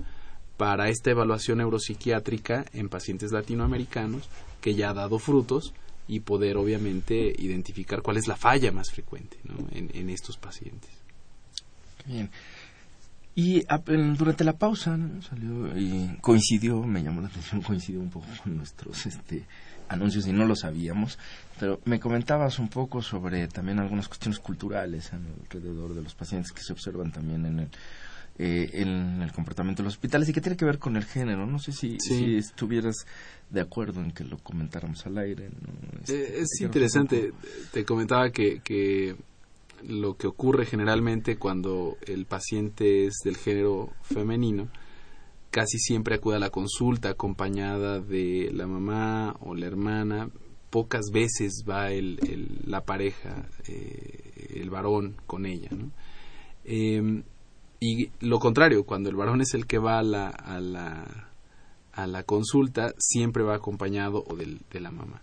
para 0.58 0.90
esta 0.90 1.12
evaluación 1.12 1.58
neuropsiquiátrica 1.58 2.66
en 2.74 2.88
pacientes 2.88 3.32
latinoamericanos 3.32 4.30
que 4.62 4.76
ya 4.76 4.92
ha 4.92 4.94
dado 4.94 5.20
frutos 5.20 5.74
y 6.08 6.20
poder 6.20 6.58
obviamente 6.58 7.34
identificar 7.38 8.02
cuál 8.02 8.18
es 8.18 8.28
la 8.28 8.36
falla 8.36 8.72
más 8.72 8.92
frecuente 8.92 9.38
en, 9.72 10.10
estos 10.10 10.38
pacientes. 10.38 10.92
Bien. 12.06 12.30
Y 13.34 13.64
durante 14.18 14.44
la 14.44 14.54
pausa 14.54 15.00
y 15.76 16.18
coincidió, 16.20 16.84
me 16.84 17.02
llamó 17.02 17.22
la 17.22 17.28
atención, 17.28 17.62
coincidió 17.62 18.02
un 18.02 18.10
poco 18.10 18.28
con 18.44 18.58
nuestros 18.58 19.06
este, 19.06 19.46
anuncios 19.92 20.28
y 20.28 20.32
no 20.32 20.46
lo 20.46 20.56
sabíamos, 20.56 21.20
pero 21.60 21.80
me 21.86 22.00
comentabas 22.00 22.60
un 22.60 22.70
poco 22.70 23.02
sobre 23.02 23.48
también 23.48 23.80
algunas 23.80 24.08
cuestiones 24.08 24.40
culturales 24.40 25.12
alrededor 25.14 25.94
de 25.94 26.02
los 26.02 26.16
pacientes 26.16 26.52
que 26.52 26.62
se 26.62 26.74
observan 26.74 27.12
también 27.12 27.46
en 27.46 27.60
el, 27.60 27.70
eh, 28.40 28.70
en 28.74 29.22
el 29.22 29.32
comportamiento 29.32 29.84
de 29.84 29.86
los 29.86 29.94
hospitales 29.94 30.30
y 30.30 30.34
que 30.34 30.42
tiene 30.42 30.58
que 30.58 30.66
ver 30.66 30.80
con 30.80 30.96
el 30.96 31.04
género. 31.04 31.46
No 31.46 31.60
sé 31.60 31.72
si, 31.72 31.98
si 32.00 32.38
estuvieras 32.38 33.06
de 33.50 33.62
acuerdo 33.62 34.02
en 34.02 34.12
que 34.12 34.24
lo 34.24 34.38
comentáramos 34.38 35.06
al 35.06 35.18
aire. 35.18 35.50
Este, 36.00 36.40
eh, 36.40 36.42
es 36.42 36.62
interesante. 36.62 37.34
Te 37.72 37.84
comentaba 37.84 38.32
que, 38.32 38.62
que 38.62 39.16
lo 39.88 40.16
que 40.16 40.28
ocurre 40.28 40.66
generalmente 40.66 41.38
cuando 41.38 41.98
el 42.08 42.26
paciente 42.26 43.06
es 43.08 43.16
del 43.24 43.38
género 43.38 43.90
femenino, 44.04 44.70
casi 45.52 45.78
siempre 45.78 46.16
acude 46.16 46.38
a 46.38 46.40
la 46.40 46.50
consulta 46.50 47.10
acompañada 47.10 48.00
de 48.00 48.50
la 48.54 48.66
mamá 48.66 49.36
o 49.42 49.54
la 49.54 49.68
hermana. 49.68 50.30
Pocas 50.70 51.12
veces 51.12 51.66
va 51.70 51.92
el, 51.92 52.18
la 52.66 52.86
pareja, 52.86 53.50
eh, 53.68 54.54
el 54.56 54.70
varón, 54.70 55.18
con 55.28 55.46
ella. 55.46 55.70
¿no? 55.72 55.92
Em, 56.64 57.24
y 57.82 58.10
lo 58.22 58.40
contrario, 58.40 58.86
cuando 58.86 59.10
el 59.10 59.16
varón 59.16 59.42
es 59.42 59.54
el 59.54 59.68
que 59.68 59.78
va 59.78 60.00
a 60.00 60.04
la, 60.04 60.30
a 60.30 60.62
la, 60.62 61.30
a 61.92 62.08
la 62.08 62.24
consulta, 62.24 62.94
siempre 62.98 63.44
va 63.44 63.56
acompañado 63.56 64.24
o 64.26 64.36
de 64.36 64.80
la 64.80 64.92
mamá. 64.92 65.22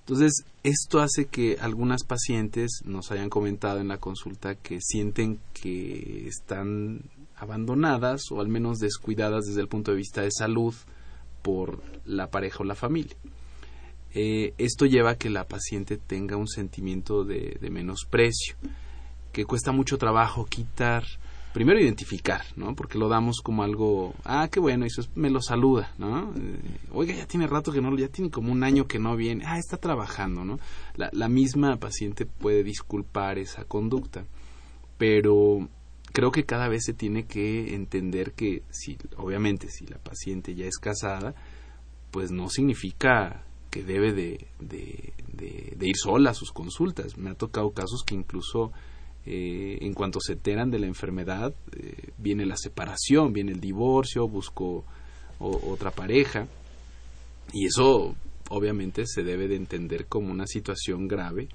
Entonces, 0.00 0.44
esto 0.64 0.98
hace 1.00 1.26
que 1.26 1.58
algunas 1.60 2.02
pacientes 2.02 2.80
nos 2.84 3.12
hayan 3.12 3.30
comentado 3.30 3.78
en 3.78 3.86
la 3.86 3.98
consulta 3.98 4.56
que 4.56 4.80
sienten 4.80 5.38
que 5.52 6.26
están 6.26 7.02
abandonadas 7.40 8.30
o 8.30 8.40
al 8.40 8.48
menos 8.48 8.78
descuidadas 8.78 9.46
desde 9.46 9.60
el 9.60 9.68
punto 9.68 9.90
de 9.90 9.96
vista 9.96 10.22
de 10.22 10.30
salud 10.30 10.74
por 11.42 11.82
la 12.04 12.30
pareja 12.30 12.58
o 12.60 12.64
la 12.64 12.74
familia. 12.74 13.16
Eh, 14.12 14.54
esto 14.58 14.86
lleva 14.86 15.10
a 15.10 15.16
que 15.16 15.30
la 15.30 15.46
paciente 15.46 15.96
tenga 15.96 16.36
un 16.36 16.48
sentimiento 16.48 17.24
de, 17.24 17.58
menosprecio, 17.70 18.56
que 19.32 19.44
cuesta 19.44 19.70
mucho 19.70 19.98
trabajo 19.98 20.46
quitar, 20.46 21.04
primero 21.52 21.80
identificar, 21.80 22.42
¿no? 22.56 22.74
Porque 22.74 22.98
lo 22.98 23.08
damos 23.08 23.40
como 23.40 23.62
algo, 23.62 24.14
ah, 24.24 24.48
qué 24.50 24.58
bueno, 24.58 24.84
eso 24.84 25.02
me 25.14 25.30
lo 25.30 25.40
saluda, 25.40 25.94
¿no? 25.96 26.34
Eh, 26.36 26.60
oiga, 26.92 27.14
ya 27.14 27.26
tiene 27.26 27.46
rato 27.46 27.72
que 27.72 27.80
no, 27.80 27.96
ya 27.96 28.08
tiene 28.08 28.30
como 28.30 28.50
un 28.50 28.64
año 28.64 28.88
que 28.88 28.98
no 28.98 29.14
viene, 29.16 29.44
ah, 29.46 29.58
está 29.58 29.76
trabajando, 29.76 30.44
¿no? 30.44 30.58
La 30.96 31.28
misma 31.28 31.76
paciente 31.76 32.26
puede 32.26 32.64
disculpar 32.64 33.38
esa 33.38 33.64
conducta, 33.64 34.24
pero 34.98 35.68
creo 36.12 36.30
que 36.30 36.44
cada 36.44 36.68
vez 36.68 36.84
se 36.84 36.94
tiene 36.94 37.24
que 37.24 37.74
entender 37.74 38.32
que, 38.32 38.62
si, 38.70 38.96
obviamente, 39.16 39.68
si 39.68 39.86
la 39.86 39.98
paciente 39.98 40.54
ya 40.54 40.66
es 40.66 40.78
casada, 40.78 41.34
pues 42.10 42.30
no 42.30 42.48
significa 42.48 43.44
que 43.70 43.84
debe 43.84 44.12
de, 44.12 44.46
de, 44.58 45.86
ir 45.86 45.96
sola 45.96 46.30
a 46.30 46.34
sus 46.34 46.52
consultas. 46.52 47.16
Me 47.16 47.30
ha 47.30 47.34
tocado 47.34 47.70
casos 47.70 48.02
que 48.04 48.14
incluso 48.14 48.72
eh, 49.26 49.78
en 49.80 49.94
cuanto 49.94 50.20
se 50.20 50.32
enteran 50.32 50.70
de 50.70 50.80
la 50.80 50.86
enfermedad, 50.86 51.54
eh, 51.76 52.10
viene 52.18 52.46
la 52.46 52.56
separación, 52.56 53.32
viene 53.32 53.52
el 53.52 53.60
divorcio, 53.60 54.26
busco 54.28 54.84
otra 55.38 55.90
pareja. 55.90 56.48
Y 57.52 57.66
eso 57.66 58.14
obviamente 58.50 59.06
se 59.06 59.22
debe 59.22 59.48
de 59.48 59.56
entender 59.56 60.06
como 60.06 60.30
una 60.30 60.46
situación 60.46 61.08
grave 61.08 61.48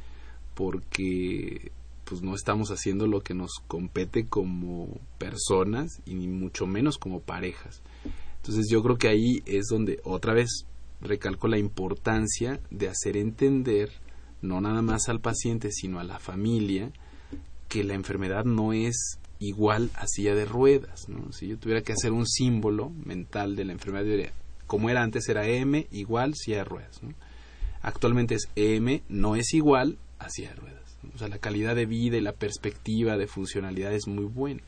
porque 0.55 1.71
pues 2.05 2.21
no 2.21 2.35
estamos 2.35 2.69
haciendo 2.69 3.07
lo 3.07 3.21
que 3.21 3.33
nos 3.33 3.51
compete 3.67 4.25
como 4.25 4.87
personas 5.17 6.01
y 6.05 6.13
ni 6.13 6.27
mucho 6.27 6.67
menos 6.67 6.97
como 6.97 7.19
parejas. 7.19 7.81
Entonces 8.37 8.67
yo 8.69 8.81
creo 8.83 8.97
que 8.97 9.09
ahí 9.09 9.41
es 9.45 9.65
donde 9.69 9.99
otra 10.03 10.33
vez 10.33 10.65
recalco 11.01 11.47
la 11.47 11.57
importancia 11.57 12.59
de 12.69 12.87
hacer 12.87 13.17
entender 13.17 13.91
no 14.41 14.61
nada 14.61 14.81
más 14.81 15.09
al 15.09 15.19
paciente 15.19 15.71
sino 15.71 15.99
a 15.99 16.03
la 16.03 16.19
familia 16.19 16.91
que 17.67 17.83
la 17.83 17.95
enfermedad 17.95 18.45
no 18.45 18.71
es 18.71 19.19
igual 19.39 19.89
a 19.95 20.07
silla 20.07 20.35
de 20.35 20.45
ruedas. 20.45 21.09
¿no? 21.09 21.31
Si 21.31 21.47
yo 21.47 21.57
tuviera 21.57 21.81
que 21.81 21.93
hacer 21.93 22.11
un 22.11 22.27
símbolo 22.27 22.91
mental 23.03 23.55
de 23.55 23.65
la 23.65 23.73
enfermedad, 23.73 24.05
diría, 24.05 24.33
como 24.67 24.89
era 24.89 25.01
antes, 25.01 25.27
era 25.27 25.47
M 25.47 25.87
igual 25.91 26.35
silla 26.35 26.57
de 26.57 26.63
ruedas. 26.65 27.01
Actualmente 27.81 28.35
es 28.35 28.49
M 28.55 29.03
no 29.09 29.35
es 29.35 29.53
igual 29.53 29.97
a 30.19 30.29
silla 30.29 30.49
de 30.49 30.55
ruedas. 30.55 30.84
O 31.13 31.17
sea, 31.17 31.27
la 31.27 31.37
calidad 31.37 31.75
de 31.75 31.85
vida 31.85 32.17
y 32.17 32.21
la 32.21 32.33
perspectiva 32.33 33.17
de 33.17 33.27
funcionalidad 33.27 33.93
es 33.93 34.07
muy 34.07 34.25
buena. 34.25 34.61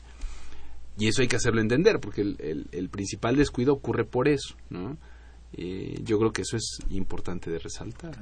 Y 0.98 1.06
eso 1.06 1.22
hay 1.22 1.28
que 1.28 1.36
hacerlo 1.36 1.60
entender, 1.60 2.00
porque 2.00 2.22
el, 2.22 2.88
principal 2.90 3.36
descuido 3.36 3.72
ocurre 3.72 4.04
por 4.04 4.28
eso. 4.28 4.56
¿no? 4.68 4.96
Eh, 5.52 6.00
yo 6.02 6.18
creo 6.18 6.32
que 6.32 6.42
eso 6.42 6.56
es 6.56 6.78
importante 6.90 7.50
de 7.50 7.58
resaltar. 7.58 8.16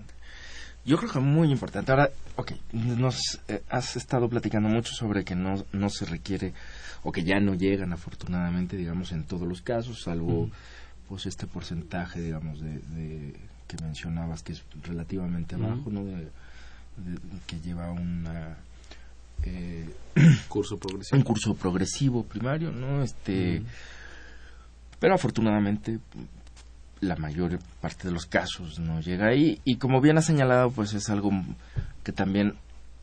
Yo 0.85 0.99
creo 0.99 1.11
que 1.11 1.19
es 1.19 1.25
muy 1.25 1.51
importante. 1.51 1.91
Ahora, 1.91 2.11
ok, 2.37 2.53
nos 2.73 3.41
eh, 3.49 3.63
has 3.69 3.97
estado 3.97 4.29
platicando 4.29 4.69
mucho 4.69 4.93
sobre 4.95 5.25
que 5.25 5.35
no, 5.35 5.65
no 5.73 5.89
se 5.89 6.05
requiere 6.05 6.53
o 7.03 7.11
que 7.11 7.25
ya 7.25 7.41
no 7.41 7.55
llegan 7.55 7.93
afortunadamente, 7.93 8.77
digamos, 8.77 9.11
en 9.13 9.25
todos 9.25 9.49
los 9.49 9.63
casos, 9.63 10.03
salvo 10.03 10.51
pues 11.09 11.27
este 11.27 11.47
porcentaje, 11.47 12.21
digamos, 12.21 12.61
de, 12.61 13.33
que 13.67 13.77
mencionabas 13.83 14.43
que 14.43 14.53
es 14.53 14.65
relativamente 14.83 15.57
bajo, 15.57 15.91
¿no? 15.91 16.05
De, 16.05 16.29
que 17.47 17.61
lleva 17.61 17.91
una 17.91 18.57
eh, 19.43 19.89
curso 20.49 20.79
progresivo. 20.79 21.19
un 21.19 21.25
curso 21.25 21.55
progresivo 21.55 22.25
primario, 22.25 22.73
¿no? 22.73 23.03
Este, 23.03 23.63
pero 24.99 25.15
afortunadamente 25.15 25.99
la 27.01 27.17
mayor 27.17 27.59
parte 27.81 28.09
de 28.09 28.15
los 28.15 28.27
casos 28.27 28.79
no 28.79 29.01
llega 29.01 29.29
ahí 29.29 29.61
y 29.65 29.77
como 29.77 30.01
bien 30.01 30.19
ha 30.19 30.23
señalado 30.23 30.71
pues 30.71 30.95
es 30.95 31.11
algo 31.11 31.31
que 32.03 32.13
también 32.13 32.55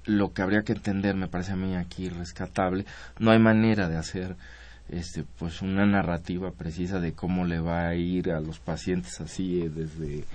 lo 0.06 0.34
que 0.34 0.41
habría 0.41 0.64
que 0.64 0.74
entender 0.74 1.16
me 1.16 1.28
parece 1.28 1.52
a 1.52 1.56
mí 1.56 1.76
aquí 1.76 2.10
rescatable 2.10 2.86
no 3.20 3.32
hay 3.32 3.39
manera 3.39 3.88
de 3.88 3.98
hacer 3.98 4.36
este 4.89 5.24
pues 5.38 5.62
una 5.62 5.86
narrativa 5.86 6.52
precisa 6.52 7.00
de 7.00 7.14
cómo 7.14 7.46
le 7.46 7.60
va 7.60 7.88
a 7.88 7.96
ir 7.96 8.32
a 8.32 8.41
los 8.41 8.60
pacientes 8.60 9.22
así 9.22 9.62
eh, 9.62 9.70
desde 9.70 10.26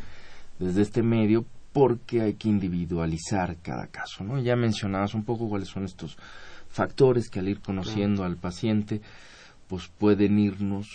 desde 0.60 0.82
este 0.82 1.02
medio 1.02 1.44
porque 1.78 2.20
hay 2.22 2.34
que 2.34 2.48
individualizar 2.48 3.56
cada 3.62 3.86
caso 3.86 4.24
no 4.24 4.40
ya 4.40 4.56
mencionabas 4.56 5.14
un 5.14 5.22
poco 5.22 5.48
cuáles 5.48 5.68
son 5.68 5.84
estos 5.84 6.16
factores 6.68 7.30
que 7.30 7.38
al 7.38 7.48
ir 7.48 7.60
conociendo 7.60 8.24
al 8.24 8.36
paciente 8.36 9.00
pues 9.68 9.86
pueden 9.86 10.40
irnos 10.40 10.88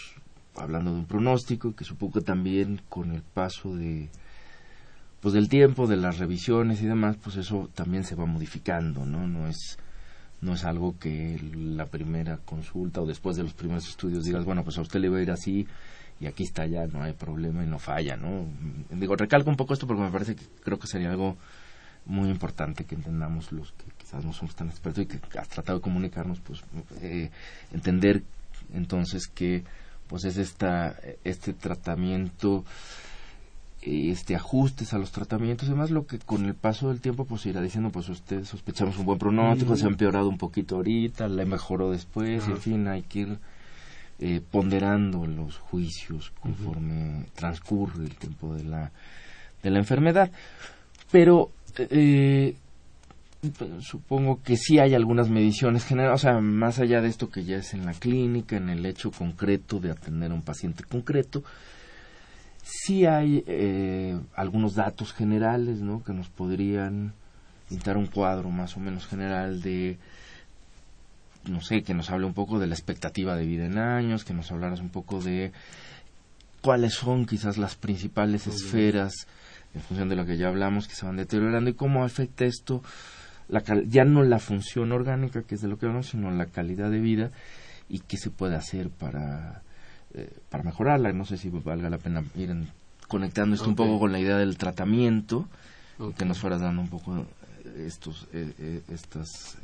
hablando 0.56 0.92
de 0.92 1.00
un 1.00 1.06
pronóstico 1.06 1.74
que 1.74 1.86
supongo 1.86 2.16
que 2.16 2.26
también 2.26 2.82
con 2.90 3.14
el 3.14 3.22
paso 3.22 3.78
de 3.78 4.10
pues 5.22 5.34
del 5.34 5.48
tiempo 5.48 5.88
de 5.88 5.96
las 5.96 6.18
revisiones 6.18 6.82
y 6.82 6.86
demás 6.86 7.16
pues 7.24 7.38
eso 7.38 7.70
también 7.74 8.04
se 8.04 8.16
va 8.16 8.26
modificando 8.26 9.06
no 9.06 9.26
no 9.26 9.48
es 9.48 9.78
no 10.42 10.54
es 10.54 10.66
algo 10.66 11.00
que 11.00 11.40
la 11.56 11.86
primera 11.86 12.40
consulta 12.40 13.00
o 13.00 13.06
después 13.06 13.38
de 13.38 13.44
los 13.44 13.54
primeros 13.54 13.88
estudios 13.88 14.26
digas 14.26 14.44
bueno 14.44 14.66
pues 14.66 14.78
a 14.78 14.82
usted 14.82 15.00
le 15.00 15.08
va 15.08 15.20
a 15.20 15.22
ir 15.22 15.32
así 15.32 15.66
y 16.24 16.28
aquí 16.28 16.44
está 16.44 16.66
ya 16.66 16.88
no 16.88 17.04
hay 17.04 17.12
problema 17.12 17.64
y 17.64 17.68
no 17.68 17.80
falla 17.80 18.16
no 18.16 18.46
digo 18.92 19.16
recalco 19.18 19.50
un 19.50 19.58
poco 19.58 19.74
esto 19.74 19.86
porque 19.86 20.04
me 20.04 20.12
parece 20.12 20.36
que 20.36 20.46
creo 20.64 20.80
que 20.80 20.88
sería 20.88 21.10
algo 21.10 21.36
muy 22.06 22.30
importante 22.30 22.86
que 22.86 22.96
entendamos 22.96 23.52
los 23.52 23.74
que 23.74 23.86
quizás 23.98 24.24
no 24.24 24.32
somos 24.32 24.56
tan 24.56 24.70
expertos 24.70 25.04
y 25.04 25.08
que 25.08 25.20
has 25.38 25.50
tratado 25.50 25.80
de 25.80 25.84
comunicarnos 25.84 26.40
pues 26.40 26.64
eh, 27.02 27.30
entender 27.74 28.24
entonces 28.74 29.28
que 29.28 29.64
pues 30.08 30.24
es 30.24 30.38
esta, 30.38 30.96
este 31.26 31.54
tratamiento 31.54 32.64
este 33.82 34.38
ajustes 34.38 34.94
a 34.94 34.98
los 34.98 35.12
tratamientos 35.12 35.68
además 35.68 35.92
lo 35.92 36.06
que 36.06 36.20
con 36.20 36.46
el 36.46 36.56
paso 36.56 36.88
del 36.88 37.02
tiempo 37.02 37.26
pues 37.26 37.46
irá 37.48 37.62
diciendo 37.62 37.90
pues 37.90 38.08
usted 38.08 38.46
sospechamos 38.46 38.98
un 38.98 39.06
buen 39.06 39.20
pronóstico 39.20 39.76
se 39.76 39.86
ha 39.86 39.90
empeorado 39.90 40.30
un 40.30 40.38
poquito 40.38 40.78
ahorita 40.78 41.28
le 41.28 41.44
mejoró 41.44 41.92
después 41.92 42.48
y 42.48 42.52
en 42.52 42.58
fin 42.60 42.88
hay 42.88 43.02
que 43.02 43.20
ir 43.20 43.40
eh, 44.20 44.42
ponderando 44.52 45.26
los 45.26 45.58
juicios 45.58 46.32
conforme 46.42 47.26
transcurre 47.36 48.06
el 48.06 48.16
tiempo 48.16 48.54
de 48.54 48.64
la 48.64 48.92
de 49.62 49.70
la 49.70 49.80
enfermedad 49.80 50.32
pero 51.12 51.52
eh, 51.78 52.56
supongo 53.82 54.42
que 54.42 54.58
sí 54.58 54.80
hay 54.80 54.96
algunas 54.96 55.30
mediciones 55.30 55.86
generales, 55.86 56.22
o 56.22 56.22
sea, 56.22 56.40
más 56.40 56.80
allá 56.80 57.02
de 57.02 57.10
esto 57.10 57.30
que 57.30 57.44
ya 57.44 57.58
es 57.58 57.74
en 57.74 57.86
la 57.86 57.94
clínica, 57.94 58.56
en 58.56 58.70
el 58.70 58.86
hecho 58.86 59.12
concreto 59.12 59.80
de 59.80 59.92
atender 59.92 60.32
a 60.32 60.36
un 60.36 60.42
paciente 60.42 60.84
concreto, 60.84 61.44
sí 62.64 63.06
hay 63.06 63.44
eh, 63.48 64.18
algunos 64.36 64.76
datos 64.76 65.14
generales, 65.14 65.82
¿no? 65.82 66.04
Que 66.04 66.14
nos 66.14 66.30
podrían 66.30 67.14
pintar 67.70 67.98
un 67.98 68.08
cuadro 68.08 68.50
más 68.50 68.78
o 68.78 68.80
menos 68.80 69.06
general 69.06 69.62
de 69.62 69.98
no 71.46 71.62
sé, 71.62 71.84
que 71.84 71.94
nos 71.94 72.10
hable 72.10 72.26
un 72.26 72.34
poco 72.34 72.60
de 72.60 72.68
la 72.68 72.74
expectativa 72.74 73.36
de 73.36 73.46
vida 73.46 73.66
en 73.66 73.78
años, 73.78 74.24
que 74.24 74.34
nos 74.34 74.52
hablaras 74.52 74.80
un 74.80 74.90
poco 74.90 75.22
de 75.22 75.52
cuáles 76.62 76.94
son 76.94 77.26
quizás 77.26 77.58
las 77.58 77.76
principales 77.76 78.48
esferas 78.48 79.28
en 79.74 79.82
función 79.82 80.10
de 80.10 80.16
lo 80.16 80.26
que 80.26 80.38
ya 80.38 80.48
hablamos 80.48 80.88
que 80.88 80.96
se 80.96 81.06
van 81.06 81.18
deteriorando 81.18 81.70
y 81.70 81.74
cómo 81.74 82.06
afecta 82.06 82.46
esto 82.46 82.82
la 83.50 83.62
ya 83.86 84.06
no 84.06 84.24
la 84.24 84.40
función 84.40 84.94
orgánica 84.94 85.44
que 85.44 85.56
es 85.56 85.62
de 85.62 85.68
lo 85.68 85.78
que 85.78 85.86
hablamos 85.88 86.08
sino 86.08 86.32
la 86.32 86.46
calidad 86.46 86.90
de 86.90 87.00
vida 87.00 87.32
y 87.90 88.00
qué 88.00 88.16
se 88.18 88.30
puede 88.30 88.56
hacer 88.56 88.90
para 88.90 89.62
eh, 90.14 90.30
para 90.50 90.64
mejorarla. 90.64 91.12
No 91.12 91.26
sé 91.26 91.38
si 91.38 91.50
valga 91.50 91.90
la 91.90 91.98
pena 91.98 92.24
ir 92.36 92.56
conectando 93.08 93.56
esto 93.56 93.68
un 93.68 93.76
poco 93.76 94.00
con 94.00 94.12
la 94.12 94.20
idea 94.20 94.38
del 94.38 94.58
tratamiento 94.58 95.48
que 96.18 96.26
nos 96.26 96.40
fueras 96.40 96.62
dando 96.62 96.82
un 96.82 96.88
poco 96.88 97.26
estos 97.78 98.28
eh, 98.34 98.82
estas 98.90 99.58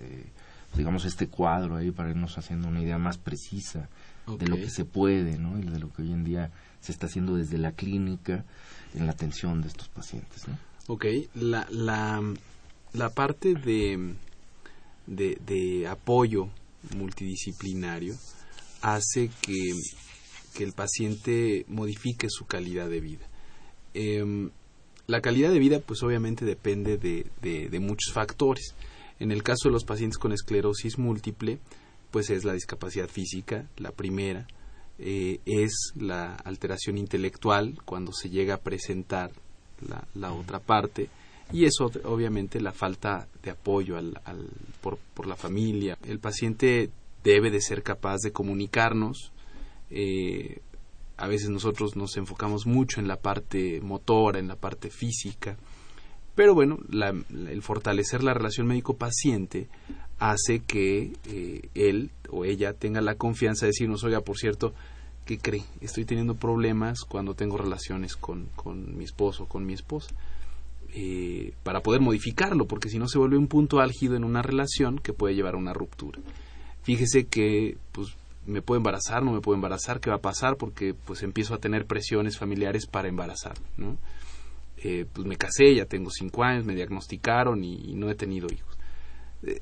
digamos 0.76 1.06
este 1.06 1.28
cuadro 1.28 1.76
ahí 1.76 1.92
para 1.92 2.10
irnos 2.10 2.38
haciendo 2.38 2.68
una 2.68 2.82
idea 2.82 2.98
más 2.98 3.18
precisa 3.18 3.90
de 4.38 4.48
lo 4.48 4.58
que 4.58 4.70
se 4.70 4.86
puede 4.86 5.38
no 5.38 5.58
y 5.58 5.64
de 5.64 5.80
lo 5.80 5.92
que 5.92 6.04
hoy 6.04 6.12
en 6.12 6.24
día 6.24 6.52
se 6.82 6.92
está 6.92 7.08
haciendo 7.08 7.36
desde 7.36 7.58
la 7.58 7.72
clínica 7.72 8.46
en 8.94 9.06
la 9.06 9.12
atención 9.12 9.62
de 9.62 9.68
estos 9.68 9.88
pacientes. 9.90 10.48
¿no? 10.48 10.58
Ok, 10.88 11.06
la, 11.36 11.68
la, 11.70 12.22
la 12.94 13.10
parte 13.10 13.54
de, 13.54 14.16
de, 15.06 15.88
apoyo 15.88 16.50
multidisciplinario 16.96 18.16
hace 18.82 19.30
que, 19.42 19.72
que, 20.56 20.64
el 20.64 20.74
paciente 20.74 21.66
modifique 21.68 22.28
su 22.30 22.46
calidad 22.46 22.90
de 22.90 23.02
vida. 23.02 23.28
Em, 23.94 24.50
la 25.08 25.22
calidad 25.22 25.52
de 25.52 25.60
vida, 25.60 25.80
pues 25.80 26.02
obviamente 26.04 26.46
depende 26.46 26.98
de, 26.98 27.28
de, 27.42 27.70
de, 27.70 27.80
muchos 27.80 28.14
factores. 28.14 28.74
En 29.20 29.32
el 29.32 29.44
caso 29.44 29.68
de 29.70 29.74
los 29.74 29.84
pacientes 29.84 30.18
con 30.18 30.32
esclerosis 30.32 30.98
múltiple, 30.98 31.60
pues 32.12 32.30
es 32.30 32.44
la 32.46 32.54
discapacidad 32.54 33.08
física, 33.08 33.68
la 33.78 33.92
primera, 33.92 34.48
eh, 34.98 35.40
es 35.46 35.94
la 35.96 36.36
alteración 36.36 36.98
intelectual 36.98 37.76
cuando 37.86 38.12
se 38.12 38.30
llega 38.30 38.56
a 38.56 38.62
presentar 38.62 39.32
la, 40.14 40.34
otra 40.34 40.60
parte 40.60 41.08
y 41.54 41.64
eso 41.64 41.90
obviamente 42.04 42.60
la 42.60 42.74
falta 42.74 43.28
de 43.42 43.52
apoyo 43.52 43.98
al, 43.98 44.20
por, 44.82 44.98
por, 45.14 45.26
la 45.26 45.36
familia. 45.36 45.98
El 46.06 46.20
paciente 46.20 46.90
debe 47.24 47.50
de 47.50 47.62
ser 47.62 47.82
capaz 47.82 48.18
de 48.24 48.32
comunicarnos. 48.32 49.32
Eh, 49.90 50.62
a 51.18 51.28
veces 51.28 51.50
nosotros 51.50 51.96
nos 51.96 52.18
enfocamos 52.18 52.66
mucho 52.66 53.00
en 53.00 53.08
la 53.08 53.18
parte 53.18 53.82
motora, 53.82 54.40
en 54.40 54.48
la 54.48 54.56
parte 54.56 54.90
física, 54.90 55.58
pero 56.40 56.54
bueno, 56.56 56.78
el 56.90 57.62
fortalecer 57.62 58.24
la 58.24 58.34
relación 58.34 58.66
médico-paciente 58.66 59.68
hace 60.20 60.62
que 60.62 61.12
eh, 61.26 61.68
él 61.76 62.12
o 62.30 62.46
ella 62.46 62.72
tenga 62.72 63.02
la 63.02 63.16
confianza 63.16 63.66
de 63.66 63.72
decirnos, 63.72 64.06
oiga, 64.06 64.22
por 64.22 64.38
cierto, 64.38 64.74
¿qué 65.26 65.38
cree? 65.38 65.66
Estoy 65.82 66.06
teniendo 66.06 66.36
problemas 66.36 67.02
cuando 67.02 67.34
tengo 67.34 67.58
relaciones 67.58 68.16
con, 68.16 68.46
con 68.56 68.98
mi 68.98 69.04
esposo 69.04 69.44
o 69.44 69.48
con 69.50 69.66
mi 69.66 69.74
esposa. 69.74 70.16
Eh, 70.94 71.56
para 71.64 71.82
poder 71.82 72.00
modificarlo, 72.00 72.68
porque 72.68 72.88
si 72.88 73.00
no 73.00 73.10
se 73.10 73.18
vuelve 73.18 73.36
un 73.36 73.48
punto 73.48 73.82
álgido 73.82 74.16
en 74.16 74.24
una 74.24 74.42
relación 74.42 74.98
que 75.00 75.12
puede 75.12 75.36
llevar 75.36 75.56
a 75.56 75.58
una 75.58 75.74
ruptura. 75.74 76.22
Fíjese 76.84 77.26
que 77.26 77.76
pues 77.92 78.16
me 78.46 78.62
puedo 78.62 78.78
embarazar, 78.78 79.24
no 79.24 79.34
me 79.34 79.42
puedo 79.42 79.58
embarazar, 79.58 80.00
¿qué 80.00 80.10
va 80.10 80.16
a 80.16 80.22
pasar? 80.22 80.56
Porque 80.56 80.94
pues 80.94 81.22
empiezo 81.22 81.54
a 81.54 81.58
tener 81.58 81.86
presiones 81.86 82.38
familiares 82.38 82.86
para 82.86 83.10
embarazar, 83.10 83.58
¿no? 83.76 83.98
Eh, 84.82 85.06
pues 85.12 85.28
me 85.28 85.36
casé, 85.36 85.76
ya 85.76 85.86
tengo 85.86 86.10
cinco 86.10 86.44
años, 86.44 86.66
me 86.66 86.76
diagnosticaron 86.76 87.64
y 87.64 87.94
no 87.96 88.10
he 88.10 88.16
tenido 88.16 88.48
hijos 88.52 88.80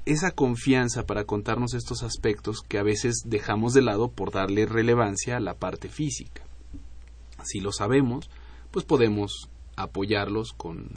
esa 0.06 0.32
confianza 0.32 1.06
para 1.06 1.26
contarnos 1.26 1.74
estos 1.74 2.04
aspectos 2.04 2.62
que 2.68 2.80
a 2.80 2.84
veces 2.84 3.22
dejamos 3.26 3.74
de 3.74 3.84
lado 3.84 4.12
por 4.12 4.32
darle 4.32 4.66
relevancia 4.66 5.38
a 5.38 5.40
la 5.40 5.56
parte 5.56 5.90
física. 5.90 6.44
Si 7.44 7.60
lo 7.60 7.72
sabemos, 7.72 8.30
pues 8.72 8.86
podemos 8.86 9.50
apoyarlos 9.76 10.54
con 10.54 10.90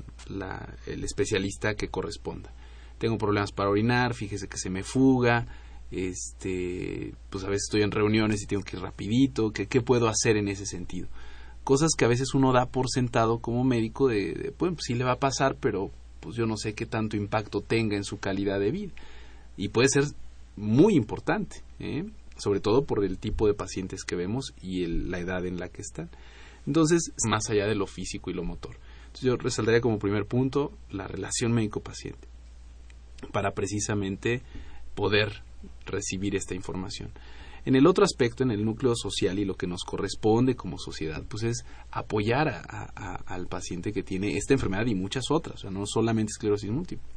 el 0.86 1.04
especialista 1.04 1.74
que 1.74 1.88
corresponda. 1.88 2.54
Tengo 2.98 3.18
problemas 3.18 3.52
para 3.52 3.68
orinar, 3.68 4.14
fíjese 4.14 4.48
que 4.48 4.56
se 4.56 4.70
me 4.70 4.82
fuga, 4.82 5.46
este, 5.90 7.14
pues 7.28 7.44
a 7.44 7.48
veces 7.48 7.64
estoy 7.68 7.82
en 7.82 7.90
reuniones 7.90 8.42
y 8.42 8.46
tengo 8.46 8.62
que 8.62 8.76
ir 8.76 8.82
rapidito, 8.82 9.52
¿qué, 9.52 9.66
qué 9.66 9.82
puedo 9.82 10.08
hacer 10.08 10.38
en 10.38 10.48
ese 10.48 10.64
sentido? 10.64 11.08
Cosas 11.64 11.90
que 11.96 12.04
a 12.04 12.08
veces 12.08 12.34
uno 12.34 12.52
da 12.52 12.66
por 12.66 12.88
sentado 12.90 13.38
como 13.38 13.64
médico 13.64 14.08
de, 14.08 14.32
de 14.34 14.52
pues 14.52 14.74
sí 14.80 14.94
le 14.94 15.04
va 15.04 15.12
a 15.12 15.18
pasar, 15.18 15.56
pero 15.60 15.90
pues 16.20 16.36
yo 16.36 16.46
no 16.46 16.56
sé 16.56 16.74
qué 16.74 16.86
tanto 16.86 17.16
impacto 17.16 17.60
tenga 17.60 17.96
en 17.96 18.04
su 18.04 18.18
calidad 18.18 18.60
de 18.60 18.70
vida. 18.70 18.92
Y 19.56 19.68
puede 19.68 19.88
ser 19.88 20.04
muy 20.56 20.94
importante, 20.94 21.62
¿eh? 21.78 22.04
sobre 22.36 22.60
todo 22.60 22.84
por 22.84 23.04
el 23.04 23.18
tipo 23.18 23.46
de 23.46 23.54
pacientes 23.54 24.04
que 24.04 24.16
vemos 24.16 24.54
y 24.62 24.86
la 24.86 25.18
edad 25.18 25.44
en 25.46 25.58
la 25.58 25.68
que 25.68 25.82
están. 25.82 26.10
Entonces, 26.66 27.12
más 27.28 27.48
allá 27.50 27.66
de 27.66 27.74
lo 27.74 27.86
físico 27.86 28.30
y 28.30 28.34
lo 28.34 28.44
motor. 28.44 28.76
Yo 29.20 29.36
resaltaría 29.36 29.80
como 29.80 29.98
primer 29.98 30.26
punto 30.26 30.72
la 30.90 31.08
relación 31.08 31.52
médico-paciente 31.52 32.28
para 33.32 33.52
precisamente 33.52 34.42
poder 34.94 35.42
recibir 35.84 36.36
esta 36.36 36.54
información. 36.54 37.10
En 37.64 37.76
el 37.76 37.86
otro 37.86 38.04
aspecto, 38.04 38.42
en 38.42 38.50
el 38.50 38.64
núcleo 38.64 38.94
social 38.94 39.38
y 39.38 39.44
lo 39.44 39.54
que 39.54 39.66
nos 39.66 39.82
corresponde 39.84 40.54
como 40.54 40.78
sociedad, 40.78 41.22
pues 41.28 41.42
es 41.42 41.64
apoyar 41.90 42.62
al 43.26 43.46
paciente 43.48 43.92
que 43.92 44.02
tiene 44.02 44.36
esta 44.36 44.54
enfermedad 44.54 44.86
y 44.86 44.94
muchas 44.94 45.24
otras, 45.30 45.56
o 45.56 45.58
sea, 45.58 45.70
no 45.70 45.84
solamente 45.86 46.30
esclerosis 46.30 46.70
múltiple, 46.70 47.08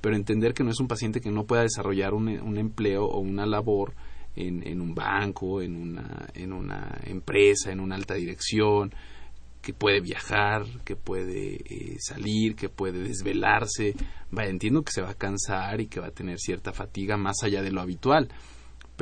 pero 0.00 0.16
entender 0.16 0.54
que 0.54 0.64
no 0.64 0.70
es 0.70 0.80
un 0.80 0.88
paciente 0.88 1.20
que 1.20 1.30
no 1.30 1.44
pueda 1.44 1.62
desarrollar 1.62 2.14
un, 2.14 2.28
empleo 2.58 3.04
o 3.04 3.20
una 3.20 3.46
labor 3.46 3.94
en, 4.34 4.80
un 4.80 4.94
banco, 4.94 5.62
en 5.62 5.76
una, 5.76 6.28
en 6.34 6.52
una 6.52 6.98
empresa, 7.04 7.70
en 7.70 7.80
una 7.80 7.94
alta 7.94 8.14
dirección, 8.14 8.92
que 9.60 9.72
puede 9.72 10.00
viajar, 10.00 10.64
que 10.84 10.96
puede 10.96 11.54
eh, 11.54 11.96
salir, 12.00 12.56
que 12.56 12.68
puede 12.68 12.98
desvelarse. 12.98 13.94
Vaya, 14.32 14.50
entiendo 14.50 14.82
que 14.82 14.90
se 14.90 15.02
va 15.02 15.10
a 15.10 15.14
cansar 15.14 15.80
y 15.80 15.86
que 15.86 16.00
va 16.00 16.08
a 16.08 16.10
tener 16.10 16.40
cierta 16.40 16.72
fatiga 16.72 17.16
más 17.16 17.36
allá 17.44 17.62
de 17.62 17.70
lo 17.70 17.80
habitual 17.80 18.28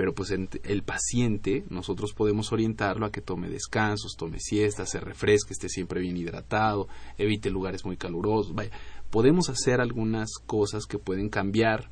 pero 0.01 0.15
pues 0.15 0.31
el 0.31 0.83
paciente 0.83 1.67
nosotros 1.69 2.15
podemos 2.15 2.53
orientarlo 2.53 3.05
a 3.05 3.13
que 3.13 3.21
tome 3.21 3.51
descansos, 3.51 4.17
tome 4.17 4.41
siestas, 4.41 4.89
se 4.89 4.99
refresque, 4.99 5.53
esté 5.53 5.69
siempre 5.69 6.01
bien 6.01 6.17
hidratado, 6.17 6.89
evite 7.19 7.51
lugares 7.51 7.85
muy 7.85 7.99
calurosos. 7.99 8.55
Vaya, 8.55 8.71
podemos 9.11 9.51
hacer 9.51 9.79
algunas 9.79 10.31
cosas 10.47 10.87
que 10.87 10.97
pueden 10.97 11.29
cambiar 11.29 11.91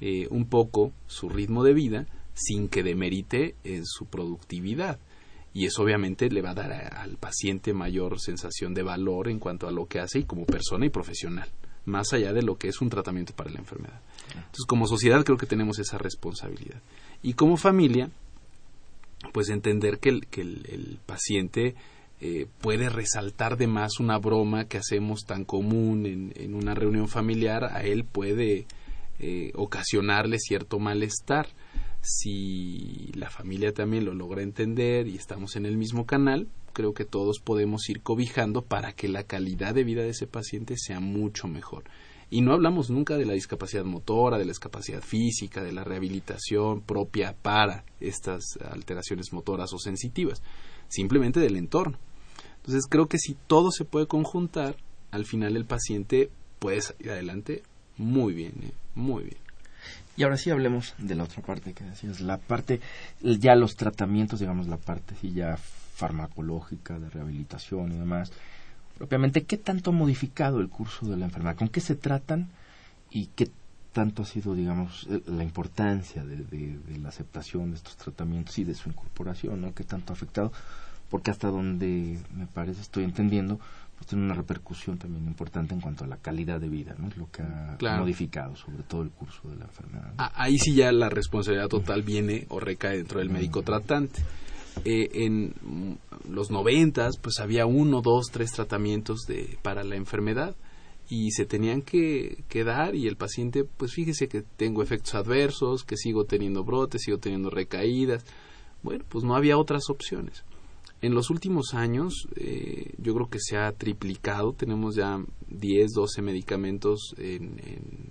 eh, 0.00 0.26
un 0.32 0.48
poco 0.48 0.92
su 1.06 1.28
ritmo 1.28 1.62
de 1.62 1.74
vida 1.74 2.08
sin 2.34 2.68
que 2.68 2.82
demerite 2.82 3.54
en 3.62 3.86
su 3.86 4.06
productividad. 4.06 4.98
Y 5.54 5.66
eso 5.66 5.84
obviamente 5.84 6.28
le 6.28 6.42
va 6.42 6.50
a 6.50 6.54
dar 6.54 6.72
al 6.72 7.16
paciente 7.16 7.72
mayor 7.72 8.18
sensación 8.18 8.74
de 8.74 8.82
valor 8.82 9.28
en 9.28 9.38
cuanto 9.38 9.68
a 9.68 9.70
lo 9.70 9.86
que 9.86 10.00
hace 10.00 10.18
y 10.18 10.24
como 10.24 10.46
persona 10.46 10.86
y 10.86 10.90
profesional, 10.90 11.48
más 11.86 12.12
allá 12.12 12.32
de 12.32 12.42
lo 12.42 12.56
que 12.56 12.68
es 12.68 12.80
un 12.80 12.90
tratamiento 12.90 13.34
para 13.34 13.50
la 13.50 13.58
enfermedad. 13.58 14.00
Entonces, 14.28 14.66
como 14.66 14.86
sociedad 14.86 15.24
creo 15.24 15.38
que 15.38 15.46
tenemos 15.46 15.78
esa 15.78 15.98
responsabilidad. 15.98 16.82
Y 17.22 17.34
como 17.34 17.56
familia, 17.56 18.10
pues 19.32 19.48
entender 19.48 19.98
que 19.98 20.10
el, 20.10 20.26
que 20.26 20.42
el, 20.42 20.98
paciente 21.06 21.74
eh, 22.20 22.46
puede 22.60 22.88
resaltar 22.88 23.56
de 23.56 23.66
más 23.66 24.00
una 24.00 24.18
broma 24.18 24.66
que 24.66 24.78
hacemos 24.78 25.24
tan 25.24 25.44
común 25.44 26.06
en, 26.06 26.32
en 26.36 26.54
una 26.54 26.74
reunión 26.74 27.08
familiar, 27.08 27.64
a 27.64 27.82
él 27.82 28.04
puede 28.04 28.66
eh, 29.18 29.52
ocasionarle 29.54 30.38
cierto 30.38 30.78
malestar. 30.78 31.48
Si 32.02 33.10
la 33.14 33.30
familia 33.30 33.72
también 33.72 34.04
lo 34.04 34.14
logra 34.14 34.42
entender 34.42 35.08
y 35.08 35.16
estamos 35.16 35.56
en 35.56 35.64
el 35.64 35.76
mismo 35.76 36.04
canal, 36.04 36.48
creo 36.76 36.92
que 36.92 37.06
todos 37.06 37.38
podemos 37.42 37.88
ir 37.88 38.02
cobijando 38.02 38.60
para 38.60 38.92
que 38.92 39.08
la 39.08 39.22
calidad 39.22 39.74
de 39.74 39.82
vida 39.82 40.02
de 40.02 40.10
ese 40.10 40.26
paciente 40.26 40.74
sea 40.76 41.00
mucho 41.00 41.48
mejor. 41.48 41.84
Y 42.28 42.42
no 42.42 42.52
hablamos 42.52 42.90
nunca 42.90 43.16
de 43.16 43.24
la 43.24 43.32
discapacidad 43.32 43.86
motora, 43.86 44.36
de 44.36 44.44
la 44.44 44.50
discapacidad 44.50 45.00
física, 45.00 45.62
de 45.62 45.72
la 45.72 45.84
rehabilitación 45.84 46.82
propia 46.82 47.34
para 47.34 47.86
estas 47.98 48.58
alteraciones 48.70 49.32
motoras 49.32 49.72
o 49.72 49.78
sensitivas, 49.78 50.42
simplemente 50.88 51.40
del 51.40 51.56
entorno. 51.56 51.96
Entonces 52.56 52.84
creo 52.90 53.06
que 53.06 53.16
si 53.16 53.38
todo 53.46 53.70
se 53.70 53.86
puede 53.86 54.06
conjuntar, 54.06 54.76
al 55.12 55.24
final 55.24 55.56
el 55.56 55.64
paciente 55.64 56.28
puede 56.58 56.82
salir 56.82 57.10
adelante 57.10 57.62
muy 57.96 58.34
bien, 58.34 58.52
¿eh? 58.64 58.72
muy 58.94 59.22
bien. 59.22 59.38
Y 60.18 60.24
ahora 60.24 60.36
sí 60.36 60.50
hablemos 60.50 60.92
de 60.98 61.14
la 61.14 61.24
otra 61.24 61.42
parte 61.42 61.72
que 61.72 61.84
decías, 61.84 62.20
la 62.20 62.36
parte, 62.36 62.80
ya 63.22 63.54
los 63.54 63.76
tratamientos, 63.76 64.40
digamos, 64.40 64.68
la 64.68 64.76
parte 64.76 65.14
sí 65.22 65.32
ya 65.32 65.58
farmacológica, 65.96 66.98
de 66.98 67.10
rehabilitación 67.10 67.92
y 67.92 67.96
demás 67.96 68.30
propiamente, 68.96 69.44
¿qué 69.44 69.56
tanto 69.56 69.90
ha 69.90 69.92
modificado 69.92 70.60
el 70.60 70.68
curso 70.68 71.06
de 71.06 71.16
la 71.16 71.26
enfermedad? 71.26 71.56
¿Con 71.56 71.68
qué 71.68 71.80
se 71.80 71.94
tratan 71.94 72.48
y 73.10 73.26
qué 73.26 73.50
tanto 73.92 74.22
ha 74.22 74.26
sido, 74.26 74.54
digamos, 74.54 75.06
eh, 75.10 75.22
la 75.26 75.42
importancia 75.42 76.24
de, 76.24 76.78
la 77.00 77.08
aceptación 77.08 77.70
de 77.70 77.76
estos 77.76 77.96
tratamientos 77.96 78.58
y 78.58 78.64
de 78.64 78.74
su 78.74 78.88
incorporación, 78.88 79.60
¿no? 79.60 79.74
¿Qué 79.74 79.84
tanto 79.84 80.12
ha 80.12 80.16
afectado? 80.16 80.52
Porque 81.08 81.30
hasta 81.30 81.48
donde 81.48 82.18
me 82.34 82.46
parece, 82.46 82.80
estoy 82.80 83.04
entendiendo, 83.04 83.60
pues 83.94 84.08
tiene 84.08 84.24
una 84.24 84.34
repercusión 84.34 84.98
también 84.98 85.26
importante 85.26 85.72
en 85.72 85.80
cuanto 85.80 86.04
a 86.04 86.08
la 86.08 86.16
calidad 86.16 86.60
de 86.60 86.68
vida, 86.68 86.94
¿no? 86.98 87.08
Es 87.08 87.16
lo 87.16 87.30
que 87.30 87.42
ha 87.42 87.96
modificado 87.98 88.56
sobre 88.56 88.82
todo 88.82 89.02
el 89.02 89.10
curso 89.10 89.48
de 89.48 89.56
la 89.56 89.64
enfermedad. 89.64 90.12
Ahí 90.18 90.58
sí 90.58 90.74
ya 90.74 90.90
la 90.92 91.08
responsabilidad 91.08 91.68
total 91.68 92.02
viene 92.02 92.46
o 92.48 92.60
recae 92.60 92.98
dentro 92.98 93.20
del 93.20 93.30
médico 93.30 93.62
tratante. 93.62 94.20
Eh, 94.84 95.24
en 95.24 95.98
los 96.28 96.50
noventas, 96.50 97.16
pues 97.18 97.40
había 97.40 97.66
uno, 97.66 98.02
dos, 98.02 98.26
tres 98.30 98.52
tratamientos 98.52 99.20
de, 99.26 99.58
para 99.62 99.82
la 99.84 99.96
enfermedad 99.96 100.54
y 101.08 101.30
se 101.30 101.46
tenían 101.46 101.82
que, 101.82 102.44
dar 102.64 102.94
y 102.94 103.06
el 103.06 103.16
paciente, 103.16 103.64
pues 103.64 103.92
fíjese 103.92 104.28
que 104.28 104.42
tengo 104.42 104.82
efectos 104.82 105.14
adversos, 105.14 105.84
que 105.84 105.96
sigo 105.96 106.24
teniendo 106.24 106.64
brotes, 106.64 107.02
sigo 107.02 107.18
teniendo 107.18 107.48
recaídas. 107.50 108.24
Bueno, 108.82 109.04
pues 109.08 109.24
no 109.24 109.34
había 109.34 109.56
otras 109.56 109.88
opciones. 109.88 110.44
En 111.02 111.14
los 111.14 111.30
últimos 111.30 111.74
años, 111.74 112.26
eh, 112.36 112.94
yo 112.98 113.14
creo 113.14 113.28
que 113.28 113.38
se 113.40 113.56
ha 113.56 113.70
triplicado. 113.72 114.52
Tenemos 114.52 114.96
ya 114.96 115.20
10, 115.48 115.92
12 115.92 116.22
medicamentos 116.22 117.14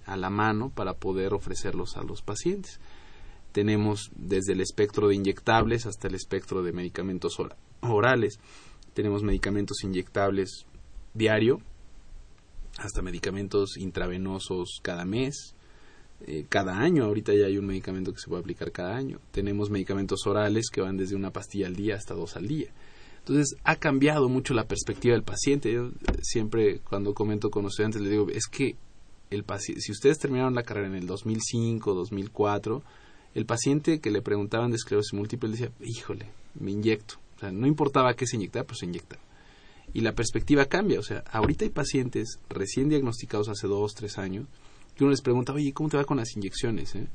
a 0.05 0.15
la 0.15 0.29
mano 0.29 0.69
para 0.69 0.93
poder 0.93 1.33
ofrecerlos 1.33 1.97
a 1.97 2.03
los 2.03 2.21
pacientes. 2.21 2.79
Tenemos 3.55 4.11
desde 4.17 4.51
el 4.51 4.59
espectro 4.59 5.07
de 5.07 5.15
inyectables 5.15 5.85
hasta 5.85 6.09
el 6.09 6.15
espectro 6.15 6.61
de 6.61 6.73
medicamentos 6.73 7.37
orales. 7.79 8.37
Tenemos 8.93 9.23
medicamentos 9.23 9.81
inyectables 9.85 10.65
diario, 11.13 11.61
hasta 12.79 13.01
medicamentos 13.01 13.77
intravenosos 13.77 14.81
cada 14.81 15.05
mes, 15.05 15.55
eh, 16.27 16.45
cada 16.49 16.79
año. 16.79 17.05
Ahorita 17.05 17.33
ya 17.33 17.45
hay 17.45 17.57
un 17.57 17.65
medicamento 17.65 18.11
que 18.11 18.19
se 18.19 18.27
puede 18.27 18.41
aplicar 18.41 18.73
cada 18.73 18.97
año. 18.97 19.21
Tenemos 19.31 19.69
medicamentos 19.69 20.27
orales 20.27 20.65
que 20.69 20.81
van 20.81 20.97
desde 20.97 21.15
una 21.15 21.31
pastilla 21.31 21.67
al 21.67 21.77
día 21.77 21.95
hasta 21.95 22.13
dos 22.13 22.35
al 22.35 22.49
día. 22.49 22.73
Entonces 23.19 23.55
ha 23.63 23.77
cambiado 23.77 24.27
mucho 24.27 24.53
la 24.53 24.67
perspectiva 24.67 25.13
del 25.13 25.23
paciente. 25.23 25.71
Yo 25.71 25.85
eh, 25.85 25.93
siempre 26.23 26.81
cuando 26.81 27.13
comento 27.13 27.49
con 27.49 27.67
estudiantes 27.67 28.01
les 28.01 28.11
digo, 28.11 28.27
es 28.29 28.47
que 28.47 28.75
el 29.29 29.45
si 29.61 29.91
ustedes 29.93 30.19
terminaron 30.19 30.55
la 30.55 30.63
carrera 30.63 30.87
en 30.87 30.95
el 30.95 31.07
2005, 31.07 31.93
2004, 31.93 32.83
el 33.35 33.45
paciente 33.45 33.99
que 33.99 34.09
le 34.09 34.21
preguntaban 34.21 34.71
de 34.71 34.77
esclerosis 34.77 35.13
múltiple 35.13 35.49
decía, 35.49 35.69
híjole, 35.81 36.25
me 36.57 36.71
inyecto. 36.71 37.15
O 37.35 37.39
sea, 37.39 37.51
no 37.51 37.67
importaba 37.67 38.15
qué 38.15 38.25
se 38.25 38.37
inyectaba, 38.37 38.65
pues 38.65 38.79
se 38.79 38.85
inyecta. 38.85 39.17
Y 39.93 39.99
la 40.01 40.13
perspectiva 40.13 40.65
cambia. 40.65 40.99
O 40.99 41.03
sea, 41.03 41.19
ahorita 41.31 41.65
hay 41.65 41.69
pacientes 41.69 42.39
recién 42.49 42.87
diagnosticados 42.87 43.49
hace 43.49 43.67
dos, 43.67 43.93
tres 43.93 44.17
años, 44.17 44.47
que 44.95 45.03
uno 45.03 45.11
les 45.11 45.21
pregunta, 45.21 45.51
oye, 45.51 45.73
¿cómo 45.73 45.89
te 45.89 45.97
va 45.97 46.05
con 46.05 46.15
las 46.17 46.33
inyecciones? 46.37 46.95
Eh? 46.95 47.07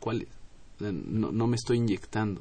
¿Cuáles? 0.00 0.28
No, 0.80 1.30
no 1.30 1.46
me 1.46 1.56
estoy 1.56 1.76
inyectando. 1.76 2.40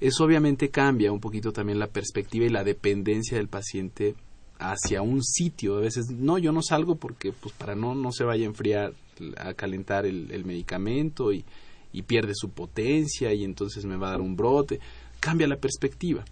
Eso 0.00 0.24
obviamente 0.24 0.68
cambia 0.68 1.12
un 1.12 1.20
poquito 1.20 1.50
también 1.50 1.78
la 1.78 1.88
perspectiva 1.88 2.44
y 2.44 2.50
la 2.50 2.62
dependencia 2.62 3.38
del 3.38 3.48
paciente 3.48 4.14
hacia 4.58 5.02
un 5.02 5.22
sitio. 5.22 5.76
A 5.76 5.80
veces, 5.80 6.10
no, 6.10 6.38
yo 6.38 6.52
no 6.52 6.62
salgo 6.62 6.96
porque, 6.96 7.32
pues, 7.32 7.54
para 7.54 7.74
no, 7.74 7.94
no 7.94 8.12
se 8.12 8.24
vaya 8.24 8.44
a 8.44 8.48
enfriar, 8.48 8.94
a 9.36 9.54
calentar 9.54 10.06
el, 10.06 10.44
medicamento 10.44 11.32
y, 11.32 11.44
y, 11.92 12.02
pierde 12.02 12.32
su 12.34 12.50
potencia 12.50 13.32
y 13.32 13.44
entonces 13.44 13.84
me 13.84 13.96
va 13.96 14.08
a 14.08 14.12
dar 14.12 14.20
un 14.20 14.36
brote. 14.36 14.80
Cambia 15.20 15.48
la 15.48 15.56
perspectiva. 15.56 16.24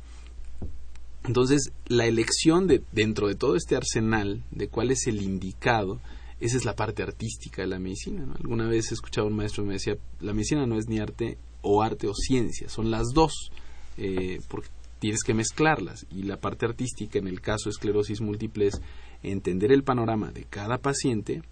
Entonces, 1.25 1.73
la 1.87 2.07
elección 2.07 2.67
de, 2.67 2.83
dentro 2.93 3.27
de 3.27 3.35
todo 3.35 3.57
este 3.57 3.75
arsenal 3.75 4.45
de 4.51 4.69
cuál 4.69 4.93
es 4.93 5.07
el 5.09 5.21
indicado, 5.23 6.01
esa 6.39 6.57
es 6.57 6.65
la 6.65 6.77
parte 6.77 7.03
artística 7.03 7.63
de 7.63 7.69
la 7.69 7.79
medicina. 7.79 8.27
Alguna 8.39 8.69
vez 8.69 8.91
he 8.91 8.95
escuchado 8.95 9.27
a 9.27 9.31
un 9.31 9.37
maestro 9.37 9.65
que 9.65 9.69
me 9.69 9.75
decía, 9.75 9.97
la 10.21 10.33
medicina 10.33 10.67
no 10.67 10.79
es 10.79 10.87
ni 10.87 10.99
arte 10.99 11.39
o 11.63 11.83
arte 11.83 12.07
o 12.07 12.15
ciencia, 12.15 12.69
son 12.69 12.91
las 12.91 13.09
dos, 13.13 13.51
eh, 13.97 14.41
porque 14.49 14.69
tienes 14.99 15.23
que 15.23 15.35
mezclarlas. 15.35 16.07
Y 16.11 16.23
la 16.23 16.39
parte 16.39 16.67
artística, 16.67 17.19
en 17.19 17.29
el 17.29 17.41
caso 17.41 17.65
de 17.65 17.71
esclerosis 17.71 18.21
múltiple, 18.21 18.69
es 18.69 18.81
entender 19.23 19.73
el 19.73 19.83
panorama 19.83 20.33
de 20.33 20.45
cada 20.45 20.79
paciente, 20.79 21.43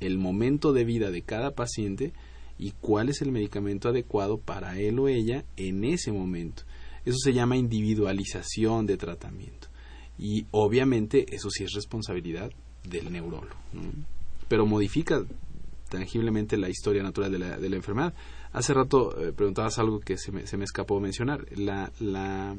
el 0.00 0.18
momento 0.18 0.72
de 0.72 0.84
vida 0.84 1.10
de 1.10 1.22
cada 1.22 1.52
paciente 1.52 2.12
y 2.58 2.72
cuál 2.80 3.08
es 3.08 3.22
el 3.22 3.32
medicamento 3.32 3.88
adecuado 3.88 4.38
para 4.38 4.78
él 4.78 4.98
o 4.98 5.08
ella 5.08 5.44
en 5.56 5.84
ese 5.84 6.12
momento. 6.12 6.62
Eso 7.04 7.18
se 7.18 7.32
llama 7.32 7.56
individualización 7.56 8.86
de 8.86 8.96
tratamiento. 8.96 9.68
Y 10.18 10.46
obviamente 10.52 11.34
eso 11.34 11.50
sí 11.50 11.64
es 11.64 11.72
responsabilidad 11.72 12.50
del 12.88 13.12
neurólogo. 13.12 13.56
Pero 14.48 14.66
modifica 14.66 15.24
tangiblemente 15.88 16.56
la 16.56 16.68
historia 16.68 17.02
natural 17.02 17.32
de 17.32 17.38
la, 17.38 17.58
de 17.58 17.68
la 17.68 17.76
enfermedad. 17.76 18.14
Hace 18.52 18.72
rato 18.72 19.18
eh, 19.20 19.32
preguntabas 19.32 19.78
algo 19.78 20.00
que 20.00 20.16
se 20.16 20.32
me, 20.32 20.46
se 20.46 20.56
me 20.56 20.64
escapó 20.64 21.00
mencionar. 21.00 21.46
La, 21.58 21.92
la 21.98 22.56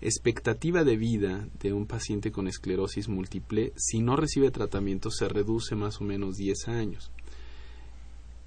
expectativa 0.00 0.84
de 0.84 0.96
vida 0.96 1.46
de 1.60 1.72
un 1.72 1.86
paciente 1.86 2.32
con 2.32 2.48
esclerosis 2.48 3.08
múltiple, 3.08 3.72
si 3.76 4.00
no 4.00 4.16
recibe 4.16 4.50
tratamiento, 4.50 5.10
se 5.10 5.28
reduce 5.28 5.74
más 5.74 6.00
o 6.00 6.04
menos 6.04 6.36
10 6.36 6.68
años. 6.68 7.10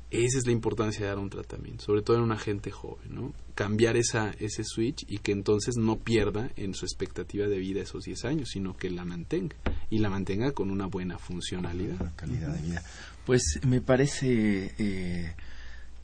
Esa 0.09 0.37
es 0.37 0.45
la 0.45 0.51
importancia 0.51 1.01
de 1.01 1.07
dar 1.07 1.17
un 1.17 1.31
tratamiento, 1.31 1.83
sobre 1.83 2.03
todo 2.03 2.17
en 2.17 2.23
una 2.23 2.37
gente 2.37 2.69
joven, 2.69 3.15
¿no? 3.15 3.33
Cambiar 3.55 3.97
esa, 3.97 4.29
ese 4.39 4.63
switch 4.63 5.05
y 5.07 5.17
que 5.17 5.31
entonces 5.31 5.75
no 5.75 5.97
pierda 5.97 6.51
en 6.55 6.75
su 6.75 6.85
expectativa 6.85 7.47
de 7.47 7.57
vida 7.57 7.81
esos 7.81 8.03
10 8.03 8.25
años, 8.25 8.49
sino 8.51 8.77
que 8.77 8.91
la 8.91 9.05
mantenga 9.05 9.55
y 9.89 9.97
la 9.97 10.11
mantenga 10.11 10.51
con 10.51 10.69
una 10.69 10.85
buena 10.85 11.17
funcionalidad. 11.17 11.99
Una 11.99 12.15
calidad 12.15 12.53
de 12.53 12.61
vida. 12.61 12.83
Pues 13.25 13.59
me 13.65 13.81
parece 13.81 14.75
eh, 14.77 15.33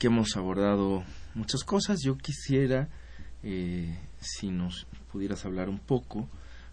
que 0.00 0.08
hemos 0.08 0.36
abordado 0.36 1.04
muchas 1.34 1.62
cosas. 1.62 2.00
Yo 2.04 2.16
quisiera, 2.18 2.88
eh, 3.44 3.96
si 4.20 4.50
nos 4.50 4.88
pudieras 5.12 5.44
hablar 5.44 5.68
un 5.68 5.78
poco, 5.78 6.28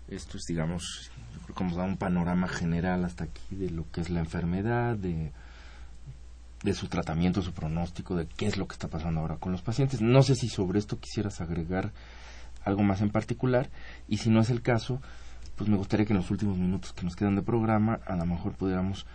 esto 0.08 0.38
es, 0.38 0.44
digamos, 0.48 1.12
yo 1.34 1.42
creo 1.42 1.56
que 1.56 1.64
hemos 1.64 1.76
dado 1.76 1.90
un 1.90 1.98
panorama 1.98 2.48
general 2.48 3.04
hasta 3.04 3.26
aquí 3.26 3.56
de 3.56 3.70
lo 3.70 3.90
que 3.92 4.02
es 4.02 4.10
la 4.10 4.20
enfermedad, 4.20 4.96
de, 4.96 5.32
de 6.64 6.74
su 6.74 6.88
tratamiento, 6.88 7.42
su 7.42 7.54
pronóstico, 7.54 8.16
de 8.16 8.28
qué 8.28 8.48
es 8.48 8.58
lo 8.58 8.68
que 8.68 8.74
está 8.74 8.88
pasando 8.88 9.22
ahora 9.22 9.38
con 9.38 9.52
los 9.52 9.62
pacientes. 9.62 10.02
No 10.02 10.24
sé 10.24 10.36
si 10.36 10.48
sobre 10.48 10.80
esto 10.80 11.00
quisieras 11.00 11.42
agregar 11.42 11.92
algo 12.64 12.84
más 12.84 13.02
en 13.02 13.10
particular 13.10 13.70
y 14.08 14.18
si 14.18 14.30
no 14.30 14.42
es 14.42 14.50
el 14.50 14.62
caso, 14.62 15.02
pues 15.56 15.70
me 15.70 15.78
gustaría 15.78 16.06
que 16.06 16.14
en 16.14 16.18
los 16.18 16.32
últimos 16.32 16.58
minutos 16.58 16.94
que 16.94 17.04
nos 17.04 17.16
quedan 17.16 17.36
de 17.36 17.42
programa 17.42 18.00
a 18.06 18.16
lo 18.16 18.26
mejor 18.26 18.54
pudiéramos 18.54 19.06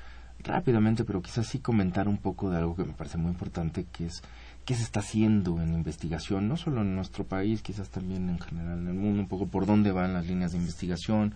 rápidamente, 0.40 1.04
pero 1.04 1.22
quizás 1.22 1.46
sí 1.46 1.60
comentar 1.60 2.08
un 2.08 2.18
poco 2.18 2.50
de 2.50 2.58
algo 2.58 2.74
que 2.74 2.84
me 2.84 2.92
parece 2.92 3.16
muy 3.16 3.30
importante, 3.30 3.86
que 3.92 4.06
es 4.06 4.22
qué 4.64 4.74
se 4.74 4.82
está 4.82 5.00
haciendo 5.00 5.60
en 5.60 5.74
investigación, 5.74 6.48
no 6.48 6.56
solo 6.56 6.82
en 6.82 6.94
nuestro 6.94 7.24
país, 7.24 7.62
quizás 7.62 7.88
también 7.88 8.28
en 8.28 8.38
general 8.38 8.78
en 8.78 8.88
el 8.88 8.94
mundo, 8.94 9.22
un 9.22 9.28
poco 9.28 9.46
por 9.46 9.66
dónde 9.66 9.92
van 9.92 10.14
las 10.14 10.26
líneas 10.26 10.52
de 10.52 10.58
investigación, 10.58 11.34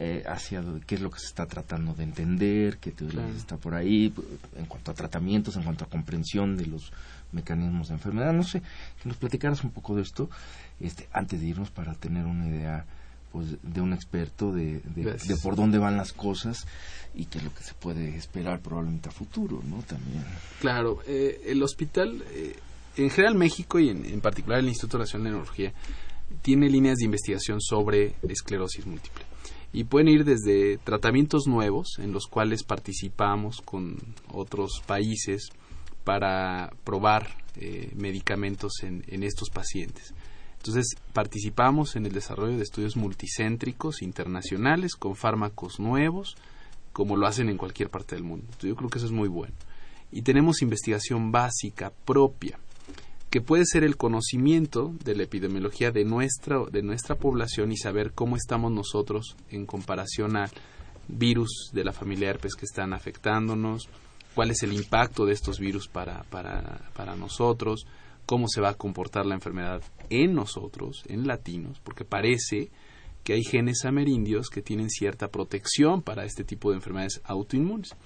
eh, 0.00 0.22
hacia 0.28 0.62
qué 0.86 0.94
es 0.94 1.00
lo 1.00 1.10
que 1.10 1.18
se 1.18 1.26
está 1.26 1.46
tratando 1.46 1.92
de 1.92 2.04
entender, 2.04 2.78
qué 2.78 2.92
teoría 2.92 3.26
está 3.36 3.56
por 3.56 3.74
ahí, 3.74 4.12
en 4.56 4.66
cuanto 4.66 4.92
a 4.92 4.94
tratamientos, 4.94 5.56
en 5.56 5.64
cuanto 5.64 5.84
a 5.84 5.88
comprensión 5.88 6.56
de 6.56 6.66
los 6.66 6.92
mecanismos 7.32 7.88
de 7.88 7.94
enfermedad. 7.94 8.32
No 8.32 8.44
sé, 8.44 8.62
que 9.02 9.08
nos 9.08 9.18
platicaras 9.18 9.64
un 9.64 9.70
poco 9.70 9.96
de 9.96 10.02
esto 10.02 10.30
este, 10.78 11.08
antes 11.12 11.40
de 11.40 11.48
irnos 11.48 11.70
para 11.70 11.94
tener 11.94 12.26
una 12.26 12.46
idea 12.46 12.84
pues, 13.32 13.56
de 13.62 13.80
un 13.80 13.92
experto 13.92 14.52
de, 14.52 14.80
de, 14.94 15.36
por 15.42 15.56
dónde 15.56 15.78
van 15.78 15.96
las 15.96 16.12
cosas 16.12 16.66
y 17.14 17.26
qué 17.26 17.38
es 17.38 17.44
lo 17.44 17.54
que 17.54 17.62
se 17.62 17.74
puede 17.74 18.16
esperar 18.16 18.60
probablemente 18.60 19.08
a 19.08 19.12
futuro, 19.12 19.62
¿no? 19.64 19.82
También. 19.82 20.24
Claro, 20.60 21.00
eh, 21.06 21.42
el 21.46 21.62
hospital, 21.62 22.22
eh, 22.32 22.56
en 22.96 23.10
general 23.10 23.34
México 23.34 23.78
y 23.78 23.90
en, 23.90 24.20
particular 24.20 24.60
el 24.60 24.68
Instituto 24.68 24.98
Nacional 24.98 25.24
de 25.24 25.30
Neurología, 25.30 25.72
tiene 26.42 26.68
líneas 26.68 26.96
de 26.96 27.06
investigación 27.06 27.60
sobre 27.60 28.14
esclerosis 28.28 28.86
múltiple. 28.86 29.24
Y 29.72 29.84
pueden 29.84 30.08
ir 30.08 30.24
desde 30.24 30.78
tratamientos 30.78 31.46
nuevos, 31.46 31.98
en 31.98 32.12
los 32.12 32.26
cuales 32.26 32.62
participamos 32.62 33.60
con 33.60 33.98
otros 34.32 34.82
países 34.86 35.50
para 36.04 36.72
probar 36.84 37.28
eh, 37.56 37.92
medicamentos 37.94 38.82
en, 38.82 39.04
en 39.08 39.22
estos 39.22 39.50
pacientes 39.50 40.14
entonces, 40.58 40.96
participamos 41.12 41.96
en 41.96 42.04
el 42.06 42.12
desarrollo 42.12 42.56
de 42.56 42.62
estudios 42.62 42.96
multicéntricos 42.96 44.02
internacionales 44.02 44.96
con 44.96 45.14
fármacos 45.14 45.78
nuevos, 45.78 46.36
como 46.92 47.16
lo 47.16 47.26
hacen 47.26 47.48
en 47.48 47.56
cualquier 47.56 47.90
parte 47.90 48.16
del 48.16 48.24
mundo. 48.24 48.46
yo 48.60 48.74
creo 48.74 48.90
que 48.90 48.98
eso 48.98 49.06
es 49.06 49.12
muy 49.12 49.28
bueno. 49.28 49.54
Y 50.10 50.22
tenemos 50.22 50.62
investigación 50.62 51.30
básica 51.30 51.92
propia, 52.04 52.58
que 53.30 53.40
puede 53.40 53.64
ser 53.66 53.84
el 53.84 53.96
conocimiento 53.96 54.94
de 55.04 55.14
la 55.14 55.22
epidemiología 55.22 55.92
de 55.92 56.04
nuestra, 56.04 56.64
de 56.70 56.82
nuestra 56.82 57.14
población 57.14 57.70
y 57.70 57.76
saber 57.76 58.12
cómo 58.12 58.36
estamos 58.36 58.72
nosotros 58.72 59.36
en 59.50 59.64
comparación 59.64 60.36
a 60.36 60.50
virus 61.06 61.70
de 61.72 61.84
la 61.84 61.92
familia 61.92 62.30
herpes 62.30 62.54
que 62.54 62.64
están 62.64 62.92
afectándonos, 62.92 63.88
cuál 64.34 64.50
es 64.50 64.62
el 64.62 64.72
impacto 64.72 65.24
de 65.24 65.34
estos 65.34 65.60
virus 65.60 65.88
para, 65.88 66.24
para, 66.24 66.90
para 66.94 67.16
nosotros, 67.16 67.86
cómo 68.28 68.46
se 68.46 68.60
va 68.60 68.68
a 68.68 68.74
comportar 68.74 69.24
la 69.24 69.34
enfermedad 69.34 69.80
en 70.10 70.34
nosotros, 70.34 71.02
en 71.08 71.26
latinos, 71.26 71.80
porque 71.80 72.04
parece 72.04 72.70
que 73.24 73.32
hay 73.32 73.42
genes 73.42 73.86
amerindios 73.86 74.50
que 74.50 74.60
tienen 74.60 74.90
cierta 74.90 75.28
protección 75.28 76.02
para 76.02 76.26
este 76.26 76.44
tipo 76.44 76.68
de 76.68 76.76
enfermedades 76.76 77.22
autoinmunes. 77.24 77.96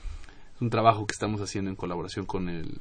Es 0.55 0.61
un 0.61 0.71
trabajo 0.71 1.09
que 1.09 1.13
estamos 1.13 1.41
haciendo 1.41 1.71
en 1.71 1.77
colaboración 1.77 2.25
con 2.25 2.49
el, 2.49 2.79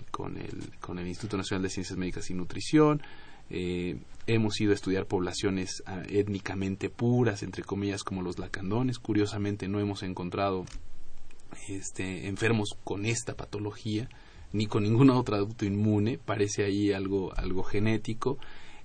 Instituto 1.07 1.35
Nacional 1.35 1.63
de 1.63 1.69
Ciencias 1.71 1.97
Médicas 1.97 2.29
y 2.29 2.35
Nutrición. 2.35 3.01
Eh, 3.49 3.97
hemos 4.27 4.61
ido 4.61 4.71
a 4.71 4.75
estudiar 4.75 5.07
poblaciones 5.07 5.81
ah, 5.87 6.03
étnicamente 6.09 6.91
puras, 6.91 7.41
entre 7.41 7.63
comillas, 7.63 8.03
como 8.03 8.21
los 8.21 8.37
lacandones. 8.37 8.99
Curiosamente 8.99 9.67
no 9.67 9.79
hemos 9.79 10.03
encontrado 10.03 10.65
este, 11.69 12.27
enfermos 12.27 12.77
con 12.83 13.07
esta 13.07 13.35
patología, 13.35 14.09
ni 14.53 14.67
con 14.67 14.83
ningún 14.83 15.09
otro 15.09 15.35
adulto 15.35 15.65
inmune, 15.65 16.17
parece 16.17 16.63
ahí 16.63 16.91
algo, 16.91 17.33
algo 17.37 17.63
genético. 17.63 18.37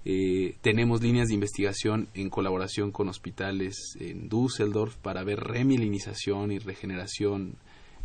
Eh, 0.05 0.57
tenemos 0.61 1.03
líneas 1.03 1.29
de 1.29 1.35
investigación 1.35 2.07
en 2.15 2.31
colaboración 2.31 2.93
con 2.93 3.09
hospitales 3.09 3.97
en 3.99 4.29
Düsseldorf 4.29 4.97
para 4.99 5.25
ver 5.25 5.41
remilinización 5.41 6.53
y 6.53 6.61
regeneración 6.61 7.57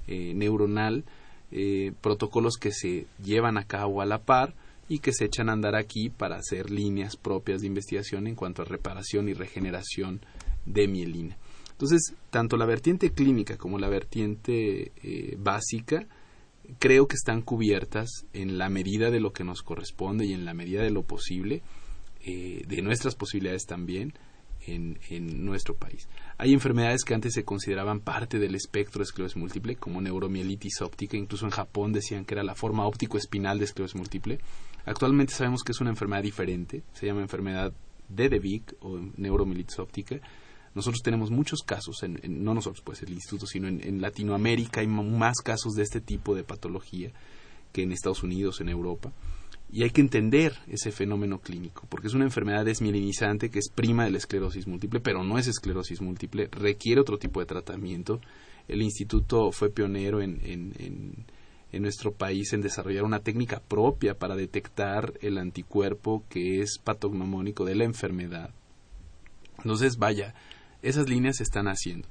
eh, 0.08 0.34
neuronal, 0.34 1.04
eh, 1.52 1.92
protocolos 2.02 2.58
que 2.58 2.72
se 2.72 3.06
llevan 3.24 3.58
a 3.58 3.66
cabo 3.66 4.02
a 4.02 4.06
la 4.06 4.24
par 4.24 4.56
y 4.90 5.00
que 5.00 5.14
se 5.14 5.26
echan 5.26 5.50
a 5.50 5.54
andar 5.54 5.76
aquí 5.76 6.10
para 6.10 6.38
hacer 6.38 6.72
líneas 6.72 7.18
propias 7.18 7.62
de 7.62 7.68
investigación 7.68 8.26
en 8.26 8.36
cuanto 8.36 8.64
a 8.64 8.66
reparación 8.66 9.30
y 9.30 9.34
regeneración 9.34 10.22
de 10.66 10.88
mielina. 10.88 11.38
Entonces, 11.72 12.16
tanto 12.32 12.58
la 12.58 12.66
vertiente 12.66 13.12
clínica 13.12 13.58
como 13.58 13.78
la 13.80 13.90
vertiente 13.90 14.92
básica 15.38 16.08
creo 16.80 17.08
que 17.08 17.16
están 17.16 17.42
cubiertas 17.42 18.26
en 18.34 18.58
la 18.58 18.70
medida 18.70 19.12
de 19.12 19.20
lo 19.20 19.34
que 19.34 19.44
nos 19.44 19.62
corresponde 19.62 20.26
y 20.26 20.34
en 20.34 20.46
la 20.46 20.54
medida 20.54 20.84
de 20.84 20.92
lo 20.92 21.04
posible 21.04 21.62
eh, 22.24 22.64
de 22.68 22.82
nuestras 22.82 23.16
posibilidades 23.16 23.66
también 23.66 24.14
en, 24.68 25.00
en, 25.10 25.44
nuestro 25.44 25.76
país. 25.76 26.08
Hay 26.38 26.54
enfermedades 26.54 27.04
que 27.04 27.16
antes 27.16 27.34
se 27.34 27.44
consideraban 27.44 28.00
parte 28.00 28.38
del 28.38 28.54
espectro 28.54 29.00
de 29.00 29.06
esclerosis 29.06 29.38
múltiple, 29.38 29.76
como 29.76 30.02
neuromielitis 30.02 30.82
óptica, 30.82 31.18
incluso 31.18 31.46
en 31.46 31.52
Japón 31.52 31.94
decían 31.94 32.26
que 32.26 32.36
era 32.36 32.44
la 32.44 32.54
forma 32.54 32.86
óptico-espinal 32.86 33.58
de 33.58 33.66
esclerosis 33.66 33.96
múltiple. 33.96 34.40
Actualmente 34.86 35.34
sabemos 35.34 35.64
que 35.64 35.72
es 35.72 35.82
una 35.82 35.90
enfermedad 35.90 36.22
diferente, 36.22 36.84
se 36.94 37.08
llama 37.08 37.22
enfermedad 37.22 37.74
de 38.08 38.30
De 38.30 38.40
Vic 38.40 38.76
o 38.82 39.00
neuromielitis 39.18 39.80
óptica. 39.80 40.20
Nosotros 40.74 41.02
tenemos 41.04 41.32
muchos 41.32 41.62
casos, 41.62 42.04
en, 42.04 42.20
no 42.44 42.54
nosotros, 42.54 42.82
pues 42.84 43.02
el 43.02 43.12
instituto, 43.12 43.46
sino 43.46 43.68
en, 43.68 44.02
Latinoamérica 44.02 44.82
hay 44.82 44.88
más 44.88 45.38
casos 45.44 45.74
de 45.74 45.84
este 45.84 46.00
tipo 46.02 46.36
de 46.36 46.44
patología 46.44 47.12
que 47.74 47.84
en 47.84 47.92
Estados 47.92 48.24
Unidos, 48.24 48.62
en 48.62 48.70
Europa 48.70 49.12
y 49.72 49.84
hay 49.84 49.92
que 49.92 50.02
entender 50.02 50.54
ese 50.68 50.92
fenómeno 50.92 51.40
clínico, 51.40 51.86
porque 51.88 52.08
es 52.08 52.14
una 52.14 52.26
enfermedad 52.26 52.66
desmielinizante 52.66 53.50
que 53.50 53.60
es 53.60 53.70
prima 53.70 54.04
de 54.04 54.12
la 54.12 54.18
esclerosis 54.18 54.68
múltiple, 54.68 55.00
pero 55.00 55.24
no 55.24 55.38
es 55.38 55.48
esclerosis 55.48 56.02
múltiple, 56.02 56.50
requiere 56.52 57.00
otro 57.00 57.18
tipo 57.18 57.40
de 57.40 57.46
tratamiento. 57.46 58.20
El 58.68 58.82
instituto 58.82 59.52
fue 59.54 59.70
pionero 59.70 60.22
en, 60.22 61.26
nuestro 61.72 62.12
país 62.12 62.52
en 62.52 62.62
desarrollar 62.62 63.06
una 63.06 63.22
técnica 63.22 63.62
propia 63.62 64.14
para 64.20 64.36
detectar 64.36 65.14
el 65.22 65.38
anticuerpo 65.38 66.26
que 66.30 66.62
es 66.62 66.78
patognomónico 66.78 67.64
de 67.64 67.76
la 67.76 67.86
enfermedad. 67.86 68.54
Entonces, 69.60 69.98
vaya, 69.98 70.34
esas 70.82 71.10
líneas 71.10 71.38
se 71.38 71.44
están 71.44 71.68
haciendo. 71.68 72.08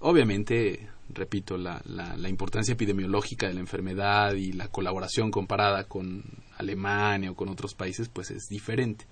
Obviamente, 0.00 0.88
repito, 1.08 1.56
la, 1.56 1.80
la, 1.86 2.28
importancia 2.28 2.72
epidemiológica 2.72 3.48
de 3.48 3.54
la 3.54 3.60
enfermedad 3.60 4.34
y 4.34 4.52
la 4.52 4.68
colaboración 4.68 5.30
comparada 5.30 5.84
con 5.84 6.24
Alemania 6.58 7.30
o 7.30 7.34
con 7.34 7.48
otros 7.48 7.74
países, 7.74 8.08
pues 8.08 8.30
es 8.30 8.48
diferente. 8.48 9.06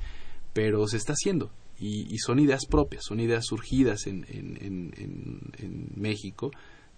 Pero 0.52 0.86
se 0.86 0.98
está 0.98 1.14
haciendo 1.14 1.50
y, 1.82 2.18
son 2.18 2.38
ideas 2.38 2.66
propias, 2.66 3.02
son 3.04 3.20
ideas 3.20 3.44
surgidas 3.46 4.06
en, 4.06 4.24
en, 4.28 5.90
México 5.96 6.50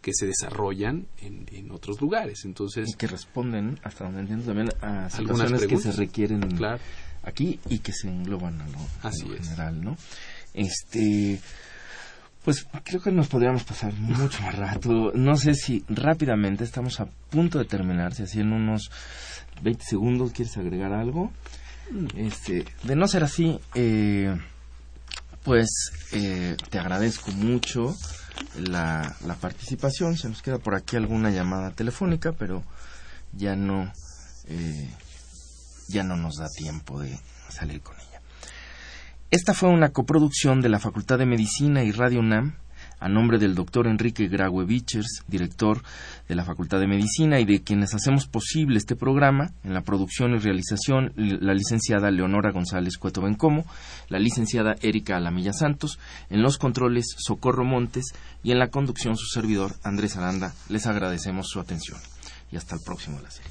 que 0.03 0.13
se 0.13 0.27
desarrollan 0.27 1.07
en, 1.23 1.71
otros 1.71 2.01
lugares. 2.01 2.45
Entonces, 2.45 2.91
y 2.91 2.95
que 2.95 3.07
responden, 3.07 3.79
hasta 3.83 4.05
donde 4.05 4.21
entiendo 4.21 4.45
también, 4.45 4.69
a 4.83 5.09
situaciones 5.09 5.67
que 5.67 5.79
se 5.79 5.93
requieren 5.93 6.43
aquí 7.23 7.59
y 7.69 7.79
que 7.79 7.93
se 7.93 8.09
engloban 8.09 8.61
a 8.61 8.67
lo, 8.67 8.79
general, 9.43 9.83
¿no? 9.83 9.97
Este, 10.53 11.41
pues 12.45 12.67
creo 12.85 13.01
que 13.01 13.11
nos 13.11 13.29
podríamos 13.29 13.65
pasar 13.65 13.93
mucho 13.95 14.43
más 14.43 14.55
rato. 14.55 15.13
No 15.15 15.37
sé 15.37 15.55
si 15.55 15.85
rápidamente 15.89 16.63
estamos 16.63 17.01
a 17.01 17.07
punto 17.07 17.59
de 17.59 17.65
terminar, 17.65 18.15
si 18.15 18.23
así 18.23 18.41
en 18.41 18.53
unos 18.53 18.91
20 19.63 19.83
segundos 19.83 20.33
quieres 20.33 20.57
agregar 20.59 20.93
algo. 20.93 21.33
Este, 22.17 22.65
de 22.83 22.97
no 22.97 23.09
ser 23.09 23.25
así, 23.25 23.59
eh, 23.75 24.37
pues 25.43 25.69
eh, 26.13 26.57
te 26.69 26.79
agradezco 26.79 27.31
mucho 27.33 27.97
la, 28.57 29.17
la 29.27 29.35
participación. 29.37 30.19
Se 30.19 30.29
nos 30.29 30.43
queda 30.43 30.59
por 30.59 30.75
aquí 30.75 30.97
alguna 30.97 31.31
llamada 31.31 31.71
telefónica, 31.71 32.33
pero 32.33 32.63
ya 33.33 33.57
no, 33.57 33.91
eh, 34.49 34.91
ya 35.89 36.03
no 36.03 36.17
nos 36.17 36.37
da 36.37 36.49
tiempo 36.49 37.01
de 37.01 37.19
salir 37.49 37.81
con 37.81 37.97
ella. 37.97 38.14
Esta 39.35 39.53
fue 39.53 39.69
una 39.69 39.89
coproducción 39.89 40.61
de 40.61 40.69
la 40.69 40.79
Facultad 40.79 41.19
de 41.19 41.27
Medicina 41.27 41.83
y 41.83 41.91
Radio 41.91 42.21
UNAM 42.21 42.55
a 43.01 43.09
nombre 43.09 43.41
del 43.41 43.57
doctor 43.57 43.89
Enrique 43.89 44.29
Graue 44.29 44.65
Vichers, 44.65 45.25
director 45.27 45.83
de 46.29 46.37
la 46.37 46.45
Facultad 46.45 46.79
de 46.79 46.87
Medicina, 46.87 47.41
y 47.41 47.45
de 47.45 47.61
quienes 47.65 47.97
hacemos 47.97 48.29
posible 48.29 48.79
este 48.79 48.95
programa, 48.95 49.51
en 49.65 49.75
la 49.75 49.81
producción 49.81 50.37
y 50.37 50.39
realización, 50.39 51.13
la 51.17 51.53
licenciada 51.53 52.13
Leonora 52.13 52.53
González 52.53 52.97
Cueto 52.97 53.23
Bencomo, 53.23 53.65
la 54.09 54.21
licenciada 54.21 54.77
Erika 54.81 55.17
Alamilla 55.17 55.53
Santos, 55.53 55.99
en 56.31 56.41
los 56.41 56.57
controles 56.57 57.17
Socorro 57.19 57.65
Montes 57.65 58.13
y 58.45 58.53
en 58.53 58.61
la 58.61 58.71
conducción 58.71 59.17
su 59.17 59.27
servidor 59.27 59.73
Andrés 59.83 60.17
Aranda. 60.17 60.55
Les 60.69 60.87
agradecemos 60.87 61.49
su 61.49 61.59
atención 61.59 61.99
y 62.53 62.57
hasta 62.57 62.77
el 62.77 62.83
próximo 62.87 63.19
la 63.21 63.33
serie. 63.33 63.51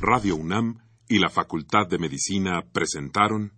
Radio 0.00 0.36
UNAM 0.36 0.78
y 1.06 1.18
la 1.18 1.28
Facultad 1.28 1.86
de 1.86 1.98
Medicina 1.98 2.62
presentaron 2.72 3.57